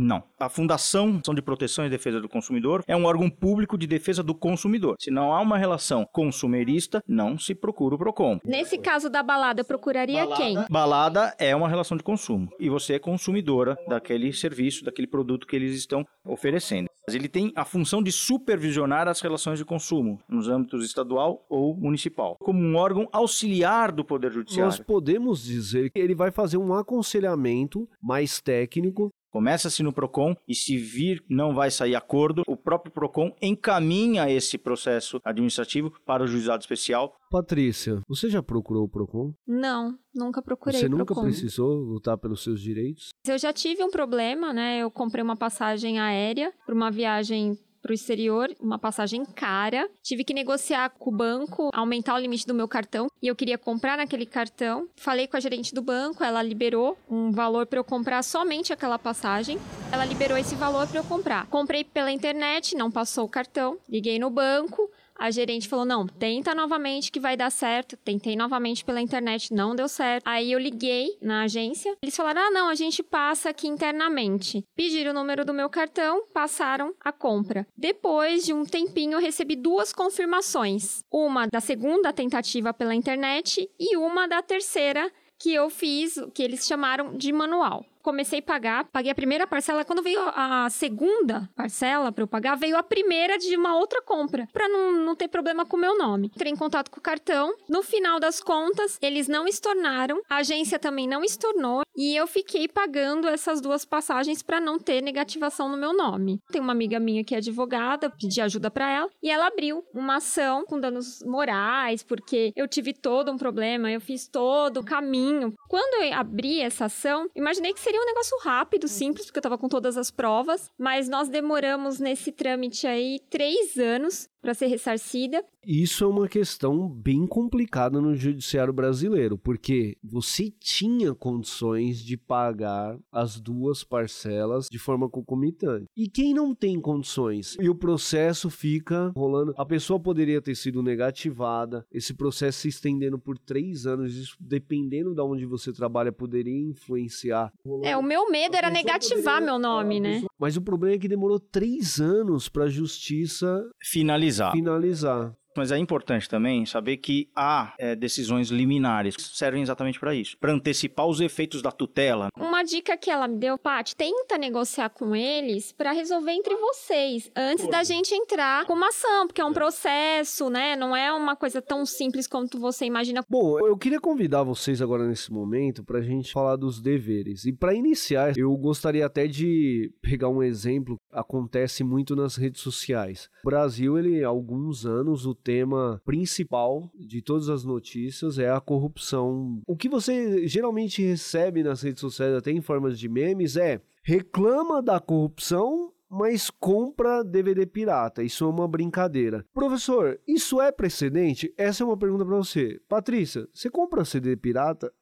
Não. 0.00 0.22
A 0.38 0.48
Fundação 0.48 1.20
de 1.20 1.42
Proteção 1.42 1.84
e 1.84 1.90
Defesa 1.90 2.20
do 2.20 2.28
Consumidor 2.28 2.82
é 2.86 2.96
um 2.96 3.04
órgão 3.04 3.28
público 3.28 3.76
de 3.76 3.86
defesa 3.86 4.22
do 4.22 4.34
consumidor. 4.34 4.96
Se 4.98 5.10
não 5.10 5.34
há 5.34 5.40
uma 5.40 5.58
relação 5.58 6.06
consumerista, 6.10 7.02
não 7.06 7.38
se 7.38 7.54
procura 7.54 7.94
o 7.96 7.98
PROCON. 7.98 8.38
Nesse 8.42 8.78
caso 8.78 9.10
da 9.10 9.22
balada, 9.22 9.62
procuraria 9.62 10.26
quem? 10.36 10.56
Balada 10.70 11.34
é 11.38 11.54
uma 11.54 11.68
relação 11.68 11.98
de 11.98 12.02
consumo 12.02 12.48
e 12.58 12.70
você 12.70 12.94
é 12.94 12.98
consumidora 12.98 13.76
daquele 13.86 14.32
serviço, 14.32 14.84
daquele 14.84 15.06
produto 15.06 15.46
que 15.46 15.54
eles 15.54 15.76
estão 15.76 16.06
oferecendo. 16.24 16.88
Mas 17.06 17.14
ele 17.14 17.28
tem 17.28 17.52
a 17.54 17.64
função 17.64 18.02
de 18.02 18.12
supervisionar 18.12 19.08
as 19.08 19.20
relações 19.20 19.58
de 19.58 19.64
consumo 19.64 20.18
nos 20.28 20.48
âmbitos 20.48 20.84
estadual 20.84 21.44
ou 21.48 21.76
municipal, 21.76 22.36
como 22.40 22.58
um 22.58 22.76
órgão 22.76 23.06
auxiliar 23.12 23.92
do 23.92 24.04
Poder 24.04 24.32
Judiciário. 24.32 24.66
Nós 24.66 24.78
podemos 24.78 25.42
dizer 25.44 25.90
que 25.90 25.98
ele 25.98 26.14
vai 26.14 26.30
fazer 26.30 26.56
um 26.56 26.72
aconselhamento 26.72 27.88
mais 28.00 28.40
técnico. 28.40 29.10
Começa-se 29.30 29.82
no 29.82 29.92
PROCON 29.92 30.34
e 30.46 30.54
se 30.54 30.76
vir 30.76 31.22
não 31.28 31.54
vai 31.54 31.70
sair 31.70 31.94
acordo, 31.94 32.42
o 32.48 32.56
próprio 32.56 32.92
PROCON 32.92 33.32
encaminha 33.40 34.28
esse 34.28 34.58
processo 34.58 35.20
administrativo 35.24 35.92
para 36.04 36.24
o 36.24 36.26
juizado 36.26 36.62
especial. 36.62 37.14
Patrícia, 37.30 38.00
você 38.08 38.28
já 38.28 38.42
procurou 38.42 38.84
o 38.84 38.88
PROCON? 38.88 39.32
Não, 39.46 39.96
nunca 40.12 40.42
procurei 40.42 40.80
você 40.80 40.88
nunca 40.88 41.06
Procon. 41.06 41.22
precisou 41.22 41.76
lutar 41.76 42.18
pelos 42.18 42.42
seus 42.42 42.60
direitos? 42.60 43.10
Eu 43.24 43.38
já 43.38 43.52
tive 43.52 43.84
um 43.84 43.90
problema, 43.90 44.52
né? 44.52 44.78
Eu 44.78 44.90
comprei 44.90 45.22
uma 45.22 45.36
passagem 45.36 46.00
aérea 46.00 46.52
para 46.66 46.74
uma 46.74 46.90
viagem 46.90 47.56
para 47.80 47.90
o 47.90 47.94
exterior, 47.94 48.54
uma 48.60 48.78
passagem 48.78 49.24
cara. 49.24 49.88
Tive 50.02 50.24
que 50.24 50.34
negociar 50.34 50.90
com 50.90 51.10
o 51.10 51.16
banco, 51.16 51.70
aumentar 51.72 52.14
o 52.14 52.18
limite 52.18 52.46
do 52.46 52.54
meu 52.54 52.68
cartão 52.68 53.08
e 53.22 53.26
eu 53.26 53.36
queria 53.36 53.58
comprar 53.58 53.96
naquele 53.96 54.26
cartão. 54.26 54.88
Falei 54.96 55.26
com 55.26 55.36
a 55.36 55.40
gerente 55.40 55.74
do 55.74 55.82
banco, 55.82 56.22
ela 56.22 56.42
liberou 56.42 56.96
um 57.08 57.30
valor 57.30 57.66
para 57.66 57.78
eu 57.78 57.84
comprar 57.84 58.22
somente 58.22 58.72
aquela 58.72 58.98
passagem. 58.98 59.58
Ela 59.92 60.04
liberou 60.04 60.36
esse 60.36 60.54
valor 60.54 60.86
para 60.86 61.00
eu 61.00 61.04
comprar. 61.04 61.46
Comprei 61.46 61.84
pela 61.84 62.12
internet, 62.12 62.76
não 62.76 62.90
passou 62.90 63.24
o 63.24 63.28
cartão. 63.28 63.78
Liguei 63.88 64.18
no 64.18 64.30
banco. 64.30 64.90
A 65.20 65.30
gerente 65.30 65.68
falou: 65.68 65.84
não, 65.84 66.06
tenta 66.06 66.54
novamente 66.54 67.12
que 67.12 67.20
vai 67.20 67.36
dar 67.36 67.50
certo. 67.50 67.94
Tentei 67.98 68.34
novamente 68.34 68.82
pela 68.82 69.02
internet, 69.02 69.52
não 69.52 69.76
deu 69.76 69.86
certo. 69.86 70.26
Aí 70.26 70.50
eu 70.50 70.58
liguei 70.58 71.18
na 71.20 71.42
agência. 71.42 71.94
Eles 72.02 72.16
falaram: 72.16 72.40
ah, 72.40 72.50
não, 72.50 72.70
a 72.70 72.74
gente 72.74 73.02
passa 73.02 73.50
aqui 73.50 73.68
internamente. 73.68 74.64
Pediram 74.74 75.10
o 75.10 75.14
número 75.14 75.44
do 75.44 75.52
meu 75.52 75.68
cartão, 75.68 76.24
passaram 76.32 76.94
a 77.04 77.12
compra. 77.12 77.66
Depois 77.76 78.46
de 78.46 78.54
um 78.54 78.64
tempinho, 78.64 79.12
eu 79.12 79.20
recebi 79.20 79.56
duas 79.56 79.92
confirmações: 79.92 81.04
uma 81.12 81.46
da 81.46 81.60
segunda 81.60 82.14
tentativa 82.14 82.72
pela 82.72 82.94
internet 82.94 83.68
e 83.78 83.98
uma 83.98 84.26
da 84.26 84.40
terceira 84.40 85.12
que 85.38 85.52
eu 85.54 85.68
fiz, 85.68 86.14
que 86.34 86.42
eles 86.42 86.66
chamaram 86.66 87.16
de 87.16 87.30
manual. 87.32 87.84
Comecei 88.02 88.38
a 88.38 88.42
pagar, 88.42 88.84
paguei 88.84 89.10
a 89.10 89.14
primeira 89.14 89.46
parcela. 89.46 89.84
Quando 89.84 90.02
veio 90.02 90.20
a 90.34 90.68
segunda 90.70 91.48
parcela 91.54 92.10
para 92.10 92.22
eu 92.22 92.28
pagar, 92.28 92.56
veio 92.56 92.76
a 92.76 92.82
primeira 92.82 93.38
de 93.38 93.56
uma 93.56 93.76
outra 93.76 94.00
compra, 94.02 94.48
para 94.52 94.68
não, 94.68 94.92
não 94.92 95.16
ter 95.16 95.28
problema 95.28 95.66
com 95.66 95.76
o 95.76 95.80
meu 95.80 95.96
nome. 95.98 96.30
Entrei 96.34 96.52
em 96.52 96.56
contato 96.56 96.90
com 96.90 96.98
o 96.98 97.02
cartão. 97.02 97.54
No 97.68 97.82
final 97.82 98.18
das 98.18 98.40
contas, 98.40 98.98
eles 99.02 99.28
não 99.28 99.46
estornaram, 99.46 100.22
a 100.28 100.36
agência 100.36 100.78
também 100.78 101.06
não 101.06 101.22
estornou, 101.22 101.82
e 101.96 102.16
eu 102.16 102.26
fiquei 102.26 102.68
pagando 102.68 103.28
essas 103.28 103.60
duas 103.60 103.84
passagens 103.84 104.42
para 104.42 104.60
não 104.60 104.78
ter 104.78 105.02
negativação 105.02 105.68
no 105.68 105.76
meu 105.76 105.92
nome. 105.92 106.40
Tem 106.50 106.60
uma 106.60 106.72
amiga 106.72 106.98
minha 106.98 107.24
que 107.24 107.34
é 107.34 107.38
advogada, 107.38 108.08
pedi 108.10 108.40
ajuda 108.40 108.70
para 108.70 108.90
ela, 108.90 109.10
e 109.22 109.30
ela 109.30 109.48
abriu 109.48 109.84
uma 109.92 110.16
ação 110.16 110.64
com 110.64 110.80
danos 110.80 111.22
morais, 111.24 112.02
porque 112.02 112.52
eu 112.56 112.66
tive 112.66 112.92
todo 112.92 113.30
um 113.30 113.36
problema, 113.36 113.90
eu 113.90 114.00
fiz 114.00 114.26
todo 114.26 114.80
o 114.80 114.84
caminho. 114.84 115.52
Quando 115.68 116.02
eu 116.02 116.14
abri 116.14 116.60
essa 116.60 116.86
ação, 116.86 117.28
imaginei 117.34 117.72
que 117.72 117.80
seria 117.80 117.89
um 117.98 118.04
negócio 118.04 118.38
rápido, 118.40 118.86
simples, 118.86 119.26
porque 119.26 119.38
eu 119.38 119.42
tava 119.42 119.58
com 119.58 119.68
todas 119.68 119.96
as 119.96 120.10
provas, 120.10 120.70
mas 120.78 121.08
nós 121.08 121.28
demoramos 121.28 121.98
nesse 121.98 122.30
trâmite 122.30 122.86
aí 122.86 123.20
três 123.30 123.76
anos 123.78 124.28
para 124.40 124.54
ser 124.54 124.66
ressarcida. 124.66 125.44
Isso 125.66 126.04
é 126.04 126.06
uma 126.06 126.26
questão 126.26 126.88
bem 126.88 127.26
complicada 127.26 128.00
no 128.00 128.14
judiciário 128.14 128.72
brasileiro, 128.72 129.36
porque 129.36 129.96
você 130.02 130.50
tinha 130.58 131.14
condições 131.14 132.02
de 132.02 132.16
pagar 132.16 132.98
as 133.12 133.38
duas 133.38 133.84
parcelas 133.84 134.68
de 134.70 134.78
forma 134.78 135.08
concomitante. 135.08 135.86
E 135.96 136.08
quem 136.08 136.32
não 136.32 136.54
tem 136.54 136.80
condições? 136.80 137.56
E 137.60 137.68
o 137.68 137.74
processo 137.74 138.48
fica 138.48 139.12
rolando. 139.14 139.54
A 139.58 139.66
pessoa 139.66 140.00
poderia 140.00 140.40
ter 140.40 140.54
sido 140.54 140.82
negativada, 140.82 141.84
esse 141.92 142.14
processo 142.14 142.60
se 142.60 142.68
estendendo 142.68 143.18
por 143.18 143.38
três 143.38 143.86
anos, 143.86 144.16
isso 144.16 144.36
dependendo 144.40 145.14
de 145.14 145.20
onde 145.20 145.44
você 145.44 145.72
trabalha, 145.72 146.10
poderia 146.10 146.58
influenciar. 146.58 147.52
É, 147.82 147.96
o 147.96 148.02
meu 148.02 148.30
medo 148.30 148.56
era 148.56 148.70
negativar 148.70 149.42
meu 149.42 149.58
nome, 149.58 150.00
né? 150.00 150.22
Mas 150.38 150.56
o 150.56 150.62
problema 150.62 150.96
é 150.96 150.98
que 150.98 151.08
demorou 151.08 151.38
três 151.38 152.00
anos 152.00 152.48
para 152.48 152.64
a 152.64 152.68
justiça 152.68 153.62
Finalizar. 153.82 154.29
Finalizar. 154.52 155.39
Mas 155.56 155.72
é 155.72 155.78
importante 155.78 156.28
também 156.28 156.64
saber 156.64 156.96
que 156.98 157.28
há 157.34 157.74
é, 157.78 157.94
decisões 157.94 158.48
liminares 158.48 159.16
que 159.16 159.22
servem 159.22 159.62
exatamente 159.62 159.98
para 159.98 160.14
isso 160.14 160.36
para 160.38 160.52
antecipar 160.52 161.06
os 161.06 161.20
efeitos 161.20 161.62
da 161.62 161.70
tutela. 161.70 162.28
Uma 162.36 162.62
dica 162.62 162.96
que 162.96 163.10
ela 163.10 163.28
me 163.28 163.38
deu, 163.38 163.58
Paty, 163.58 163.96
tenta 163.96 164.38
negociar 164.38 164.90
com 164.90 165.14
eles 165.14 165.72
para 165.72 165.92
resolver 165.92 166.32
entre 166.32 166.54
vocês, 166.56 167.30
antes 167.36 167.66
da 167.68 167.82
gente 167.82 168.14
entrar 168.14 168.64
com 168.66 168.72
uma 168.74 168.88
ação, 168.88 169.26
porque 169.26 169.40
é 169.40 169.44
um 169.44 169.52
processo, 169.52 170.48
né? 170.48 170.76
Não 170.76 170.94
é 170.94 171.12
uma 171.12 171.36
coisa 171.36 171.60
tão 171.60 171.84
simples 171.84 172.26
quanto 172.26 172.58
você 172.58 172.84
imagina. 172.84 173.24
Bom, 173.28 173.58
eu 173.60 173.76
queria 173.76 174.00
convidar 174.00 174.42
vocês 174.42 174.80
agora 174.80 175.06
nesse 175.06 175.32
momento 175.32 175.84
para 175.84 175.98
a 175.98 176.02
gente 176.02 176.32
falar 176.32 176.56
dos 176.56 176.80
deveres. 176.80 177.44
E 177.44 177.52
para 177.52 177.74
iniciar, 177.74 178.36
eu 178.36 178.56
gostaria 178.56 179.06
até 179.06 179.26
de 179.26 179.92
pegar 180.00 180.28
um 180.28 180.42
exemplo 180.42 180.96
que 180.96 181.18
acontece 181.18 181.84
muito 181.84 182.14
nas 182.16 182.36
redes 182.36 182.60
sociais. 182.60 183.28
O 183.44 183.48
Brasil, 183.48 183.98
ele 183.98 184.24
há 184.24 184.28
alguns 184.28 184.86
anos 184.86 185.26
o 185.26 185.34
tema 185.42 186.00
principal 186.04 186.90
de 186.94 187.22
todas 187.22 187.48
as 187.48 187.64
notícias 187.64 188.38
é 188.38 188.50
a 188.50 188.60
corrupção. 188.60 189.60
O 189.66 189.76
que 189.76 189.88
você 189.88 190.46
geralmente 190.46 191.02
recebe 191.02 191.62
nas 191.62 191.82
redes 191.82 192.00
sociais, 192.00 192.34
até 192.34 192.50
em 192.50 192.60
formas 192.60 192.98
de 192.98 193.08
memes, 193.08 193.56
é 193.56 193.80
reclama 194.02 194.82
da 194.82 194.98
corrupção 195.00 195.92
mas 196.10 196.50
compra 196.50 197.22
DVD 197.22 197.64
pirata. 197.64 198.24
Isso 198.24 198.44
é 198.44 198.48
uma 198.48 198.66
brincadeira. 198.66 199.46
Professor, 199.54 200.18
isso 200.26 200.60
é 200.60 200.72
precedente? 200.72 201.54
Essa 201.56 201.84
é 201.84 201.86
uma 201.86 201.96
pergunta 201.96 202.24
para 202.24 202.36
você. 202.36 202.80
Patrícia, 202.88 203.48
você 203.52 203.70
compra 203.70 204.04
CD 204.04 204.36
pirata? 204.36 204.92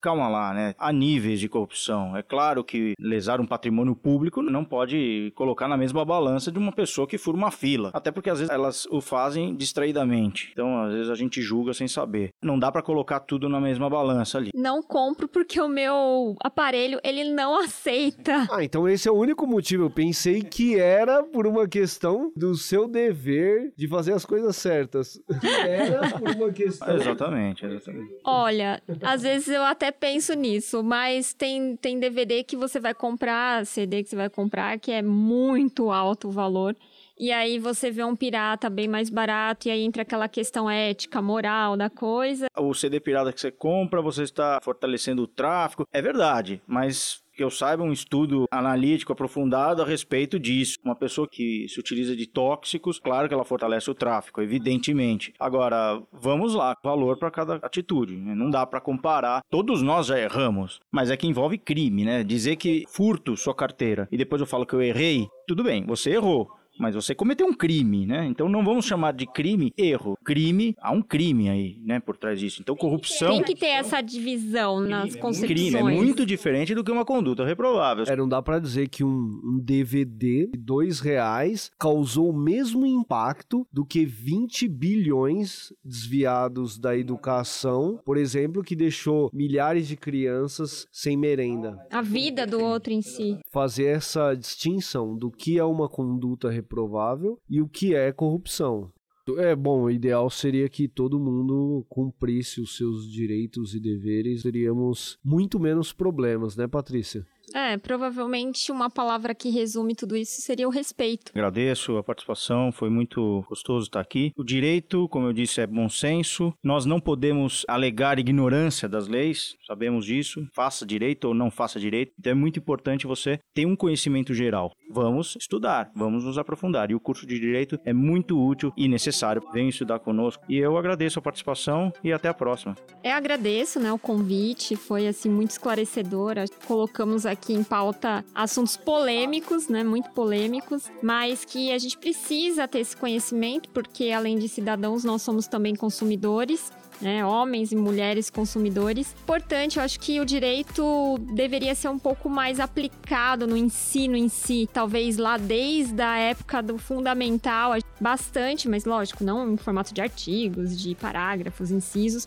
Calma 0.00 0.28
lá, 0.28 0.54
né? 0.54 0.74
Há 0.78 0.92
níveis 0.92 1.40
de 1.40 1.48
corrupção. 1.48 2.16
É 2.16 2.22
claro 2.22 2.62
que 2.62 2.94
lesar 3.00 3.40
um 3.40 3.46
patrimônio 3.46 3.96
público 3.96 4.42
não 4.42 4.64
pode 4.64 5.32
colocar 5.34 5.66
na 5.68 5.76
mesma 5.76 6.04
balança 6.04 6.52
de 6.52 6.58
uma 6.58 6.72
pessoa 6.72 7.06
que 7.06 7.18
fura 7.18 7.36
uma 7.36 7.50
fila. 7.50 7.90
Até 7.92 8.10
porque 8.10 8.30
às 8.30 8.38
vezes 8.38 8.52
elas 8.52 8.86
o 8.86 9.00
fazem 9.00 9.54
distraidamente. 9.56 10.50
Então, 10.52 10.82
às 10.82 10.92
vezes 10.92 11.10
a 11.10 11.14
gente 11.14 11.42
julga 11.42 11.74
sem 11.74 11.88
saber. 11.88 12.30
Não 12.42 12.58
dá 12.58 12.70
para 12.70 12.82
colocar 12.82 13.20
tudo 13.20 13.48
na 13.48 13.60
mesma 13.60 13.90
balança 13.90 14.38
ali. 14.38 14.50
Não 14.54 14.82
compro 14.82 15.26
porque 15.28 15.60
o 15.60 15.68
meu 15.68 16.36
aparelho, 16.42 17.00
ele 17.02 17.24
não 17.24 17.58
aceita. 17.58 18.46
Ah, 18.50 18.62
então 18.62 18.88
esse 18.88 19.08
é 19.08 19.10
o 19.10 19.16
único 19.16 19.46
motivo. 19.46 19.84
Eu 19.84 19.90
pensei 19.90 20.42
que 20.42 20.78
era 20.78 21.22
por 21.22 21.46
uma 21.46 21.66
questão 21.66 22.32
do 22.36 22.54
seu 22.54 22.86
dever 22.88 23.72
de 23.76 23.88
fazer 23.88 24.12
as 24.12 24.24
coisas 24.24 24.56
certas. 24.56 25.20
Era 25.66 26.10
por 26.10 26.30
uma 26.30 26.52
questão. 26.52 26.94
Exatamente, 26.94 27.64
exatamente. 27.64 28.14
Olha, 28.24 28.82
às 29.02 29.22
vezes 29.22 29.48
eu 29.48 29.62
até 29.62 29.87
penso 29.92 30.34
nisso, 30.34 30.82
mas 30.82 31.32
tem, 31.32 31.76
tem 31.76 31.98
DVD 31.98 32.42
que 32.44 32.56
você 32.56 32.80
vai 32.80 32.94
comprar, 32.94 33.66
CD 33.66 34.02
que 34.02 34.10
você 34.10 34.16
vai 34.16 34.30
comprar, 34.30 34.78
que 34.78 34.90
é 34.90 35.02
muito 35.02 35.90
alto 35.90 36.28
o 36.28 36.30
valor. 36.30 36.76
E 37.18 37.32
aí 37.32 37.58
você 37.58 37.90
vê 37.90 38.04
um 38.04 38.14
pirata 38.14 38.70
bem 38.70 38.86
mais 38.86 39.10
barato, 39.10 39.66
e 39.66 39.70
aí 39.70 39.82
entra 39.82 40.02
aquela 40.02 40.28
questão 40.28 40.70
ética, 40.70 41.20
moral 41.20 41.76
da 41.76 41.90
coisa. 41.90 42.46
O 42.56 42.72
CD 42.72 43.00
pirata 43.00 43.32
que 43.32 43.40
você 43.40 43.50
compra, 43.50 44.00
você 44.00 44.22
está 44.22 44.60
fortalecendo 44.62 45.22
o 45.22 45.26
tráfico. 45.26 45.86
É 45.92 46.00
verdade, 46.00 46.62
mas 46.66 47.20
que 47.38 47.44
eu 47.44 47.50
saiba, 47.50 47.84
um 47.84 47.92
estudo 47.92 48.46
analítico 48.50 49.12
aprofundado 49.12 49.80
a 49.80 49.86
respeito 49.86 50.40
disso. 50.40 50.76
Uma 50.84 50.96
pessoa 50.96 51.28
que 51.30 51.66
se 51.68 51.78
utiliza 51.78 52.16
de 52.16 52.26
tóxicos, 52.26 52.98
claro 52.98 53.28
que 53.28 53.34
ela 53.34 53.44
fortalece 53.44 53.88
o 53.88 53.94
tráfico, 53.94 54.42
evidentemente. 54.42 55.32
Agora, 55.38 56.02
vamos 56.12 56.52
lá, 56.52 56.76
valor 56.82 57.16
para 57.16 57.30
cada 57.30 57.54
atitude. 57.56 58.16
Né? 58.16 58.34
Não 58.34 58.50
dá 58.50 58.66
para 58.66 58.80
comparar. 58.80 59.42
Todos 59.48 59.82
nós 59.82 60.06
já 60.06 60.18
erramos, 60.18 60.80
mas 60.90 61.10
é 61.10 61.16
que 61.16 61.28
envolve 61.28 61.56
crime, 61.56 62.04
né? 62.04 62.24
Dizer 62.24 62.56
que 62.56 62.84
furto 62.88 63.36
sua 63.36 63.54
carteira 63.54 64.08
e 64.10 64.16
depois 64.16 64.40
eu 64.40 64.46
falo 64.46 64.66
que 64.66 64.74
eu 64.74 64.82
errei, 64.82 65.28
tudo 65.46 65.62
bem, 65.62 65.86
você 65.86 66.10
errou 66.10 66.57
mas 66.78 66.94
você 66.94 67.14
cometeu 67.14 67.46
um 67.46 67.52
crime, 67.52 68.06
né? 68.06 68.26
Então 68.26 68.48
não 68.48 68.64
vamos 68.64 68.86
chamar 68.86 69.12
de 69.12 69.26
crime 69.26 69.72
erro. 69.76 70.16
Crime, 70.24 70.74
há 70.80 70.92
um 70.92 71.02
crime 71.02 71.48
aí, 71.48 71.80
né, 71.84 71.98
por 71.98 72.16
trás 72.16 72.38
disso. 72.38 72.60
Então 72.62 72.76
corrupção... 72.76 73.32
Tem 73.32 73.42
que 73.42 73.56
ter 73.56 73.66
essa 73.66 74.00
divisão 74.00 74.80
nas 74.80 75.14
é 75.14 75.18
concepções. 75.18 75.50
Crime 75.50 75.76
é 75.76 75.82
muito 75.82 76.24
diferente 76.24 76.74
do 76.74 76.84
que 76.84 76.90
uma 76.90 77.04
conduta 77.04 77.44
reprovável. 77.44 78.04
É, 78.06 78.16
não 78.16 78.28
dá 78.28 78.40
para 78.40 78.58
dizer 78.58 78.88
que 78.88 79.02
um, 79.02 79.08
um, 79.08 79.58
DVD 79.60 80.46
de 80.46 80.58
dois 80.58 81.00
reais 81.00 81.70
causou 81.78 82.30
o 82.30 82.38
mesmo 82.38 82.86
impacto 82.86 83.66
do 83.72 83.84
que 83.84 84.04
20 84.04 84.68
bilhões 84.68 85.72
desviados 85.84 86.78
da 86.78 86.96
educação, 86.96 88.00
por 88.04 88.16
exemplo, 88.16 88.62
que 88.62 88.76
deixou 88.76 89.30
milhares 89.32 89.88
de 89.88 89.96
crianças 89.96 90.86
sem 90.92 91.16
merenda. 91.16 91.78
A 91.90 92.02
vida 92.02 92.46
do 92.46 92.60
outro 92.60 92.92
em 92.92 93.02
si. 93.02 93.38
Fazer 93.50 93.86
essa 93.86 94.34
distinção 94.34 95.16
do 95.16 95.30
que 95.30 95.58
é 95.58 95.64
uma 95.64 95.88
conduta 95.88 96.48
reprovável 96.48 96.67
reprovável 96.68 97.40
e 97.48 97.62
o 97.62 97.68
que 97.68 97.94
é 97.94 98.12
corrupção. 98.12 98.92
É 99.36 99.54
bom, 99.54 99.82
o 99.82 99.90
ideal 99.90 100.30
seria 100.30 100.70
que 100.70 100.88
todo 100.88 101.20
mundo 101.20 101.84
cumprisse 101.88 102.62
os 102.62 102.76
seus 102.76 103.10
direitos 103.10 103.74
e 103.74 103.80
deveres, 103.80 104.42
teríamos 104.42 105.18
muito 105.22 105.60
menos 105.60 105.92
problemas, 105.92 106.56
né, 106.56 106.66
Patrícia? 106.66 107.26
É, 107.54 107.76
provavelmente 107.76 108.70
uma 108.70 108.90
palavra 108.90 109.34
que 109.34 109.50
resume 109.50 109.94
tudo 109.94 110.16
isso 110.16 110.40
seria 110.40 110.68
o 110.68 110.70
respeito. 110.70 111.32
Agradeço 111.34 111.96
a 111.96 112.02
participação, 112.02 112.70
foi 112.72 112.90
muito 112.90 113.44
gostoso 113.48 113.86
estar 113.86 114.00
aqui. 114.00 114.32
O 114.36 114.44
direito, 114.44 115.08
como 115.08 115.26
eu 115.26 115.32
disse, 115.32 115.60
é 115.60 115.66
bom 115.66 115.88
senso. 115.88 116.52
Nós 116.62 116.84
não 116.84 117.00
podemos 117.00 117.64
alegar 117.68 118.18
ignorância 118.18 118.88
das 118.88 119.08
leis, 119.08 119.56
sabemos 119.66 120.04
disso. 120.04 120.46
Faça 120.54 120.84
direito 120.84 121.26
ou 121.28 121.34
não 121.34 121.50
faça 121.50 121.80
direito. 121.80 122.12
Então 122.18 122.32
é 122.32 122.34
muito 122.34 122.58
importante 122.58 123.06
você 123.06 123.38
ter 123.54 123.66
um 123.66 123.76
conhecimento 123.76 124.34
geral. 124.34 124.72
Vamos 124.90 125.36
estudar, 125.38 125.90
vamos 125.94 126.24
nos 126.24 126.38
aprofundar. 126.38 126.90
E 126.90 126.94
o 126.94 127.00
curso 127.00 127.26
de 127.26 127.38
direito 127.38 127.78
é 127.84 127.92
muito 127.92 128.38
útil 128.38 128.72
e 128.76 128.88
necessário. 128.88 129.42
Venha 129.52 129.68
estudar 129.68 129.98
conosco. 129.98 130.44
E 130.48 130.56
eu 130.56 130.76
agradeço 130.76 131.18
a 131.18 131.22
participação 131.22 131.92
e 132.02 132.12
até 132.12 132.28
a 132.28 132.34
próxima. 132.34 132.74
Eu 133.02 133.12
agradeço, 133.12 133.80
né, 133.80 133.92
o 133.92 133.98
convite, 133.98 134.76
foi 134.76 135.06
assim 135.06 135.28
muito 135.28 135.50
esclarecedor. 135.50 136.34
Colocamos 136.66 137.24
aqui 137.26 137.37
aqui 137.38 137.54
em 137.54 137.64
pauta 137.64 138.24
assuntos 138.34 138.76
polêmicos, 138.76 139.68
né, 139.68 139.82
muito 139.82 140.10
polêmicos, 140.10 140.90
mas 141.02 141.44
que 141.44 141.72
a 141.72 141.78
gente 141.78 141.96
precisa 141.96 142.68
ter 142.68 142.80
esse 142.80 142.96
conhecimento, 142.96 143.68
porque 143.70 144.10
além 144.10 144.38
de 144.38 144.48
cidadãos, 144.48 145.04
nós 145.04 145.22
somos 145.22 145.46
também 145.46 145.74
consumidores. 145.74 146.70
Né, 147.00 147.24
homens 147.24 147.70
e 147.70 147.76
mulheres 147.76 148.28
consumidores. 148.28 149.14
Importante, 149.22 149.78
eu 149.78 149.84
acho 149.84 150.00
que 150.00 150.18
o 150.18 150.24
direito 150.24 151.16
deveria 151.32 151.72
ser 151.72 151.86
um 151.86 151.98
pouco 151.98 152.28
mais 152.28 152.58
aplicado 152.58 153.46
no 153.46 153.56
ensino 153.56 154.16
em 154.16 154.28
si, 154.28 154.68
talvez 154.72 155.16
lá 155.16 155.36
desde 155.36 156.02
a 156.02 156.18
época 156.18 156.60
do 156.60 156.76
fundamental, 156.76 157.74
bastante, 158.00 158.68
mas 158.68 158.84
lógico, 158.84 159.22
não 159.22 159.52
em 159.52 159.56
formato 159.56 159.94
de 159.94 160.00
artigos, 160.00 160.76
de 160.76 160.96
parágrafos, 160.96 161.70
incisos, 161.70 162.26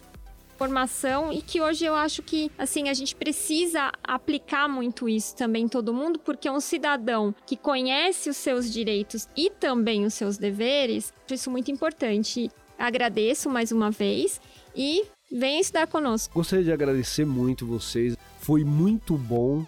formação 0.61 1.33
e 1.33 1.41
que 1.41 1.59
hoje 1.59 1.85
eu 1.85 1.95
acho 1.95 2.21
que, 2.21 2.51
assim, 2.55 2.87
a 2.87 2.93
gente 2.93 3.15
precisa 3.15 3.91
aplicar 4.03 4.67
muito 4.67 5.09
isso 5.09 5.35
também 5.35 5.67
todo 5.67 5.91
mundo, 5.91 6.19
porque 6.19 6.47
um 6.47 6.59
cidadão 6.59 7.33
que 7.47 7.57
conhece 7.57 8.29
os 8.29 8.37
seus 8.37 8.71
direitos 8.71 9.27
e 9.35 9.49
também 9.49 10.05
os 10.05 10.13
seus 10.13 10.37
deveres, 10.37 11.11
isso 11.31 11.49
é 11.49 11.51
muito 11.51 11.71
importante. 11.71 12.51
Agradeço 12.77 13.49
mais 13.49 13.71
uma 13.71 13.89
vez 13.89 14.39
e 14.75 15.03
venha 15.31 15.59
estudar 15.59 15.87
conosco. 15.87 16.31
Gostaria 16.31 16.65
de 16.65 16.71
agradecer 16.71 17.25
muito 17.25 17.65
vocês, 17.65 18.15
foi 18.39 18.63
muito 18.63 19.17
bom. 19.17 19.65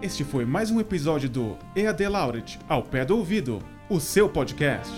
Este 0.00 0.22
foi 0.24 0.44
mais 0.44 0.70
um 0.70 0.78
episódio 0.80 1.28
do 1.28 1.56
EAD 1.74 2.08
Lauret, 2.08 2.58
ao 2.68 2.82
pé 2.82 3.04
do 3.04 3.16
ouvido, 3.16 3.60
o 3.90 3.98
seu 3.98 4.28
podcast. 4.28 4.92